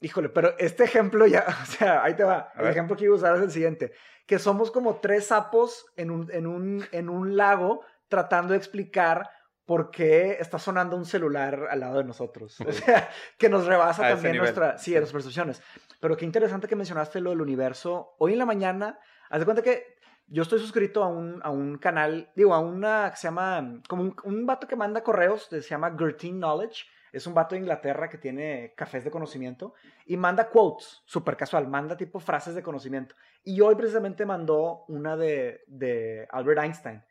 [0.00, 2.50] Híjole, pero este ejemplo ya, o sea, ahí te va.
[2.54, 2.70] A El ver.
[2.72, 3.92] ejemplo que iba a usar es el siguiente.
[4.26, 9.30] Que somos como tres sapos en un, en un, en un lago tratando de explicar
[9.72, 12.58] por qué está sonando un celular al lado de nosotros.
[12.68, 13.08] O sea,
[13.38, 15.62] que nos rebasa A también nuestra, sí, nuestras percepciones.
[15.98, 18.14] Pero qué interesante que mencionaste lo del universo.
[18.18, 18.98] Hoy en la mañana,
[19.30, 19.96] haz de cuenta que
[20.26, 24.02] yo estoy suscrito a un, a un canal, digo, a una que se llama, como
[24.02, 26.84] un, un vato que manda correos, que se llama Gertin Knowledge.
[27.10, 29.72] Es un vato de Inglaterra que tiene cafés de conocimiento
[30.04, 33.14] y manda quotes, súper casual, manda tipo frases de conocimiento.
[33.42, 37.02] Y hoy precisamente mandó una de, de Albert Einstein.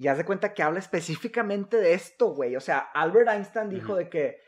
[0.00, 2.54] Y haz de cuenta que habla específicamente de esto, güey.
[2.56, 4.40] O sea, Albert Einstein dijo de que,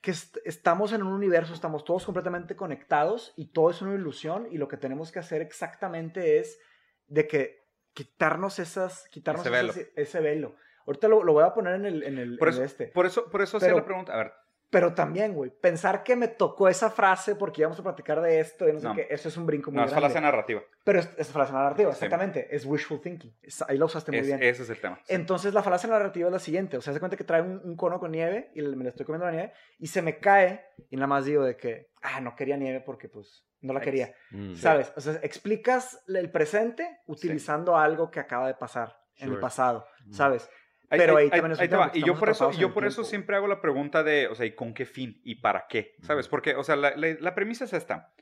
[0.00, 4.48] que est- estamos en un universo, estamos todos completamente conectados y todo es una ilusión
[4.50, 6.58] y lo que tenemos que hacer exactamente es
[7.06, 7.62] de que
[7.94, 10.56] quitarnos esas, quitarnos Ese esas- ese velo.
[10.84, 12.86] Ahorita lo, lo voy a poner en el, en el, Por en eso, este.
[12.88, 14.12] por eso, por eso hacía Pero- la pregunta.
[14.14, 14.32] A ver,
[14.72, 18.66] Pero también, güey, pensar que me tocó esa frase porque íbamos a platicar de esto
[18.66, 18.94] y no sé No.
[18.94, 20.00] qué, eso es un brinco muy no, es grande.
[20.08, 20.62] falacia narrativa.
[20.82, 21.96] Pero es, es falacia narrativa, Sí.
[21.96, 22.48] exactamente.
[22.56, 23.36] Es wishful thinking.
[23.42, 24.42] Es- ahí lo usaste muy Es- bien.
[24.42, 24.98] ese es el tema.
[25.04, 25.14] sí.
[25.14, 27.76] Entonces la falacia narrativa es la siguiente, o sea, se cuenta que trae un, un
[27.76, 30.64] cono con nieve y le- me le estoy comiendo la nieve y se me cae
[30.88, 33.84] y nada más digo de que, ah, no quería nieve porque pues no la Ex.
[33.84, 34.54] quería, Mm.
[34.54, 34.90] ¿sabes?
[34.96, 40.12] O sea, explicas el presente utilizando algo que acaba de pasar en el pasado, Mm.
[40.14, 40.48] ¿sabes?
[40.98, 43.04] Pero ahí- ahí también es ahí tema, porque Y yo por eso, yo por eso
[43.04, 45.20] siempre hago la pregunta de, o sea, ¿y con qué fin?
[45.24, 45.94] ¿Y para qué?
[46.02, 46.28] ¿Sabes?
[46.28, 48.12] Porque, o sea, la, la- la premisa es esta.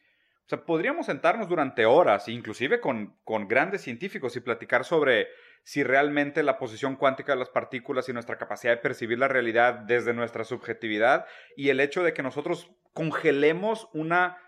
[0.45, 5.29] O sea, podríamos sentarnos durante horas, inclusive con, con grandes científicos, y platicar sobre
[5.63, 9.75] si realmente la posición cuántica de las partículas y nuestra capacidad de percibir la realidad
[9.75, 14.39] desde nuestra subjetividad y el hecho de que nosotros congelemos una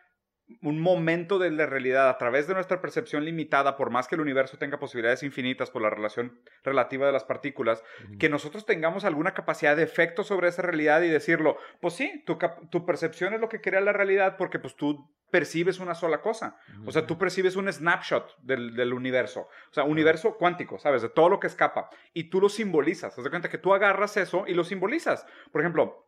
[0.61, 4.21] un momento de la realidad a través de nuestra percepción limitada, por más que el
[4.21, 7.83] universo tenga posibilidades infinitas por la relación relativa de las partículas,
[8.19, 12.39] que nosotros tengamos alguna capacidad de efecto sobre esa realidad y decirlo, pues sí, tu,
[12.71, 16.59] tu percepción es lo que crea la realidad porque pues tú percibes una sola cosa.
[16.85, 19.49] O sea, tú percibes un snapshot del, del universo.
[19.71, 21.01] O sea, universo cuántico, ¿sabes?
[21.01, 21.89] De todo lo que escapa.
[22.13, 23.17] Y tú lo simbolizas.
[23.17, 25.27] Haz de cuenta que tú agarras eso y lo simbolizas.
[25.51, 26.07] Por ejemplo,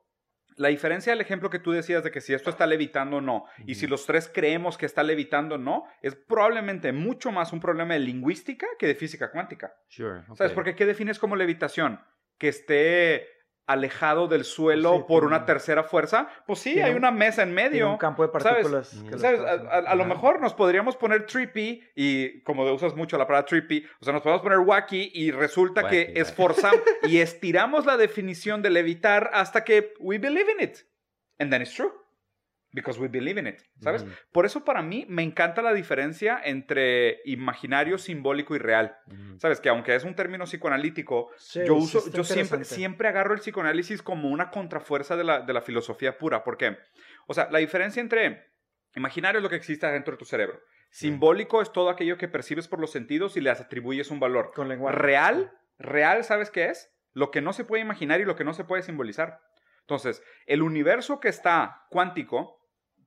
[0.56, 3.44] La diferencia del ejemplo que tú decías de que si esto está levitando o no,
[3.66, 7.60] y si los tres creemos que está levitando o no, es probablemente mucho más un
[7.60, 9.74] problema de lingüística que de física cuántica.
[9.88, 10.22] Sure.
[10.34, 10.52] ¿Sabes?
[10.52, 12.00] Porque ¿qué defines como levitación?
[12.38, 13.28] Que esté
[13.66, 16.28] alejado del suelo Pues Sí, por una tercera fuerza.
[16.46, 17.90] Pues sí, tiene hay un- una mesa en medio.
[17.92, 18.44] un campo de ¿sabes?
[18.68, 18.88] partículas.
[19.20, 19.40] ¿Sabes?
[19.40, 23.26] está A, a- a lo mejor nos podríamos poner trippy y como usas mucho la
[23.26, 27.86] palabra trippy, o sea, nos podemos poner wacky y resulta que Wacky, esforzamos y estiramos
[27.86, 30.76] la definición de levitar hasta que we believe in it.
[31.38, 31.92] And then it's true.
[32.74, 33.60] Because we believe in it.
[33.80, 34.04] ¿Sabes?
[34.32, 38.96] Por eso para mí me encanta la diferencia entre imaginario, simbólico y real.
[39.38, 39.60] ¿Sabes?
[39.60, 44.02] Que aunque es un término psicoanalítico, Sí, yo uso, yo siempre, siempre agarro el psicoanálisis
[44.02, 46.42] como una contrafuerza de la, de la filosofía pura.
[46.42, 46.76] ¿Por qué?
[47.28, 48.50] O sea, la diferencia entre
[48.96, 50.60] imaginario es lo que existe dentro de tu cerebro.
[50.90, 54.50] Simbólico es todo aquello que percibes por los sentidos y le atribuyes un valor.
[54.52, 54.98] Con lenguaje.
[54.98, 56.92] Real, real, ¿sabes qué es?
[57.12, 59.40] Lo que no se puede imaginar y lo que no se puede simbolizar.
[59.84, 62.63] Entonces, el universo que está cuántico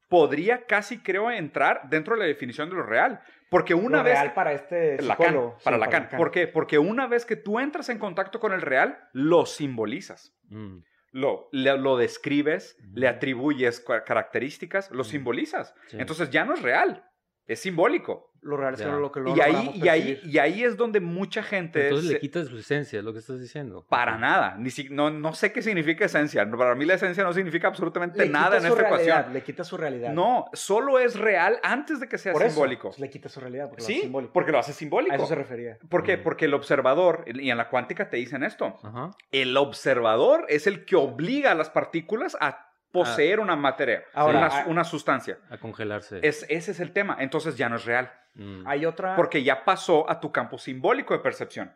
[0.07, 3.21] podría casi, creo, entrar dentro de la definición de lo real.
[3.49, 4.13] Porque una Lo vez...
[4.13, 5.57] real para este Lacan, psicólogo.
[5.63, 6.09] para Sí, Lacan.
[6.17, 6.47] ¿Por qué?
[6.47, 10.33] Porque una vez que tú entras en contacto con el real, lo simbolizas.
[10.49, 10.79] Mm.
[11.11, 15.09] Lo, le- lo describes, le atribuyes características, lo Ujú.
[15.11, 15.73] simbolizas.
[15.87, 15.97] Sí.
[15.99, 17.05] Entonces ya no es real,
[17.45, 18.31] es simbólico.
[18.41, 18.91] Lo real es que Ya.
[18.91, 21.83] no lo que lo Y ahí, y, ahí, y ahí es donde mucha gente...
[21.85, 23.85] Entonces se- le quitas su esencia, es lo que estás diciendo.
[23.89, 24.55] Para nada.
[24.57, 26.49] Ni si- no, no sé qué significa esencia.
[26.49, 29.33] Para mí la esencia no significa absolutamente Le nada en esta realidad, ecuación.
[29.33, 30.11] Le quita su realidad.
[30.13, 32.89] No, solo es real antes de que sea Por eso, simbólico.
[32.89, 33.69] pues, le quita su realidad.
[33.69, 34.33] Porque lo hace Sí, simbólico.
[34.33, 35.15] porque lo hace A simbólico.
[35.15, 35.77] eso se refería.
[35.89, 36.17] ¿Por qué?
[36.17, 36.23] Mm.
[36.23, 39.11] Porque el observador, y en la cuántica te dicen esto, Ajá.
[39.31, 44.47] el observador es el que obliga a las partículas a poseer una materia, Ahora, una,
[44.47, 45.37] ah- una sustancia.
[45.49, 46.19] A congelarse.
[46.23, 47.17] Es, ese es el tema.
[47.19, 48.67] Entonces ya no es real, Mm.
[48.67, 49.15] Hay otra.
[49.15, 51.73] porque ya pasó a tu campo simbólico de percepción.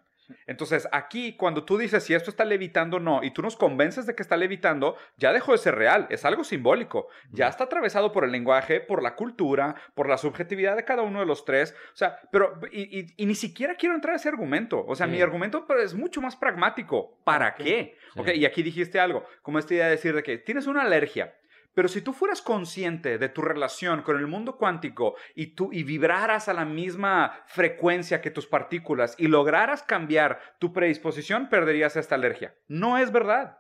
[0.48, 4.06] Entonces aquí, cuando tú dices si esto está levitando o no, y tú nos convences
[4.06, 7.08] de que está levitando, ya dejó de ser real, es algo simbólico.
[7.32, 11.20] Ya está atravesado por el lenguaje, por la cultura, por la subjetividad de cada uno
[11.20, 11.76] de los tres.
[11.92, 14.86] O sea, pero, y, y- y ni siquiera quiero entrar a ese argumento.
[14.88, 15.12] O sea, Sí.
[15.14, 17.18] mi argumento pero es mucho más pragmático.
[17.26, 17.98] ¿Para qué?
[18.14, 18.20] Sí.
[18.20, 21.34] Ok, y aquí dijiste algo, como esta idea de decir de que tienes una alergia.
[21.74, 25.84] Pero si tú fueras consciente de tu relación con el mundo cuántico y tú y
[25.84, 32.16] vibraras a la misma frecuencia que tus partículas y lograras cambiar tu predisposición, perderías esta
[32.16, 32.56] alergia.
[32.68, 33.58] No es verdad.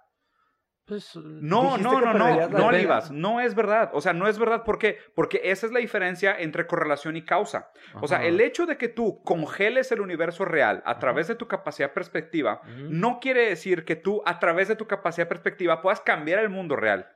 [0.86, 2.66] Pues, No, no, no, no, no.
[2.66, 3.92] Olivas, no es verdad.
[3.94, 4.64] O sea, no es verdad.
[4.64, 4.98] ¿Por qué?
[5.16, 7.72] Porque esa es la diferencia entre correlación y causa.
[8.02, 11.48] O sea, el hecho de que tú congeles el universo real a través de tu
[11.48, 16.40] capacidad perspectiva no quiere decir que tú, a través de tu capacidad perspectiva, puedas cambiar
[16.40, 17.08] el mundo real.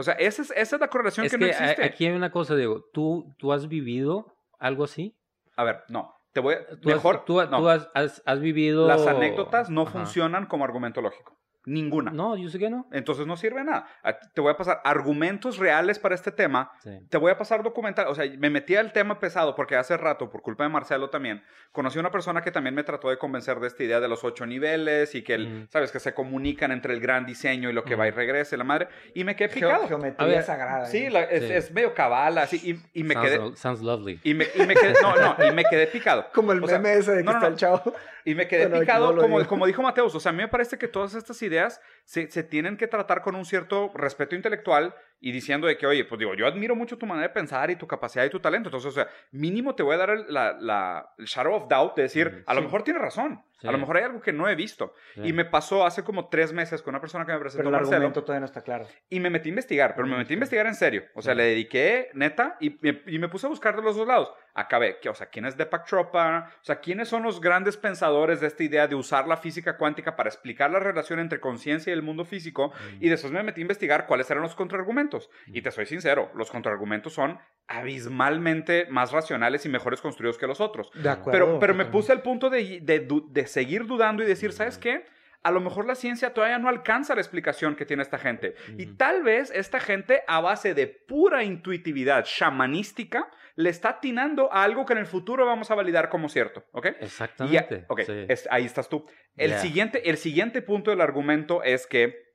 [0.00, 1.84] O sea, esa es, esa es la correlación Es que, que, no a- existe.
[1.84, 2.84] aquí hay una cosa, Diego.
[2.92, 5.16] ¿Tú, ¿Tú has vivido algo así?
[5.56, 6.14] A ver, no.
[6.32, 6.66] Te voy a...
[6.66, 7.58] ¿Tú has- Mejor, tú, no.
[7.58, 8.86] tú has, has- has vivido...
[8.86, 9.90] Las anécdotas no Ajá.
[9.92, 11.36] funcionan como argumento lógico.
[11.66, 12.10] Ninguna.
[12.10, 12.86] No, yo sé que no.
[12.90, 13.86] Entonces no sirve nada.
[14.32, 16.72] Te voy a pasar argumentos reales para este tema.
[16.82, 16.90] Sí.
[17.10, 18.06] Te voy a pasar documental.
[18.08, 21.42] O sea, me metí al tema pesado porque hace rato, por culpa de Marcelo también,
[21.72, 24.24] conocí a una persona que también me trató de convencer de esta idea de los
[24.24, 25.68] ocho niveles y que, el- Mm.
[25.68, 25.92] ¿sabes?
[25.92, 28.00] Que se comunican entre el gran diseño y lo que Mm.
[28.00, 28.88] va y regrese, la madre.
[29.14, 29.86] Y me quedé picado.
[29.86, 30.86] geometría A ver, sagrada.
[30.86, 31.10] Sí, ¿eh?
[31.10, 31.52] la- es, Sí.
[31.52, 32.56] es medio cabala, así.
[32.92, 33.56] Y, y me sounds, quedé...
[33.56, 34.18] sounds lovely.
[34.24, 36.26] Y me, y me quedé, no, no, y me quedé picado.
[36.34, 37.52] Como el O sea, meme ese de que no, no, está no.
[37.52, 37.94] el chavo.
[38.24, 39.48] Y me quedé Bueno, picado, no como, digo.
[39.48, 40.14] como dijo Mateus.
[40.14, 43.22] O sea, a mí me parece que todas estas ideas se, se tienen que tratar
[43.22, 46.96] con un cierto respeto intelectual y diciendo de que, oye, pues digo, yo admiro mucho
[46.98, 48.68] tu manera de pensar y tu capacidad y tu talento.
[48.68, 51.94] Entonces, o sea, mínimo te voy a dar el, la, la- el shadow of doubt
[51.96, 52.64] de decir, Mm, a lo sí.
[52.66, 53.42] mejor tiene razón.
[53.60, 53.68] Sí.
[53.68, 54.94] A lo mejor hay algo que no he visto.
[55.14, 55.20] Sí.
[55.22, 57.72] Y me pasó hace como tres meses con una persona que me presentó Pero el
[57.82, 57.96] Marcelo.
[57.96, 58.86] argumento todavía no está claro.
[59.10, 61.04] Y me metí a investigar, pero me metí a investigar en serio.
[61.14, 61.36] O sea, Sí.
[61.38, 64.32] le dediqué neta y, me- y me puse a buscar de los dos lados.
[64.54, 66.50] Acabé, que, o sea, ¿quién es Deepak Chopra?
[66.62, 70.16] O sea, ¿quiénes son los grandes pensadores de esta idea de usar la física cuántica
[70.16, 72.68] para explicar la relación entre conciencia y el mundo físico?
[72.98, 73.04] Mm.
[73.04, 75.09] Y después me metí a investigar cuáles eran los contraargumentos.
[75.46, 77.38] Y te soy sincero, los contraargumentos son
[77.94, 80.90] abismalmente más racionales y mejores construidos que los otros.
[80.94, 81.30] De acuerdo.
[81.46, 84.78] Pero, pero me puse al punto de, de du- de seguir dudando y decir, ¿sabes
[84.78, 85.04] qué?
[85.42, 88.54] A lo mejor la ciencia todavía no alcanza la explicación que tiene esta gente.
[88.76, 93.26] Y tal vez esta gente, a base de pura intuitividad shamanística,
[93.56, 96.64] le está atinando a algo que en el futuro vamos a validar como cierto.
[96.72, 96.86] ¿Ok?
[97.00, 97.84] Y Exactamente.
[97.88, 98.26] ok, sí.
[98.28, 99.06] es- ahí estás tú.
[99.36, 102.29] El, siguiente, el siguiente punto del argumento es que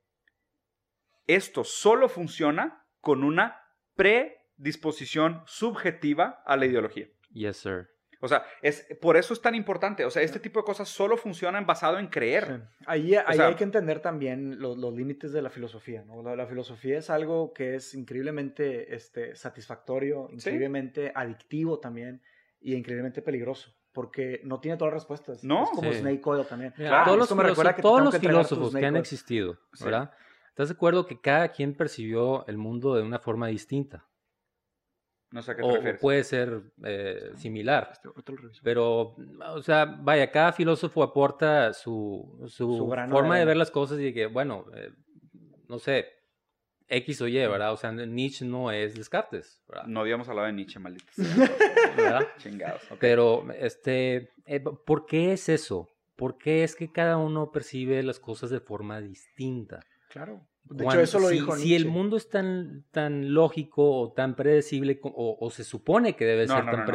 [1.26, 3.60] esto solo funciona con una
[3.94, 7.06] predisposición subjetiva a la ideología.
[7.32, 7.88] Yes, sir.
[8.22, 10.04] O sea, es, por eso es tan importante.
[10.06, 12.44] O sea, este tipo de cosas solo funcionan basado en creer.
[12.46, 12.84] Sí.
[12.86, 16.02] Ahí, ahí sea- hay que entender también los, los límites de la filosofía.
[16.06, 16.22] ¿no?
[16.22, 22.22] La, la filosofía es algo que es increíblemente este, satisfactorio, increíblemente adictivo también
[22.58, 23.70] y increíblemente peligroso.
[23.92, 25.44] Porque no tiene todas las respuestas.
[25.44, 25.64] No.
[25.64, 25.98] Es como Sí.
[25.98, 26.72] Snake Oil también.
[26.78, 29.84] Mira, Claro, todos los, me recuerda que todos los filósofos que han existido, Sí.
[29.84, 30.10] ¿verdad?
[30.56, 34.08] ¿Estás de acuerdo que cada quien percibió el mundo de una forma distinta?
[35.30, 36.00] No sé a qué te O, o refieres.
[36.00, 37.90] puede ser eh, similar.
[37.92, 38.62] Este, lo reviso.
[38.64, 39.16] Pero,
[39.48, 44.04] o sea, vaya, cada filósofo aporta su, su, forma de de ver las cosas y
[44.04, 44.92] de que, bueno, eh,
[45.68, 46.06] no sé,
[46.88, 47.74] X o Y, ¿verdad?
[47.74, 49.84] O sea, Nietzsche no es Descartes, ¿verdad?
[49.84, 51.26] No habíamos hablado de Nietzsche, maldita sea.
[51.98, 52.28] ¿verdad?
[52.38, 52.80] Chingados.
[52.98, 55.90] Pero, este, eh, ¿por qué es eso?
[56.14, 59.80] ¿Por qué es que cada uno percibe las cosas de forma distinta?
[60.16, 60.46] Claro.
[60.68, 61.88] De Cuando- hecho, eso lo si, dijo si el Nietzsche.
[61.96, 66.56] mundo es tan, tan lógico o tan predecible, o, o se supone que debe No,
[66.56, 66.92] ser no, tan no, no.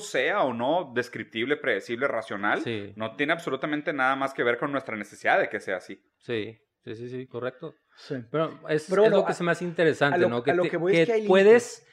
[0.00, 4.72] sea o no descriptible, predecible, racional, Sí, no tiene absolutamente nada más que ver con
[4.72, 6.02] nuestra necesidad de que sea así.
[6.84, 7.76] sí, sí, sí, correcto.
[7.96, 8.16] Sí.
[8.28, 10.42] Pero es, Pero es bueno, lo que a- se me hace interesante, a lo- ¿no?
[10.44, 11.86] a lo te- que voy es que hay puedes,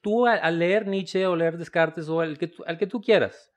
[0.00, 3.50] tú al, leer Nietzsche o leer Descartes o al que, tú- al que tú quieras,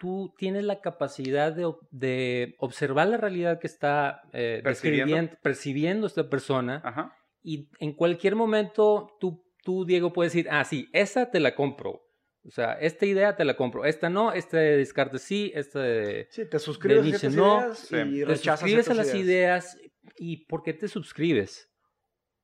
[0.00, 5.32] tú tienes la capacidad de, de observar la realidad que está eh, Percibiendo.
[5.42, 7.16] percibiendo esta persona Ajá.
[7.42, 12.02] y en cualquier momento tú, tú, Diego, puedes decir, ah, sí, esa te la compro.
[12.44, 13.84] O sea, esta idea te la compro.
[13.84, 16.28] Esta no, esta de Descartes sí, esta de...
[16.30, 17.58] Sí, te suscribes a Nietzsche, no.
[17.58, 19.78] ideas y Te rechazas suscribes a las ideas.
[20.16, 21.68] ¿Y por qué te suscribes?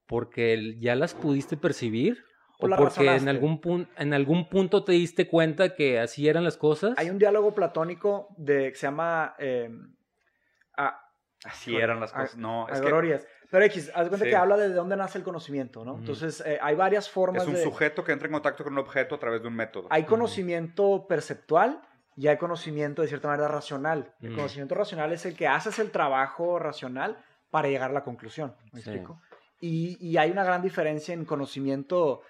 [0.06, 2.22] ¿Porque ya las pudiste percibir?
[2.64, 6.28] O ¿O las porque en algún, pun- en algún punto te diste cuenta que así
[6.28, 6.94] eran las cosas?
[6.96, 9.70] Hay un diálogo platónico de, que se llama eh,
[10.76, 11.00] a-
[11.44, 12.36] Así eran las cosas.
[12.36, 13.20] No, es que.
[13.50, 14.30] Pero X, haz de cuenta Sí.
[14.30, 15.98] que habla de dónde nace el conocimiento, ¿no?
[15.98, 17.62] Entonces, eh, hay varias formas es un de...
[17.62, 19.86] sujeto que entra en contacto con un objeto a través de un método.
[19.90, 21.80] Hay conocimiento perceptual
[22.16, 24.12] y hay conocimiento de cierta manera racional.
[24.22, 27.18] El conocimiento racional es el que haces el trabajo racional
[27.50, 28.56] para llegar a la conclusión.
[28.72, 28.90] ¿Me Sí.
[28.90, 29.20] explico?
[29.60, 32.22] Y, y hay una gran diferencia en conocimiento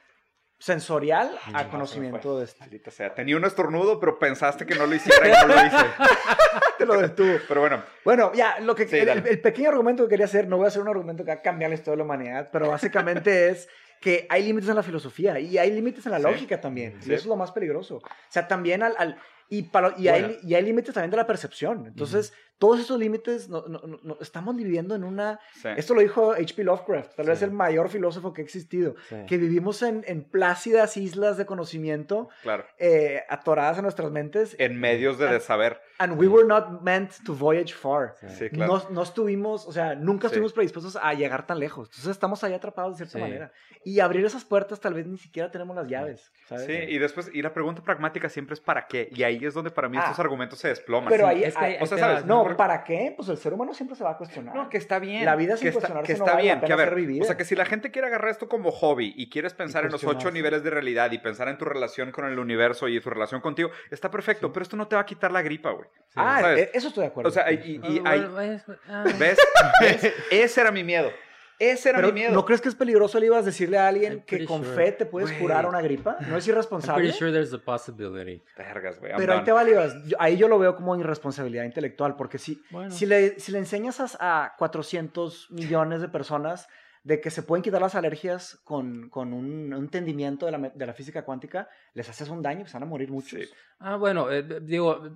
[0.64, 2.90] sensorial a No, conocimiento de este.
[2.90, 3.14] Sea.
[3.14, 5.76] Tenía un estornudo, pero pensaste que no lo hiciera y no lo hice.
[6.78, 7.36] Te lo detuvo.
[7.46, 10.56] Pero bueno, Bueno, ya, lo que, Sí, el, el pequeño argumento que quería hacer, no
[10.56, 12.70] voy a hacer un argumento que va a cambiar la historia de la humanidad, pero
[12.70, 13.68] básicamente es
[14.04, 16.24] que hay límites en la filosofía y hay límites en la Sí.
[16.24, 17.00] lógica también.
[17.00, 17.10] Sí.
[17.10, 17.96] Y eso es lo más peligroso.
[17.96, 18.94] O sea, también al...
[18.98, 19.16] al-
[19.50, 20.28] y, para- y, Bueno.
[20.28, 21.86] hay, y hay límites también de la percepción.
[21.86, 25.38] Entonces, todos esos límites, no, no- no- estamos viviendo en una...
[25.60, 25.68] sí.
[25.76, 26.64] Esto lo dijo H.P.
[26.64, 28.94] Lovecraft, tal vez el mayor filósofo que ha existido,
[29.28, 32.64] que vivimos en, en plácidas islas de conocimiento claro.
[32.78, 34.56] eh, atoradas en nuestras mentes.
[34.58, 35.78] En medios de desaber.
[35.98, 38.14] And we were not meant to voyage far.
[38.50, 38.66] Claro.
[38.78, 41.88] No, no estuvimos, o sea, nunca estuvimos predispuestos a llegar tan lejos.
[41.88, 43.52] Entonces estamos ahí atrapados de cierta manera.
[43.84, 46.66] Y abrir esas puertas tal vez ni siquiera tenemos las llaves, ¿sabes?
[46.66, 49.08] Sí, y después, y la pregunta pragmática siempre es ¿para qué?
[49.12, 50.04] Y ahí es donde para mí Ah.
[50.04, 51.08] estos argumentos se desploman.
[51.10, 51.98] Pero ahí, es que ahí- o sea.
[51.98, 52.24] ¿sabes?
[52.24, 53.12] no, ¿para qué?
[53.16, 54.54] Pues el ser humano siempre se va a cuestionar.
[54.54, 55.24] No, que está bien.
[55.24, 56.60] La vida sin que está, cuestionarse que no está vale la bien.
[56.60, 57.22] pena Que a ver, ser vivida.
[57.22, 59.92] o sea, que si la gente quiere agarrar esto como hobby y quieres pensar en
[59.92, 63.10] los ocho niveles de realidad y pensar en tu relación con el universo y tu
[63.10, 65.86] relación contigo, está perfecto, pero esto no te va a quitar la gripa, güey.
[66.16, 66.58] ah, ¿sabes?
[66.60, 67.28] e- eso estoy de acuerdo.
[67.28, 69.04] O sea, y, y Ah, hay- bueno, es- ah.
[69.18, 69.38] ¿ves?
[69.80, 70.12] ¿Ves?
[70.30, 71.10] Ese era mi miedo.
[71.58, 72.32] Ese era Pero, mi miedo.
[72.32, 74.74] ¿no crees que es peligroso, Olivas, decirle a alguien I'm que con sure.
[74.74, 76.16] fe te puedes curar una gripa?
[76.28, 77.02] ¿No es I'm irresponsable?
[77.04, 78.42] pretty sure there's a possibility.
[78.56, 79.12] Vergas, güey.
[79.12, 79.94] I'm Pero ahí te va, Olivas.
[80.06, 82.90] Yo- ahí yo lo veo como irresponsabilidad intelectual, porque si, Bueno.
[82.90, 86.68] si, le, si le enseñas a, a 400 millones de personas
[87.04, 90.70] de que se pueden quitar las alergias con, con un, un entendimiento de la, me-
[90.74, 93.38] de la física cuántica, les haces un daño, pues van a morir muchos.
[93.40, 93.46] Sí.
[93.78, 95.10] Ah, bueno, eh, digo, eh,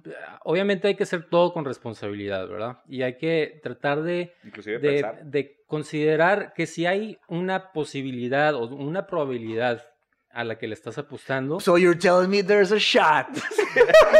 [0.45, 2.79] obviamente hay que hacer todo con responsabilidad, ¿verdad?
[2.87, 4.35] Y hay que tratar de,
[5.25, 9.83] de considerar que si hay una posibilidad o una probabilidad
[10.39, 13.27] a la que le estás apostando, So you're telling me there's a shot.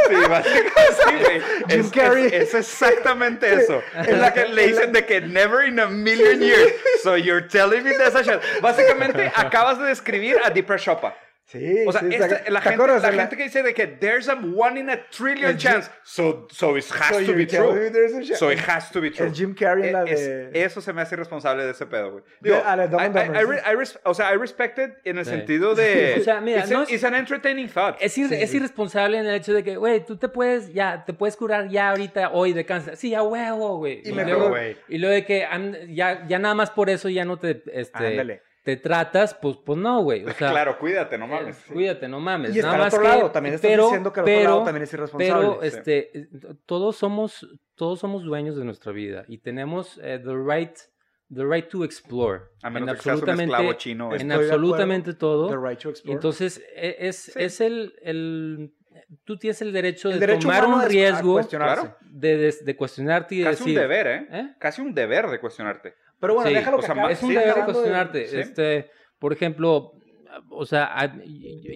[0.09, 1.41] Sí, básicamente, sí, güey.
[1.69, 2.25] Jim Es, Carrey.
[2.27, 3.81] es- es exactamente eso.
[3.95, 6.73] Es la que le dicen de que never in a million years.
[7.03, 8.41] So you're telling me there's a shot.
[8.61, 11.13] Básicamente, acabas de describir a Deeper Choppa.
[11.51, 13.63] Sí, O sea, sí, esta- la, ¿te gente, acuerdas la de la- gente que dice
[13.63, 15.89] de que there's a one in a trillion chance.
[16.03, 18.35] So, so it has So to be true.
[18.35, 19.25] So it has to be true.
[19.25, 20.51] El Jim Carrey en la Es- de...
[20.63, 22.23] eso se me hace irresponsable de ese pedo, güey.
[22.39, 24.37] De- Digo, a la Dumb I- I- Dumber, I re- I res- o sea, I
[24.37, 25.31] respect it en el Sí.
[25.31, 26.17] sentido de...
[26.19, 27.95] O sea, mira, it's, no a- es- it's an entertaining thought.
[27.99, 28.57] es, ir- Sí, es sí.
[28.57, 31.89] irresponsable en el hecho de que, güey, tú te puedes, ya, te puedes curar ya
[31.89, 32.95] ahorita, hoy de cáncer.
[32.95, 34.01] Sí, a huevo, güey.
[34.05, 34.55] Y Y, me luego,
[34.87, 35.47] y luego de que
[35.89, 38.43] ya, ya nada más por eso ya no te, este, Ándale.
[38.75, 40.23] Te tratas, pues, pues no, güey.
[40.25, 41.57] O sea, claro, cuídate, no eh, mames.
[41.71, 42.55] Cuídate, no mames.
[42.55, 44.35] Y está Nada al otro más que- lado, también estás pero- diciendo que al otro
[44.35, 45.47] pero- lado también es irresponsable.
[45.47, 45.67] Pero Sí.
[45.67, 46.27] este, eh,
[46.65, 50.77] todos somos, todos somos dueños de nuestra vida y tenemos eh, the right,
[51.33, 52.41] the right to explore.
[52.63, 54.13] A menos en que seas un esclavo chino.
[54.15, 55.47] en absolutamente todo.
[55.49, 56.13] The right to explore.
[56.15, 57.31] Entonces, e- es, Sí.
[57.35, 58.73] es el, el,
[59.23, 63.43] tú tienes el derecho El de derecho tomar un riesgo de, de- de cuestionarte y
[63.43, 63.79] Casi un decir...
[63.79, 64.27] deber, ¿eh?
[64.31, 64.55] ¿eh?
[64.59, 65.95] Casi un deber de cuestionarte.
[66.19, 67.13] Pero bueno, Sí, déjalo o que sea, acabe.
[67.13, 68.27] Es un Sí, deber de cuestionarte.
[68.27, 68.37] sí.
[68.39, 68.89] Este,
[69.19, 69.93] por ejemplo,
[70.49, 71.13] o sea,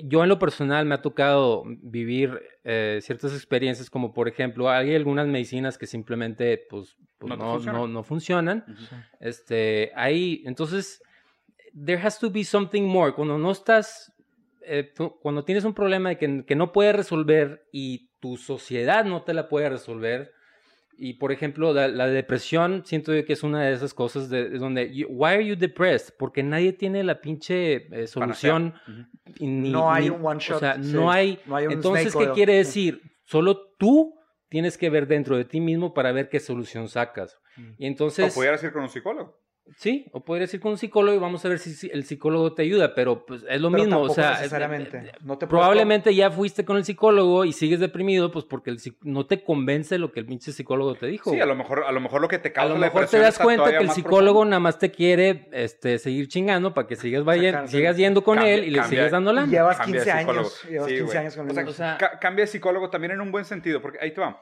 [0.05, 4.93] yo en lo personal me ha tocado vivir eh, ciertas experiencias, como por ejemplo, hay
[4.95, 7.81] algunas medicinas que simplemente pues, pues, No no, funcionan.
[7.81, 8.65] no- no funcionan.
[8.67, 8.95] Ujú.
[9.19, 11.01] Este, ahí, entonces,
[11.73, 13.13] there has to be something more.
[13.13, 14.13] Cuando no estás,
[14.65, 19.03] eh, tú- cuando tienes un problema de que, que no puedes resolver y tu sociedad
[19.05, 20.31] no te la puede resolver,
[20.97, 24.49] y por ejemplo, la, la depresión, siento yo que es una de esas cosas de,
[24.49, 26.13] de donde, you- why are you depressed?
[26.17, 28.73] Porque nadie tiene la pinche eh, solución.
[29.39, 30.93] Ni- No hay ni- un one shot, O sea, sí.
[30.93, 31.39] no hay.
[31.45, 32.89] No hay un Entonces, ¿qué quiere Sí.
[32.91, 33.01] decir?
[33.25, 34.15] Solo tú
[34.49, 37.37] tienes que ver dentro de ti mismo para ver qué solución sacas.
[37.57, 37.71] Mm.
[37.77, 38.31] Y entonces.
[38.31, 39.42] O pudieras ir con un psicólogo.
[39.77, 42.53] Sí, o podrías ir con un psicólogo y vamos a ver si, si el psicólogo
[42.53, 44.98] te ayuda, pero pues es lo Pero mismo, o sea, necesariamente.
[44.98, 48.69] eh, eh, No te probablemente ya fuiste con el psicólogo y sigues deprimido, pues porque
[48.69, 51.31] el no te convence lo que el pinche psicólogo te dijo.
[51.31, 53.07] Sí, a lo mejor, a lo mejor lo que te A causa lo la mejor
[53.07, 54.49] te das cuenta que el psicólogo profundo.
[54.52, 58.53] nada más te quiere este, seguir chingando para que sigas, vaya- sigas yendo con Cambia-
[58.53, 59.48] él y le cambia- sigues dando lana.
[59.52, 60.40] llevas Cambia de 15 psicólogo.
[60.48, 60.64] años.
[60.69, 61.18] Llevas Sí, 15 güey.
[61.18, 61.72] años con O el sea, mismo.
[61.72, 64.41] O sea, ca- cambia de psicólogo también en un buen sentido, porque ahí te va.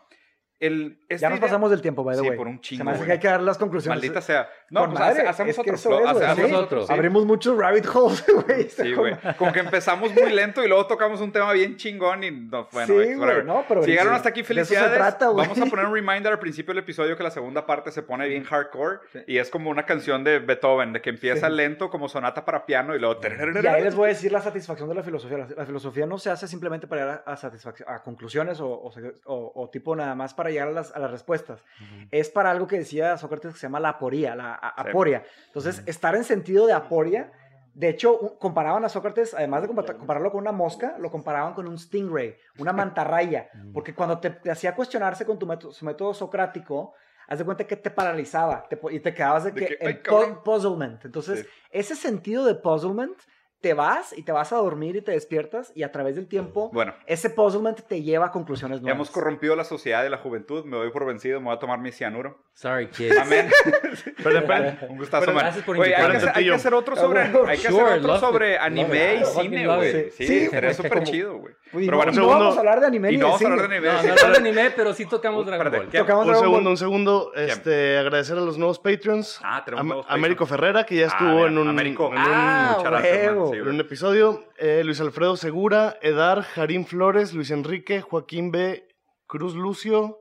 [0.62, 2.38] El, esta Ya nos idea- pasamos del tiempo, by the Sí, way.
[2.38, 3.98] por un Se chingo, me hace que hay que dar las conclusiones.
[4.00, 4.48] Maldita sea.
[4.70, 5.74] No, Con pues madre, hace- hacemos otro.
[5.74, 6.56] es, hacemos sí.
[6.56, 6.94] otro, sí.
[6.94, 8.70] Abrimos muchos rabbit holes, güey.
[8.70, 9.16] Sí, con güey.
[9.38, 12.86] Como que empezamos muy lento y luego tocamos un tema bien chingón y no, bueno,
[12.88, 14.98] Sí, güey, no, pero si llegaron hasta aquí, de eso se felicidades.
[14.98, 15.32] trata.
[15.32, 18.28] Vamos a poner un reminder al principio del episodio que la segunda parte se pone
[18.28, 19.20] bien hardcore Sí.
[19.26, 21.54] y es como una canción de Beethoven, de que empieza Sí.
[21.56, 23.20] lento como sonata para piano y luego...
[23.64, 25.40] Y ahí les voy a decir la satisfacción de la filosofía.
[25.40, 29.16] La, la filosofía no se hace simplemente para llegar a, a conclusiones o, o se-
[29.26, 31.64] o- o tipo nada más para llegar a las, a las respuestas.
[32.12, 34.90] Es para algo que decía Sócrates que se llama la aporía, la a- Sí.
[34.90, 35.24] aporia.
[35.48, 37.32] Entonces, estar en sentido de aporia.
[37.74, 41.68] De hecho, comparaban a Sócrates, además de compa- compararlo con una mosca, lo comparaban con
[41.68, 43.48] un stingray, una mantarraya.
[43.74, 46.94] Porque cuando te, te hacía cuestionarse con tu método, su método socrático,
[47.30, 50.44] haz de cuenta que te paralizaba te y te quedabas de De que, que, en
[50.44, 51.06] puzzlement.
[51.06, 51.48] Entonces, Sí.
[51.72, 53.18] ese sentido de puzzlement,
[53.62, 56.72] te vas y te vas a dormir y te despiertas y a través del tiempo,
[56.74, 58.96] Bueno, ese puzzlement te lleva a conclusiones nuevas.
[58.96, 60.66] hemos corrompido la sociedad y la juventud.
[60.66, 62.44] Me doy por vencido, me voy a tomar mi cianuro.
[62.54, 63.18] Sorry, kids.
[63.18, 63.50] Amén.
[64.24, 64.40] Pero
[64.90, 65.44] Un gustazo, Pero man.
[65.46, 68.58] gracias por Güey, hay, que hay que hacer otro sobre, hay que hacer otro sobre
[68.58, 70.10] anime y cine, güey.
[70.12, 71.54] Sí, como- súper chido, güey.
[71.74, 73.32] Uy, Pero no, bueno, no segundo- vamos a hablar de anime Y ni no de
[73.32, 73.52] vamos a cine.
[73.54, 73.88] hablar de anime.
[73.88, 74.22] No, sí, no espérate.
[74.38, 76.06] hablamos de anime, pero sí tocamos Dragon Espérate, Ball.
[76.06, 76.72] Tocamos un Dragon segundo, Ball.
[76.72, 77.32] un segundo.
[77.36, 79.40] Este, agradecer a los nuevos Patreons.
[79.44, 80.46] Ah, tenemos Am- nuevos Américo.
[80.46, 82.08] Ferrera, que ya Ah, estuvo en un, Américo.
[82.08, 83.38] en un- Ah, Muchas gracias, man.
[83.38, 83.52] huevo.
[83.54, 84.44] Sí, en un episodio.
[84.58, 88.88] Eh, Luis Alfredo Segura, Edar, Jarín Flores, Luis Enrique, Joaquín B,
[89.28, 90.18] Cruz Lucio,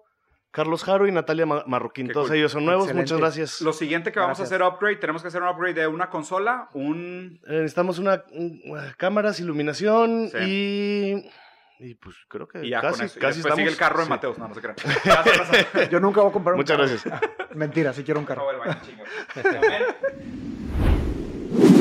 [0.53, 2.09] Carlos Jaro y Natalia Ma- Marroquín.
[2.09, 2.37] Qué Todos cool.
[2.37, 2.85] ellos son nuevos.
[2.85, 3.13] Excelente.
[3.13, 3.61] Muchas gracias.
[3.61, 4.53] Lo siguiente que vamos Gracias.
[4.61, 7.41] a hacer upgrade, tenemos que hacer un upgrade de una consola, un...
[7.47, 8.61] Eh, necesitamos una, un-
[8.97, 10.39] cámaras, iluminación Sí.
[10.41, 11.31] y.
[11.82, 13.57] Y pues creo que y ya casi, con eso, casi y estamos...
[13.57, 14.11] sigue el carro de sí.
[14.11, 14.39] Mateos.
[14.39, 14.77] No, no se crean.
[15.90, 16.90] Yo nunca voy a comprar un Muchas carro.
[16.90, 17.57] Muchas gracias.
[17.57, 18.43] Mentira, sí quiero un carro.
[18.43, 18.77] No, el baño,